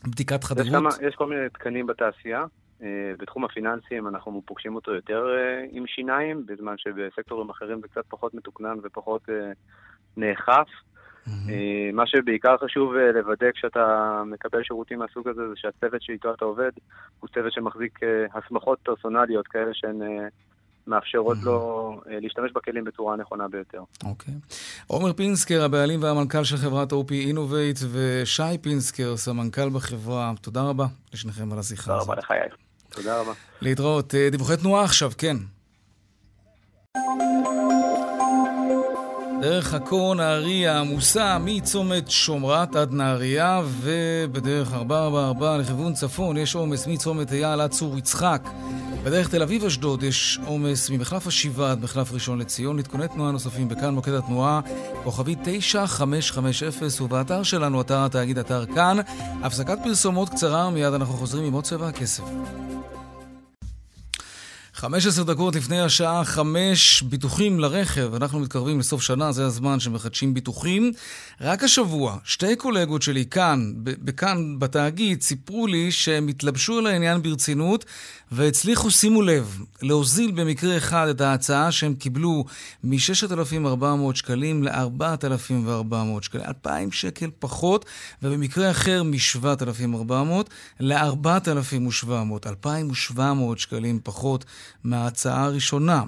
בדיקת 0.07 0.45
חדירות? 0.45 0.93
יש, 0.93 0.99
יש 1.09 1.15
כל 1.15 1.27
מיני 1.27 1.49
תקנים 1.49 1.87
בתעשייה. 1.87 2.45
אה, 2.83 3.13
בתחום 3.19 3.45
הפיננסים 3.45 4.09
אנחנו 4.09 4.43
פוגשים 4.45 4.75
אותו 4.75 4.95
יותר 4.95 5.27
אה, 5.37 5.65
עם 5.71 5.87
שיניים, 5.87 6.47
בזמן 6.47 6.75
שבסקטורים 6.79 7.51
אחרים 7.51 7.81
זה 7.81 7.89
קצת 7.89 8.05
פחות 8.09 8.35
מתוקנן 8.35 8.77
ופחות 8.83 9.23
אה, 9.29 9.53
נאכף. 10.17 10.69
Mm-hmm. 11.27 11.93
מה 11.93 12.07
שבעיקר 12.07 12.57
חשוב 12.59 12.95
לוודא 12.95 13.51
כשאתה 13.53 14.23
מקבל 14.27 14.63
שירותים 14.63 14.99
מהסוג 14.99 15.29
הזה, 15.29 15.49
זה 15.49 15.55
שהצוות 15.57 16.03
שאיתו 16.03 16.35
אתה 16.35 16.45
עובד 16.45 16.71
הוא 17.21 17.29
צוות 17.35 17.53
שמחזיק 17.53 17.99
הסמכות 18.35 18.79
פרסונליות 18.83 19.49
כאלה 19.49 19.71
שהן 19.75 20.03
מאפשרות 20.87 21.37
לו 21.43 21.91
אה, 22.11 22.19
להשתמש 22.21 22.53
בכלים 22.53 22.85
בצורה 22.85 23.15
הנכונה 23.15 23.49
ביותר. 23.49 23.83
אוקיי. 24.05 24.35
עומר 24.87 25.13
פינסקר, 25.13 25.65
הבעלים 25.65 26.03
והמנכ"ל 26.03 26.45
של 26.45 26.57
חברת 26.57 26.93
OP 26.93 27.11
Innovate, 27.33 27.85
ושי 27.93 28.59
פינסקר, 28.63 29.17
סמנכ"ל 29.17 29.71
בחברה, 29.71 30.33
תודה 30.41 30.63
רבה 30.63 30.87
לשניכם 31.13 31.53
על 31.53 31.59
השיחה 31.59 31.95
הזאת. 31.95 32.07
תודה 32.07 32.13
רבה 32.13 32.23
לך, 32.23 32.31
יאיר. 32.31 32.57
תודה 32.89 33.21
רבה. 33.21 33.33
להתראות. 33.61 34.15
אה, 34.15 34.29
דיווחי 34.31 34.57
תנועה 34.57 34.85
עכשיו, 34.85 35.11
כן. 35.19 35.37
דרך 39.45 39.75
עכו 39.75 40.15
נהריה 40.15 40.81
עמוסה 40.81 41.39
מצומת 41.41 42.11
שומרת 42.11 42.77
עד 42.77 42.93
נהריה 42.93 43.63
ובדרך 43.67 44.73
444 44.73 45.57
לכיוון 45.59 45.93
צפון 45.93 46.37
יש 46.37 46.55
עומס 46.55 46.87
מצומת 46.87 47.33
אייל 47.33 47.61
עד 47.61 47.71
צור 47.71 47.99
יצחק. 47.99 48.43
בדרך 49.05 49.29
תל 49.29 49.43
אביב-אשדוד 49.43 50.03
יש 50.03 50.39
עומס 50.47 50.91
ממחלף 50.91 51.27
השבעה 51.27 51.71
עד 51.71 51.83
מחלף 51.83 52.13
ראשון 52.13 52.39
לציון. 52.39 52.79
עדכוני 52.79 53.09
תנועה 53.09 53.33
נוספים 53.33 53.69
בכאן 53.69 53.95
מוקד 53.95 54.13
התנועה, 54.13 54.61
כוכבי 55.05 55.37
9550, 55.43 57.05
ובאתר 57.05 57.43
שלנו, 57.43 57.81
אתר 57.81 58.05
התאגיד, 58.05 58.39
אתר 58.39 58.67
כאן. 58.67 58.97
הפסקת 59.43 59.79
פרסומות 59.85 60.29
קצרה, 60.29 60.71
מיד 60.71 60.93
אנחנו 60.93 61.15
חוזרים 61.15 61.45
עם 61.45 61.53
עוד 61.53 61.65
צבע 61.65 61.89
הכסף. 61.89 62.23
15 64.75 65.25
דקות 65.25 65.57
לפני 65.57 65.81
השעה 65.81 66.25
5, 66.25 67.03
ביטוחים 67.03 67.61
לרכב. 67.61 68.15
אנחנו 68.15 68.41
מתקרבים 68.41 68.79
לסוף 68.79 69.03
שנה, 69.03 69.33
זה 69.33 69.47
הזמן 69.47 69.81
שמחדשים 69.81 70.35
ביטוחים. 70.35 70.93
רק 71.41 71.63
השבוע, 71.63 72.19
שתי 72.25 72.57
קולגות 72.57 73.03
שלי 73.03 73.25
כאן, 73.27 73.73
בכאן 73.77 74.59
בתאגיד, 74.59 75.23
סיפרו 75.23 75.67
לי 75.67 75.93
שהם 75.93 76.29
התלבשו 76.29 76.79
על 76.79 76.87
העניין 76.87 77.23
ברצינות 77.23 77.85
והצליחו, 78.33 78.91
שימו 78.91 79.23
לב, 79.23 79.59
להוזיל 79.83 80.31
במקרה 80.31 80.77
אחד 80.77 81.09
את 81.09 81.21
ההצעה 81.21 81.73
שהם 81.73 81.95
קיבלו 81.95 82.45
מ-6,400 82.85 84.15
שקלים 84.15 84.63
ל-4,400 84.63 86.23
שקלים. 86.23 86.45
2,000 86.45 86.93
שקל 86.93 87.31
פחות, 87.39 87.85
ובמקרה 88.23 88.71
אחר 88.71 89.03
מ-7,400 89.03 90.13
ל-4,700. 90.81 92.47
2,700 92.47 93.59
שקלים 93.59 94.01
פחות 94.03 94.45
מההצעה 94.85 95.45
הראשונה. 95.45 96.03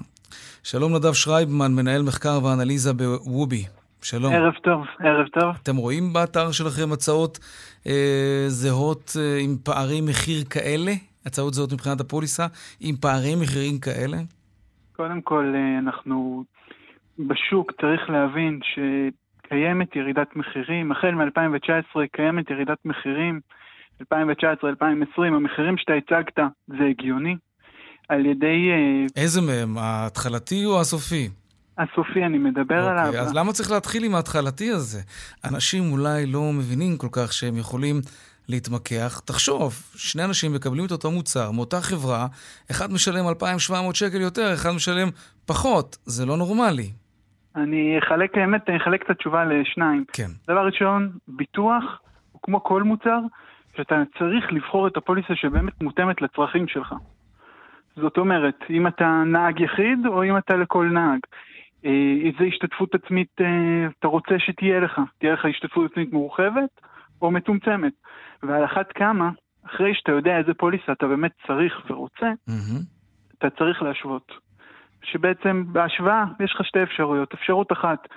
שלום 0.63 0.95
נדב 0.95 1.13
שרייבמן, 1.13 1.71
מנהל 1.75 2.01
מחקר 2.01 2.39
ואנליזה 2.43 2.93
בוובי. 2.93 3.63
שלום. 4.01 4.33
ערב 4.33 4.53
טוב, 4.53 4.85
ערב 4.99 5.27
טוב. 5.27 5.55
אתם 5.63 5.75
רואים 5.75 6.13
באתר 6.13 6.51
שלכם 6.51 6.91
הצעות 6.93 7.39
אה, 7.87 8.45
זהות 8.47 9.13
אה, 9.19 9.37
עם 9.43 9.55
פערי 9.63 10.01
מחיר 10.01 10.43
כאלה? 10.49 10.91
הצעות 11.25 11.53
זהות 11.53 11.73
מבחינת 11.73 11.99
הפוליסה, 12.01 12.45
עם 12.79 12.95
פערי 12.95 13.35
מחירים 13.41 13.79
כאלה? 13.79 14.17
קודם 14.95 15.21
כל, 15.21 15.53
אה, 15.55 15.79
אנחנו 15.79 16.43
בשוק 17.19 17.71
צריך 17.81 18.09
להבין 18.09 18.59
שקיימת 18.63 19.95
ירידת 19.95 20.35
מחירים. 20.35 20.91
החל 20.91 21.11
מ-2019 21.11 21.99
קיימת 22.11 22.49
ירידת 22.49 22.85
מחירים 22.85 23.39
2019, 24.01 24.69
2020, 24.69 25.33
המחירים 25.33 25.77
שאתה 25.77 25.93
הצגת, 25.93 26.39
זה 26.67 26.83
הגיוני. 26.89 27.35
על 28.09 28.25
ידי... 28.25 28.69
אה, 28.71 29.21
איזה 29.21 29.41
מהם? 29.41 29.77
ההתחלתי 29.77 30.65
או 30.65 30.81
הסופי? 30.81 31.29
הסופי, 31.77 32.25
אני 32.25 32.37
מדבר 32.37 32.79
אוקיי, 32.79 32.89
עליו. 32.89 33.21
אז 33.21 33.35
למה 33.35 33.51
צריך 33.51 33.71
להתחיל 33.71 34.03
עם 34.03 34.15
ההתחלתי 34.15 34.71
הזה? 34.71 34.99
אנשים 35.45 35.91
אולי 35.91 36.25
לא 36.25 36.53
מבינים 36.53 36.97
כל 36.97 37.07
כך 37.11 37.33
שהם 37.33 37.57
יכולים 37.57 37.95
להתמקח. 38.49 39.19
תחשוב, 39.25 39.73
שני 39.95 40.23
אנשים 40.23 40.53
מקבלים 40.53 40.85
את 40.85 40.91
אותו 40.91 41.11
מוצר 41.11 41.51
מאותה 41.51 41.81
חברה, 41.81 42.27
אחד 42.71 42.91
משלם 42.91 43.27
2,700 43.27 43.95
שקל 43.95 44.21
יותר, 44.21 44.53
אחד 44.53 44.69
משלם 44.75 45.07
פחות. 45.45 45.97
זה 46.05 46.25
לא 46.25 46.37
נורמלי. 46.37 46.89
אני 47.55 47.99
אחלק, 47.99 48.37
האמת, 48.37 48.69
אני 48.69 48.77
אחלק 48.77 49.01
את 49.05 49.09
התשובה 49.09 49.45
לשניים. 49.45 50.05
כן. 50.13 50.27
דבר 50.47 50.65
ראשון, 50.65 51.11
ביטוח 51.27 51.83
הוא 52.31 52.41
כמו 52.43 52.63
כל 52.63 52.83
מוצר, 52.83 53.19
שאתה 53.77 53.95
צריך 54.19 54.45
לבחור 54.51 54.87
את 54.87 54.97
הפוליסה 54.97 55.35
שבאמת 55.35 55.83
מותאמת 55.83 56.21
לצרכים 56.21 56.67
שלך. 56.67 56.93
זאת 58.01 58.17
אומרת, 58.17 58.55
אם 58.69 58.87
אתה 58.87 59.23
נהג 59.25 59.59
יחיד 59.59 60.05
או 60.05 60.23
אם 60.23 60.37
אתה 60.37 60.55
לכל 60.55 60.85
נהג. 60.85 61.19
אה, 61.85 62.15
איזה 62.23 62.43
השתתפות 62.43 62.95
עצמית 62.95 63.41
אה, 63.41 63.87
אתה 63.99 64.07
רוצה 64.07 64.39
שתהיה 64.39 64.79
לך? 64.79 65.01
תהיה 65.19 65.33
לך 65.33 65.45
השתתפות 65.45 65.91
עצמית 65.91 66.13
מורחבת 66.13 66.81
או 67.21 67.31
מצומצמת? 67.31 67.93
ועל 68.43 68.65
אחת 68.65 68.91
כמה, 68.91 69.29
אחרי 69.65 69.93
שאתה 69.93 70.11
יודע 70.11 70.37
איזה 70.37 70.53
פוליסה 70.53 70.91
אתה 70.91 71.07
באמת 71.07 71.31
צריך 71.47 71.81
ורוצה, 71.89 72.31
mm-hmm. 72.49 72.81
אתה 73.37 73.49
צריך 73.49 73.81
להשוות. 73.81 74.31
שבעצם 75.03 75.63
בהשוואה 75.67 76.25
יש 76.39 76.53
לך 76.55 76.65
שתי 76.65 76.83
אפשרויות. 76.83 77.33
אפשרות 77.33 77.71
אחת, 77.71 78.07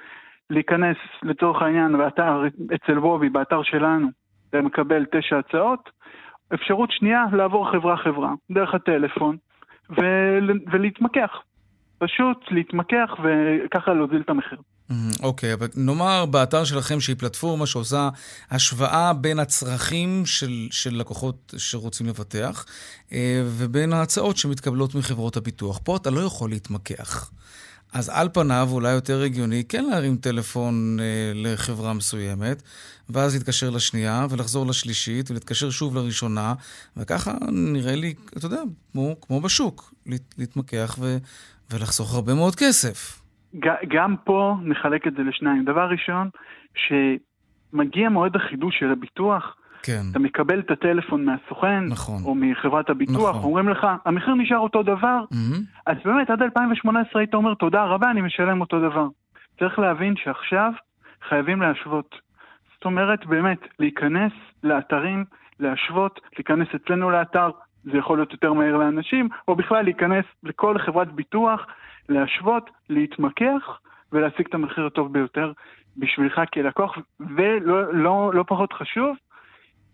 להיכנס 0.51 0.97
לצורך 1.23 1.63
העניין 1.63 1.99
באתר, 1.99 2.43
אצל 2.75 2.99
וובי, 2.99 3.29
באתר 3.29 3.63
שלנו, 3.63 4.09
ומקבל 4.53 5.05
תשע 5.13 5.39
הצעות. 5.39 5.91
אפשרות 6.55 6.91
שנייה, 6.93 7.25
לעבור 7.33 7.71
חברה-חברה, 7.71 8.33
דרך 8.51 8.75
הטלפון, 8.75 9.37
ולהתמקח. 10.73 11.31
פשוט 11.99 12.37
להתמקח 12.51 13.11
וככה 13.25 13.95
להוזיל 13.95 14.21
את 14.21 14.31
המחיר. 14.31 14.59
אוקיי, 15.23 15.51
okay, 15.51 15.55
אבל 15.55 15.67
נאמר 15.77 16.27
באתר 16.27 16.65
שלכם 16.65 17.01
שהיא 17.01 17.17
פלטפורמה 17.17 17.67
שעושה 17.67 18.09
השוואה 18.51 19.13
בין 19.13 19.39
הצרכים 19.39 20.23
של, 20.27 20.69
של 20.71 20.95
לקוחות 20.95 21.55
שרוצים 21.57 22.07
לבטח 22.07 22.67
אה, 23.13 23.43
ובין 23.45 23.93
ההצעות 23.93 24.37
שמתקבלות 24.37 24.95
מחברות 24.95 25.37
הביטוח. 25.37 25.81
פה 25.85 25.97
אתה 25.97 26.11
לא 26.11 26.21
יכול 26.21 26.51
להתמקח. 26.51 27.31
אז 27.95 28.09
על 28.15 28.29
פניו 28.29 28.67
אולי 28.73 28.93
יותר 28.93 29.23
הגיוני 29.23 29.63
כן 29.69 29.85
להרים 29.85 30.17
טלפון 30.17 30.97
אה, 31.01 31.33
לחברה 31.35 31.95
מסוימת, 31.95 32.63
ואז 33.11 33.35
להתקשר 33.35 33.71
לשנייה, 33.71 34.27
ולחזור 34.31 34.67
לשלישית, 34.67 35.31
ולהתקשר 35.31 35.71
שוב 35.71 35.97
לראשונה, 35.97 36.55
וככה 36.97 37.31
נראה 37.53 37.97
לי, 37.97 38.15
אתה 38.37 38.47
יודע, 38.47 38.63
כמו, 38.93 39.17
כמו 39.21 39.41
בשוק, 39.41 39.95
להת, 40.07 40.35
להתמקח 40.39 40.97
ו, 41.01 41.17
ולחסוך 41.71 42.15
הרבה 42.15 42.35
מאוד 42.35 42.55
כסף. 42.55 43.21
גם 43.89 44.17
פה 44.25 44.57
נחלק 44.63 45.07
את 45.07 45.13
זה 45.17 45.23
לשניים. 45.23 45.65
דבר 45.65 45.89
ראשון, 45.91 46.29
שמגיע 46.75 48.09
מועד 48.09 48.37
החידוש 48.37 48.79
של 48.79 48.91
הביטוח, 48.93 49.57
כן. 49.83 50.01
אתה 50.11 50.19
מקבל 50.19 50.61
את 50.61 50.71
הטלפון 50.71 51.25
מהסוכן, 51.25 51.85
נכון. 51.85 52.23
או 52.25 52.35
מחברת 52.35 52.91
הביטוח, 52.91 53.37
נכון. 53.37 53.45
אומרים 53.45 53.69
לך, 53.69 53.87
המחיר 54.05 54.35
נשאר 54.35 54.59
אותו 54.59 54.83
דבר, 54.83 55.25
mm-hmm. 55.33 55.61
אז 55.87 55.97
באמת 56.05 56.31
עד 56.31 56.43
2018 56.43 57.21
היית 57.23 57.35
אומר, 57.35 57.55
תודה 57.55 57.85
רבה, 57.85 58.11
אני 58.11 58.21
משלם 58.21 58.61
אותו 58.61 58.81
דבר. 58.81 59.07
צריך 59.59 59.79
להבין 59.79 60.15
שעכשיו 60.17 60.73
חייבים 61.29 61.63
להשוות. 61.63 62.15
זאת 62.75 62.85
אומרת, 62.85 63.27
באמת, 63.27 63.59
להיכנס 63.79 64.33
לאתרים, 64.65 65.25
להשוות, 65.61 66.21
להיכנס 66.37 66.69
אצלנו 66.75 67.11
לאתר, 67.11 67.51
זה 67.85 67.99
יכול 67.99 68.19
להיות 68.19 68.33
יותר 68.33 68.53
מהר 68.53 68.77
לאנשים, 68.77 69.29
או 69.49 69.57
בכלל 69.57 69.85
להיכנס 69.85 70.25
לכל 70.43 70.79
חברת 70.79 71.13
ביטוח, 71.13 71.67
להשוות, 72.09 72.71
להתמקח 72.89 73.79
ולהשיג 74.13 74.47
את 74.49 74.55
המחיר 74.55 74.87
הטוב 74.87 75.13
ביותר 75.13 75.53
בשבילך 75.97 76.41
כלקוח, 76.55 76.99
ולא 77.21 77.95
לא, 77.95 78.31
לא 78.35 78.45
פחות 78.49 78.73
חשוב, 78.73 79.17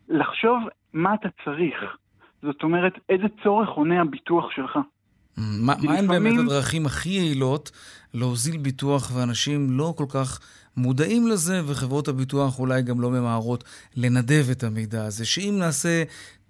לחשוב 0.09 0.59
מה 0.93 1.15
אתה 1.15 1.29
צריך. 1.45 1.75
זאת 2.43 2.63
אומרת, 2.63 2.93
איזה 3.09 3.25
צורך 3.43 3.69
עונה 3.69 4.01
הביטוח 4.01 4.51
שלך. 4.51 4.79
מה, 5.37 5.75
מה 5.83 5.99
הן 5.99 6.09
באמת 6.09 6.39
הדרכים 6.39 6.87
הכי 6.87 7.09
יעילות 7.09 7.71
להוזיל 8.15 8.57
ביטוח, 8.57 9.17
ואנשים 9.17 9.67
לא 9.71 9.95
כל 9.97 10.05
כך 10.09 10.41
מודעים 10.77 11.27
לזה, 11.27 11.61
וחברות 11.67 12.09
הביטוח 12.09 12.59
אולי 12.59 12.83
גם 12.83 13.01
לא 13.01 13.11
ממהרות 13.11 13.65
לנדב 13.97 14.51
את 14.53 14.65
המידע 14.65 15.05
הזה, 15.05 15.27
שאם 15.27 15.55
נעשה 15.59 16.03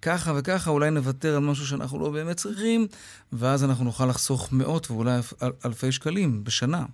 ככה 0.03 0.33
וככה, 0.39 0.71
אולי 0.71 0.91
נוותר 0.91 1.37
על 1.37 1.43
משהו 1.43 1.67
שאנחנו 1.67 2.01
לא 2.01 2.11
באמת 2.11 2.37
צריכים, 2.37 2.87
ואז 3.33 3.65
אנחנו 3.65 3.85
נוכל 3.85 4.07
לחסוך 4.07 4.53
מאות 4.53 4.91
ואולי 4.91 5.11
אל, 5.43 5.51
אלפי 5.67 5.93
שקלים 5.93 6.45
בשנה. 6.45 6.85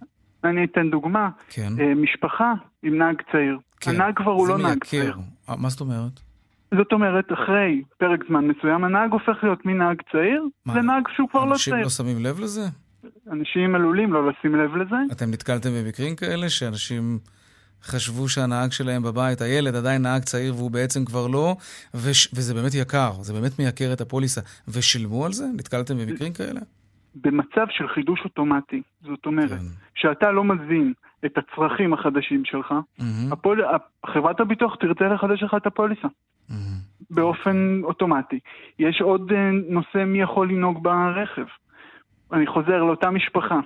אני 0.45 0.65
אתן 0.65 0.91
דוגמה. 0.91 1.29
כן. 1.49 1.73
אה, 1.81 1.95
משפחה 1.95 2.53
עם 2.83 2.99
נהג 2.99 3.23
צעיר. 3.33 3.59
כן. 3.81 3.91
הנהג 3.91 4.17
כבר 4.17 4.33
הוא 4.33 4.49
לא. 4.49 4.59
נהג 4.59 4.85
צעיר. 4.85 5.17
אה, 5.49 5.57
מה 5.57 5.69
זאת 5.69 5.81
אומרת? 5.81 6.21
זאת 6.77 6.93
אומרת, 6.93 7.33
אחרי 7.33 7.83
פרק 7.99 8.21
זמן 8.29 8.47
מסוים, 8.49 8.85
הנהג 8.85 9.13
הופך 9.13 9.37
להיות 9.43 9.67
מנהג 9.67 10.03
צעיר 10.13 10.45
מה? 10.67 10.77
לנהג 10.77 11.03
שהוא 11.17 11.29
כבר 11.29 11.45
לא 11.45 11.55
צעיר. 11.55 11.77
אנשים 11.77 11.83
לא 11.83 11.89
שמים 11.89 12.25
לב 12.27 12.41
לזה? 12.41 12.63
אנשים 13.33 13.75
עלולים 13.75 14.13
לא 14.13 14.29
לשים 14.29 14.57
לב 14.57 14.77
לזה. 14.77 14.97
אתם 15.13 15.31
נתקלתם 15.31 15.71
במקרים 15.83 16.17
כאלה 16.17 16.49
שאנשים 16.49 17.19
חשבו 17.83 18.29
שהנהג 18.29 18.73
שלהם 18.73 19.03
בבית, 19.03 19.41
הילד 19.41 19.75
עדיין 19.75 20.03
נהג 20.03 20.23
צעיר 20.23 20.55
והוא 20.55 20.71
בעצם 20.71 21.05
כבר 21.05 21.27
לא, 21.27 21.57
וש... 21.95 22.29
וזה 22.35 22.55
באמת 22.55 22.75
יקר, 22.75 23.13
זה 23.13 23.33
באמת 23.33 23.59
מייקר 23.59 23.93
את 23.93 24.01
הפוליסה. 24.01 24.41
ושילמו 24.69 25.27
על 25.27 25.33
זה? 25.33 25.45
נתקלתם 25.57 25.95
במקרים 25.99 26.33
כאלה? 26.33 26.61
במצב 27.15 27.67
של 27.71 27.89
חידוש 27.89 28.21
אוטומטי, 28.25 28.83
זאת 29.03 29.27
אומרת, 29.27 29.51
כן. 29.51 29.67
שאתה 29.95 30.31
לא 30.31 30.45
מזין 30.45 30.93
את 31.27 31.39
הצרכים 31.39 31.93
החדשים 31.93 32.45
שלך, 32.45 32.73
mm-hmm. 32.73 33.05
הפול... 33.33 33.65
חברת 34.07 34.41
הביטוח 34.41 34.77
תרצה 34.81 35.05
לחדש 35.05 35.43
לך 35.43 35.55
את 35.57 35.67
הפוליסה. 35.67 36.09
באופן 37.11 37.81
אוטומטי. 37.85 38.39
יש 38.79 39.01
עוד 39.01 39.33
אה, 39.33 39.51
נושא 39.69 40.05
מי 40.07 40.21
יכול 40.21 40.51
לנהוג 40.51 40.83
ברכב. 40.83 41.47
אני 42.33 42.47
חוזר 42.47 42.85
לאותה 42.85 43.11
משפחה. 43.11 43.61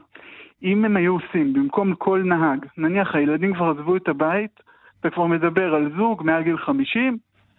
אם 0.62 0.84
הם 0.84 0.96
היו 0.96 1.12
עושים, 1.12 1.52
במקום 1.52 1.94
כל 1.94 2.22
נהג, 2.24 2.66
נניח 2.78 3.14
הילדים 3.14 3.54
כבר 3.54 3.70
עזבו 3.70 3.96
את 3.96 4.08
הבית, 4.08 4.60
אתה 5.00 5.10
כבר 5.10 5.26
מדבר 5.26 5.74
על 5.74 5.92
זוג 5.96 6.22
מעל 6.24 6.42
גיל 6.42 6.58
50, 6.58 7.18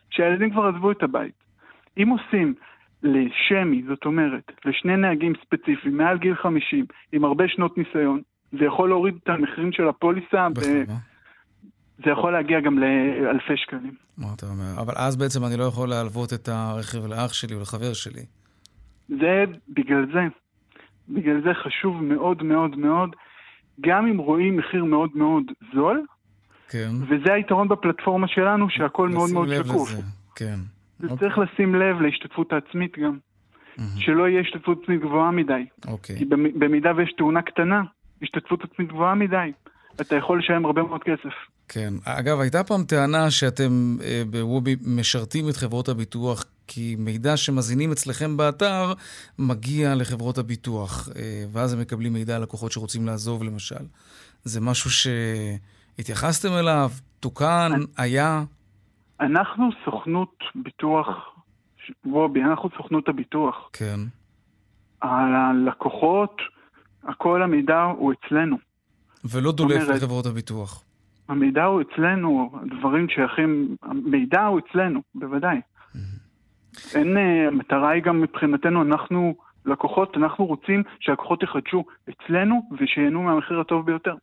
שהילדים 0.09 0.51
כבר 0.51 0.67
עזבו 0.67 0.91
את 0.91 1.03
הבית. 1.03 1.33
אם 1.97 2.09
עושים 2.09 2.53
לשמי, 3.03 3.83
זאת 3.87 4.05
אומרת, 4.05 4.51
לשני 4.65 4.97
נהגים 4.97 5.33
ספציפיים 5.45 5.97
מעל 5.97 6.17
גיל 6.17 6.35
50, 6.35 6.85
עם 7.11 7.25
הרבה 7.25 7.47
שנות 7.47 7.77
ניסיון, 7.77 8.21
זה 8.51 8.65
יכול 8.65 8.89
להוריד 8.89 9.15
את 9.23 9.29
המחירים 9.29 9.71
של 9.71 9.87
הפוליסה, 9.87 10.47
ב... 10.49 10.59
זה 12.05 12.11
יכול 12.11 12.31
להגיע 12.33 12.59
גם 12.59 12.79
לאלפי 12.79 13.57
שקלים. 13.57 13.95
מה 14.17 14.27
אתה 14.35 14.45
אומר? 14.45 14.81
אבל 14.81 14.93
אז 14.97 15.15
בעצם 15.15 15.45
אני 15.45 15.57
לא 15.57 15.63
יכול 15.63 15.89
להלוות 15.89 16.33
את 16.33 16.47
הרכב 16.47 17.05
לאח 17.05 17.33
שלי 17.33 17.55
או 17.55 17.59
לחבר 17.59 17.93
שלי. 17.93 18.25
זה 19.09 19.43
בגלל 19.69 20.05
זה. 20.13 20.27
בגלל 21.09 21.41
זה 21.43 21.53
חשוב 21.53 22.03
מאוד 22.03 22.43
מאוד 22.43 22.77
מאוד, 22.77 23.15
גם 23.81 24.07
אם 24.07 24.17
רואים 24.17 24.57
מחיר 24.57 24.85
מאוד 24.85 25.09
מאוד 25.15 25.43
זול, 25.73 26.05
כן. 26.69 26.89
וזה 27.07 27.33
היתרון 27.33 27.67
בפלטפורמה 27.67 28.27
שלנו, 28.27 28.69
שהכל 28.69 29.09
מאוד 29.09 29.29
מאוד 29.31 29.47
שקוף. 29.53 29.91
לזה, 29.91 30.01
כן. 30.35 30.59
וצריך 30.99 31.37
אוקיי. 31.37 31.53
לשים 31.53 31.75
לב 31.75 32.01
להשתתפות 32.01 32.53
העצמית 32.53 32.97
גם. 32.99 33.17
Mm-hmm. 33.17 33.81
שלא 33.99 34.29
יהיה 34.29 34.41
השתתפות 34.41 34.79
עצמית 34.83 35.01
גבוהה 35.01 35.31
מדי. 35.31 35.65
אוקיי. 35.87 36.17
כי 36.17 36.25
במידה 36.59 36.91
ויש 36.95 37.13
תאונה 37.17 37.41
קטנה, 37.41 37.81
השתתפות 38.21 38.63
עצמית 38.63 38.89
גבוהה 38.89 39.15
מדי, 39.15 39.51
אתה 40.01 40.15
יכול 40.15 40.39
לשלם 40.39 40.65
הרבה 40.65 40.83
מאוד 40.83 41.03
כסף. 41.03 41.33
כן. 41.67 41.93
אגב, 42.05 42.39
הייתה 42.39 42.63
פעם 42.63 42.83
טענה 42.83 43.31
שאתם 43.31 43.97
אה, 44.03 44.23
בוובי 44.29 44.75
משרתים 44.85 45.49
את 45.49 45.55
חברות 45.57 45.89
הביטוח 45.89 46.43
כי 46.67 46.95
מידע 46.99 47.37
שמזינים 47.37 47.91
אצלכם 47.91 48.37
באתר 48.37 48.93
מגיע 49.39 49.95
לחברות 49.95 50.37
הביטוח, 50.37 51.09
אה, 51.15 51.45
ואז 51.51 51.73
הם 51.73 51.79
מקבלים 51.79 52.13
מידע 52.13 52.35
על 52.35 52.41
לקוחות 52.41 52.71
שרוצים 52.71 53.05
לעזוב 53.05 53.43
למשל. 53.43 53.85
זה 54.43 54.61
משהו 54.61 54.89
שהתייחסתם 54.89 56.53
אליו? 56.53 56.89
תוקן? 57.19 57.71
היה? 57.97 58.43
אנחנו 59.19 59.69
סוכנות 59.85 60.43
ביטוח, 60.55 61.07
וובי, 62.05 62.41
אנחנו 62.43 62.69
סוכנות 62.77 63.09
הביטוח. 63.09 63.55
כן. 63.73 63.99
הלקוחות, 65.01 66.37
הכל 67.03 67.43
המידע 67.43 67.81
הוא 67.81 68.13
אצלנו. 68.13 68.57
ולא 69.25 69.51
דולף 69.51 69.81
אומרת, 69.81 69.95
לחברות 69.97 70.25
הביטוח. 70.25 70.83
המידע 71.29 71.63
הוא 71.63 71.81
אצלנו, 71.81 72.51
הדברים 72.61 73.09
שייכים, 73.09 73.75
המידע 73.83 74.41
הוא 74.41 74.59
אצלנו, 74.59 75.01
בוודאי. 75.15 75.57
אין, 76.95 77.17
אה, 77.17 77.47
המטרה 77.47 77.89
היא 77.89 78.03
גם 78.03 78.21
מבחינתנו, 78.21 78.81
אנחנו 78.81 79.35
לקוחות, 79.65 80.17
אנחנו 80.17 80.45
רוצים 80.45 80.83
שהלקוחות 80.99 81.43
יחדשו 81.43 81.83
אצלנו 82.09 82.61
ושיהנו 82.79 83.21
מהמחיר 83.21 83.59
הטוב 83.59 83.85
ביותר. 83.85 84.13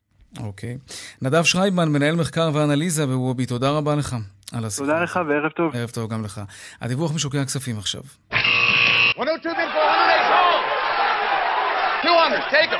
אוקיי. 0.40 0.78
נדב 1.22 1.42
שרייבמן, 1.42 1.88
מנהל 1.88 2.16
מחקר 2.16 2.50
ואנליזה 2.54 3.06
בוובי, 3.06 3.46
תודה 3.46 3.70
רבה 3.70 3.94
לך. 3.94 4.16
על 4.52 4.64
השיחה. 4.64 4.82
תודה 4.84 5.02
לך 5.02 5.20
וערב 5.28 5.50
טוב. 5.50 5.76
ערב 5.76 5.90
טוב 5.90 6.10
גם 6.10 6.24
לך. 6.24 6.40
הדיווח 6.80 7.14
משוקי 7.14 7.38
הכספים 7.38 7.78
עכשיו. 7.78 8.00
102 9.18 9.54
bid 9.54 9.58
for 9.58 9.84
108 9.84 10.24
sold. 10.30 10.64
200, 12.04 12.42
take 12.50 12.70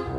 them. 0.00 0.09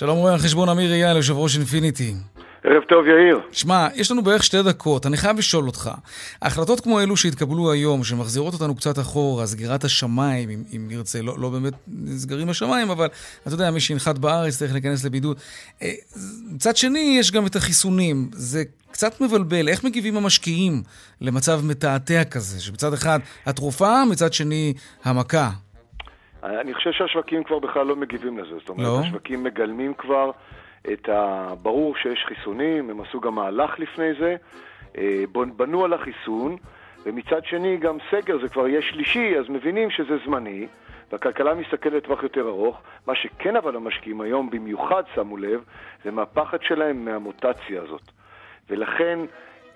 שלום 0.00 0.18
רואה 0.18 0.34
החשבון 0.34 0.68
אמיר 0.68 0.92
אייל, 0.92 1.16
יושב 1.16 1.36
ראש 1.36 1.56
אינפיניטי. 1.56 2.14
ערב 2.64 2.82
טוב, 2.88 3.06
יאיר. 3.06 3.40
שמע, 3.52 3.88
יש 3.94 4.10
לנו 4.10 4.22
בערך 4.22 4.44
שתי 4.44 4.62
דקות, 4.62 5.06
אני 5.06 5.16
חייב 5.16 5.38
לשאול 5.38 5.66
אותך. 5.66 5.90
החלטות 6.42 6.80
כמו 6.80 7.00
אלו 7.00 7.16
שהתקבלו 7.16 7.72
היום, 7.72 8.04
שמחזירות 8.04 8.54
אותנו 8.54 8.74
קצת 8.74 8.98
אחורה, 8.98 9.46
סגירת 9.46 9.84
השמיים, 9.84 10.50
אם, 10.50 10.62
אם 10.76 10.88
נרצה, 10.88 11.22
לא, 11.22 11.34
לא 11.38 11.48
באמת 11.48 11.72
נסגרים 11.88 12.48
השמיים, 12.48 12.90
אבל 12.90 13.08
אתה 13.46 13.54
יודע, 13.54 13.70
מי 13.70 13.80
שינחת 13.80 14.18
בארץ 14.18 14.58
צריך 14.58 14.72
להיכנס 14.72 15.04
לבידוד. 15.04 15.36
אה, 15.82 15.92
מצד 16.50 16.76
שני, 16.76 17.16
יש 17.18 17.32
גם 17.32 17.46
את 17.46 17.56
החיסונים. 17.56 18.28
זה 18.32 18.62
קצת 18.90 19.20
מבלבל, 19.20 19.68
איך 19.68 19.84
מגיבים 19.84 20.16
המשקיעים 20.16 20.82
למצב 21.20 21.60
מתעתע 21.64 22.24
כזה, 22.24 22.60
שמצד 22.60 22.92
אחד 22.92 23.18
התרופה, 23.46 24.04
מצד 24.04 24.32
שני 24.32 24.74
המכה. 25.04 25.50
אני 26.42 26.74
חושב 26.74 26.92
שהשווקים 26.92 27.44
כבר 27.44 27.58
בכלל 27.58 27.86
לא 27.86 27.96
מגיבים 27.96 28.38
לזה. 28.38 28.58
זאת 28.58 28.68
אומרת, 28.68 28.86
לא? 28.86 29.00
השווקים 29.00 29.44
מגלמים 29.44 29.94
כבר 29.94 30.30
את 30.92 31.08
ה... 31.08 31.48
ברור 31.62 31.96
שיש 31.96 32.24
חיסונים, 32.28 32.90
הם 32.90 33.00
עשו 33.00 33.20
גם 33.20 33.34
מהלך 33.34 33.78
לפני 33.78 34.14
זה, 34.20 34.36
אה, 34.98 35.24
בנו 35.56 35.84
על 35.84 35.92
החיסון, 35.92 36.56
ומצד 37.06 37.44
שני 37.44 37.76
גם 37.76 37.98
סגר 38.10 38.38
זה 38.42 38.48
כבר 38.48 38.68
יהיה 38.68 38.82
שלישי, 38.82 39.38
אז 39.38 39.48
מבינים 39.48 39.90
שזה 39.90 40.16
זמני, 40.24 40.66
והכלכלה 41.12 41.54
מסתכלת 41.54 41.92
לטווח 41.92 42.22
יותר 42.22 42.48
ארוך. 42.48 42.80
מה 43.06 43.14
שכן 43.14 43.56
אבל 43.56 43.76
המשקיעים 43.76 44.20
היום 44.20 44.50
במיוחד 44.50 45.02
שמו 45.14 45.36
לב, 45.36 45.64
זה 46.04 46.10
מהפחד 46.10 46.62
שלהם 46.62 47.04
מהמוטציה 47.04 47.82
הזאת. 47.82 48.02
ולכן 48.70 49.18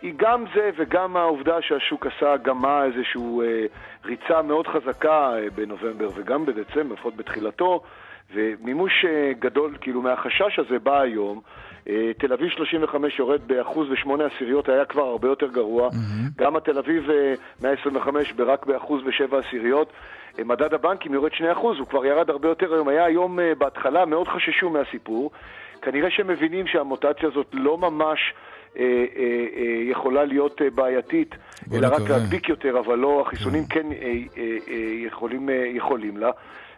היא 0.04 0.14
גם 0.16 0.44
זה 0.54 0.70
וגם 0.76 1.16
העובדה 1.16 1.62
שהשוק 1.62 2.06
עשה 2.06 2.32
הגמה 2.32 2.84
איזושהי 2.84 3.20
אה, 3.20 3.66
ריצה 4.04 4.42
מאוד 4.42 4.66
חזקה 4.66 5.36
אה, 5.36 5.50
בנובמבר 5.54 6.08
וגם 6.14 6.46
בדצמבר, 6.46 6.94
לפחות 6.94 7.16
בתחילתו, 7.16 7.82
ומימוש 8.34 9.04
אה, 9.04 9.32
גדול, 9.38 9.76
כאילו 9.80 10.02
מהחשש 10.02 10.58
הזה 10.58 10.78
בא 10.78 11.00
היום. 11.00 11.40
אה, 11.88 12.10
תל 12.18 12.32
אביב 12.32 12.50
35 12.50 13.18
יורד 13.18 13.40
באחוז 13.46 13.90
ושמונה 13.90 14.24
עשיריות, 14.24 14.68
היה 14.68 14.84
כבר 14.84 15.02
הרבה 15.02 15.28
יותר 15.28 15.46
גרוע. 15.46 15.88
גם 16.36 16.56
התל 16.56 16.78
אביב 16.78 17.10
אה, 17.10 17.34
125 17.62 18.32
ברק 18.32 18.66
באחוז 18.66 19.02
ושבע 19.06 19.38
עשיריות. 19.38 19.92
אה, 20.38 20.44
מדד 20.44 20.74
הבנקים 20.74 21.14
יורד 21.14 21.32
2 21.32 21.50
אחוז, 21.50 21.78
הוא 21.78 21.86
כבר 21.86 22.06
ירד 22.06 22.30
הרבה 22.30 22.48
יותר 22.48 22.74
היום. 22.74 22.88
היה 22.88 23.04
היום 23.04 23.40
אה, 23.40 23.52
בהתחלה, 23.58 24.04
מאוד 24.04 24.28
חששו 24.28 24.70
מהסיפור. 24.70 25.30
כנראה 25.82 26.10
שהם 26.10 26.26
מבינים 26.26 26.66
שהמוטציה 26.66 27.28
הזאת 27.28 27.46
לא 27.52 27.78
ממש 27.78 28.18
אה, 28.20 28.34
אה, 28.34 28.40
אה, 28.40 28.52
יכולה 29.90 30.24
להיות 30.24 30.62
אה, 30.62 30.70
בעייתית, 30.70 31.34
בוא 31.66 31.78
אלא 31.78 31.86
רק. 31.86 32.00
להדביק 32.10 32.48
יותר, 32.48 32.78
אבל 32.78 32.98
לא, 32.98 33.24
החיסונים 33.26 33.66
כן 33.66 33.92
אה, 33.92 33.96
אה, 34.36 34.42
אה, 34.68 34.74
יכולים, 35.06 35.48
אה, 35.48 35.54
יכולים 35.74 36.16
לה. 36.16 36.30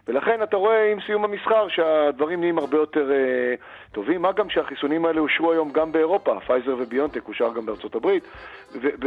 ולכן 0.07 0.43
אתה 0.43 0.57
רואה 0.57 0.91
עם 0.91 0.97
סיום 1.05 1.23
המסחר 1.25 1.67
שהדברים 1.69 2.39
נהיים 2.39 2.57
הרבה 2.57 2.77
יותר 2.77 3.11
אה, 3.11 3.55
טובים, 3.91 4.21
מה 4.21 4.31
גם 4.31 4.49
שהחיסונים 4.49 5.05
האלה 5.05 5.19
אושרו 5.19 5.51
היום 5.51 5.71
גם 5.71 5.91
באירופה, 5.91 6.39
פייזר 6.47 6.75
וביונטק 6.79 7.27
אושר 7.27 7.53
גם 7.55 7.65
בארצות 7.65 7.95
הברית, 7.95 8.23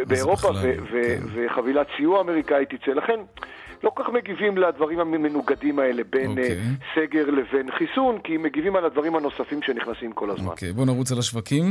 באירופה, 0.08 0.48
ו- 0.92 1.16
וחבילת 1.34 1.86
סיוע 1.96 2.20
אמריקאית 2.20 2.68
תצא. 2.74 2.90
לכן 2.90 3.20
לא 3.84 3.90
כל 3.90 4.02
כך 4.02 4.10
מגיבים 4.10 4.58
לדברים 4.58 5.00
המנוגדים 5.00 5.78
האלה 5.78 6.02
בין 6.10 6.30
אוקיי. 6.30 6.50
אה, 6.50 6.56
סגר 6.94 7.30
לבין 7.30 7.70
חיסון, 7.70 8.18
כי 8.24 8.36
מגיבים 8.36 8.76
על 8.76 8.84
הדברים 8.84 9.16
הנוספים 9.16 9.62
שנכנסים 9.62 10.12
כל 10.12 10.30
הזמן. 10.30 10.46
אוקיי, 10.46 10.72
בוא 10.72 10.86
נרוץ 10.86 11.12
על 11.12 11.18
השווקים. 11.18 11.64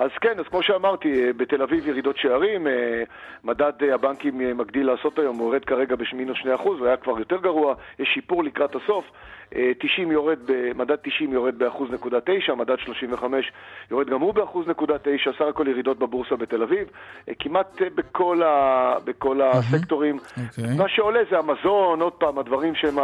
אז 0.00 0.10
כן, 0.20 0.38
אז 0.38 0.44
כמו 0.50 0.62
שאמרתי, 0.62 1.24
אה, 1.24 1.32
בתל 1.32 1.62
אביב 1.62 1.88
ירידות 1.88 2.16
שערים, 2.16 2.66
אה, 2.66 3.02
מדד 3.44 3.72
אה, 3.82 3.94
הבנקים 3.94 4.58
מגדיל 4.58 4.86
לעשות 4.86 5.18
היום, 5.18 5.36
הוא 5.36 5.46
יורד 5.46 5.64
כרגע 5.64 5.96
במינוס 5.96 6.38
2%, 6.38 6.46
הוא 6.62 6.86
היה 6.86 6.96
כבר 6.96 7.18
יותר 7.18 7.36
גרוע, 7.36 7.74
יש 7.98 8.08
שיפור 8.14 8.44
לקראת 8.44 8.74
הסוף. 8.74 9.04
אה, 9.56 9.70
90 9.78 10.10
יורד, 10.10 10.38
מדד 10.74 10.96
90 10.96 11.32
יורד 11.32 11.58
ב-1.9, 11.58 12.54
מדד 12.54 12.78
35 12.78 13.52
יורד 13.90 14.10
גם 14.10 14.20
הוא 14.20 14.34
ב-1.9, 14.34 15.32
סך 15.38 15.40
הכל 15.40 15.68
ירידות 15.68 15.98
בבורסה 15.98 16.36
בתל 16.36 16.62
אביב, 16.62 16.88
כמעט 17.38 17.82
בכל, 17.94 18.42
ה, 18.42 18.94
בכל 19.04 19.40
הסקטורים. 19.42 20.16
אוקיי. 20.16 20.76
מה 20.78 20.88
שעולה 20.88 21.20
זה 21.30 21.38
המזון, 21.38 22.00
עוד 22.00 22.12
פעם, 22.12 22.38
הדברים 22.38 22.74
שהם 22.74 22.98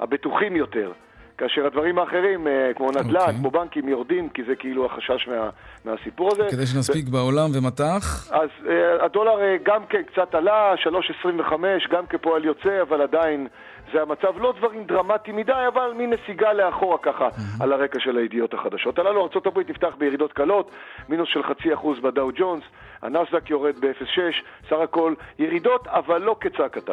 הבטוחים 0.00 0.56
יותר. 0.56 0.92
כאשר 1.38 1.66
הדברים 1.66 1.98
האחרים, 1.98 2.46
אה, 2.46 2.70
כמו 2.76 2.90
נדל"ן, 2.90 3.20
אוקיי. 3.20 3.34
כמו 3.34 3.50
בנקים, 3.50 3.88
יורדים, 3.88 4.28
כי 4.28 4.42
זה 4.44 4.56
כאילו 4.56 4.86
החשש 4.86 5.28
מה, 5.28 5.50
מהסיפור 5.84 6.32
הזה. 6.32 6.46
כדי 6.50 6.66
שנספיק 6.66 7.08
בעולם 7.08 7.50
ומטח. 7.54 8.32
אז 8.32 8.48
uh, 8.64 9.04
הדולר 9.04 9.38
uh, 9.38 9.62
גם 9.62 9.86
כן 9.86 10.02
קצת 10.02 10.34
עלה, 10.34 10.74
3.25, 11.24 11.52
גם 11.90 12.06
כפועל 12.06 12.44
יוצא, 12.44 12.82
אבל 12.82 13.02
עדיין 13.02 13.48
זה 13.92 14.02
המצב. 14.02 14.38
לא 14.38 14.54
דברים 14.58 14.84
דרמטיים 14.84 15.36
מדי, 15.36 15.52
אבל 15.74 15.92
מין 15.96 16.12
נסיגה 16.12 16.52
לאחורה 16.52 16.98
ככה, 16.98 17.28
על 17.60 17.72
הרקע 17.72 18.00
של 18.00 18.16
הידיעות 18.16 18.54
החדשות. 18.54 18.98
הללו, 18.98 19.20
ארה"ב 19.20 19.58
נפתח 19.70 19.94
בירידות 19.98 20.32
קלות, 20.32 20.70
מינוס 21.08 21.28
של 21.32 21.42
חצי 21.42 21.74
אחוז 21.74 21.98
בדאו 22.02 22.30
ג'ונס, 22.38 22.64
הנסדק 23.02 23.50
יורד 23.50 23.74
ב-0.6, 23.80 24.20
סך 24.70 24.76
הכל 24.84 25.14
ירידות, 25.38 25.86
אבל 25.86 26.18
לא 26.22 26.36
כצעקתה. 26.40 26.92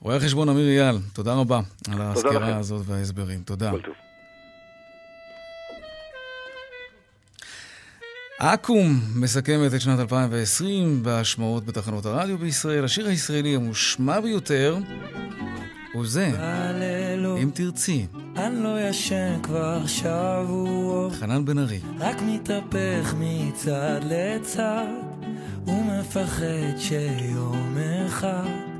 רואה 0.00 0.16
החשבון 0.16 0.48
אמיר 0.48 0.68
אייל, 0.68 0.96
תודה 1.14 1.34
רבה 1.34 1.60
על. 1.92 2.00
הסקירה 2.00 2.56
הזאת 2.56 2.82
וההסברים. 2.86 3.38
תודה. 3.44 3.70
כל 3.70 3.80
טוב. 3.80 3.94
אקו"ם 8.38 9.00
מסכמת 9.20 9.74
את 9.74 9.80
שנת 9.80 10.00
2020 10.00 11.02
בהשמעות 11.02 11.64
בתחנות 11.64 12.06
הרדיו 12.06 12.38
בישראל. 12.38 12.84
השיר 12.84 13.06
הישראלי 13.06 13.56
המושמע 13.56 14.20
ביותר 14.20 14.76
הוא 15.92 16.06
זה, 16.06 16.30
אם 17.42 17.50
תרצי, 17.54 18.06
אני 18.36 18.62
לא 18.62 18.80
ישן 18.80 19.38
כבר 19.42 19.86
שבועות, 19.86 21.12
חנן 21.12 21.44
בן 21.44 21.58
ארי. 21.58 21.80
רק 21.98 22.16
מתהפך 22.22 23.14
מצד 23.18 24.00
לצד, 24.02 24.86
ומפחד 25.66 26.78
שיום 26.78 27.76
אחד 28.06 28.72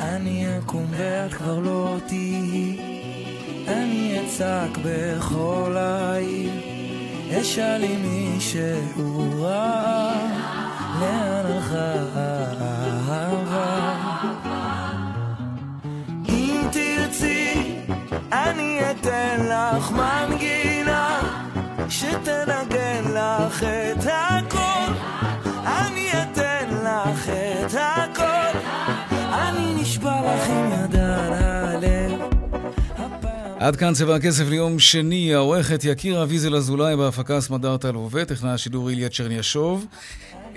אני 0.00 0.58
אקום 0.58 0.86
ואת 0.90 1.34
כבר 1.34 1.58
לא 1.58 1.96
תהיי. 2.06 2.78
אני 3.68 4.20
אצעק 4.20 4.78
בכל 4.84 5.76
העיר, 5.76 6.52
אשאל 7.40 7.84
אם 7.84 8.02
מישהו 8.02 9.42
ראה, 9.42 10.28
לאן 11.00 11.46
הלכה 11.46 11.94
אתן 19.00 19.46
לך 19.46 19.90
מנגינה 19.90 21.20
שתנגן 21.88 23.04
לך 23.14 23.62
את 23.62 24.06
הכל. 24.06 24.92
אני 25.66 26.08
אתן 26.12 26.68
לך 26.70 27.28
את 27.28 27.74
הכל. 27.74 28.58
אני 29.32 29.82
נשבע 29.82 30.20
לך 30.20 30.50
עם 30.50 30.72
יד 30.72 30.96
על 30.96 31.32
הלב. 31.32 32.20
עד 33.58 33.76
כאן 33.76 33.92
צבע 33.94 34.14
הכסף 34.14 34.48
ליום 34.48 34.78
שני, 34.78 35.34
העורכת 35.34 35.84
יקירה 35.84 36.24
ויזל 36.28 36.54
אזולאי 36.56 36.96
בהפקה 36.96 37.40
סמדארטה 37.40 37.92
לווה, 37.92 38.24
טכנאי 38.24 38.50
השידור 38.50 38.90
איליה 38.90 39.08
צ'רניאשוב. 39.08 39.86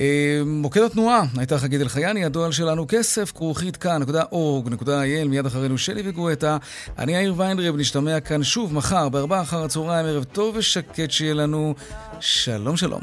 אה, 0.02 0.42
מוקד 0.46 0.82
התנועה 0.82 1.24
הייתה 1.38 1.58
חגית 1.58 1.82
אלחייני, 1.82 2.26
הדואל 2.26 2.52
שלנו 2.52 2.86
כסף, 2.88 3.32
כרוכית 3.32 3.78
כאן.org.il, 3.78 5.28
מיד 5.28 5.46
אחרינו 5.46 5.78
שלי 5.78 6.02
וגואטה. 6.06 6.58
אני 6.98 7.14
יאיר 7.14 7.34
ויינדרב, 7.38 7.76
נשתמע 7.78 8.20
כאן 8.20 8.44
שוב 8.44 8.74
מחר 8.74 9.10
בארבעה 9.10 9.42
אחר 9.42 9.64
הצהריים, 9.64 10.06
ערב 10.06 10.24
טוב 10.24 10.56
ושקט 10.56 11.12
שיהיה 11.12 11.34
לנו. 11.34 11.74
שלום 12.20 12.78
שלום. 12.78 13.02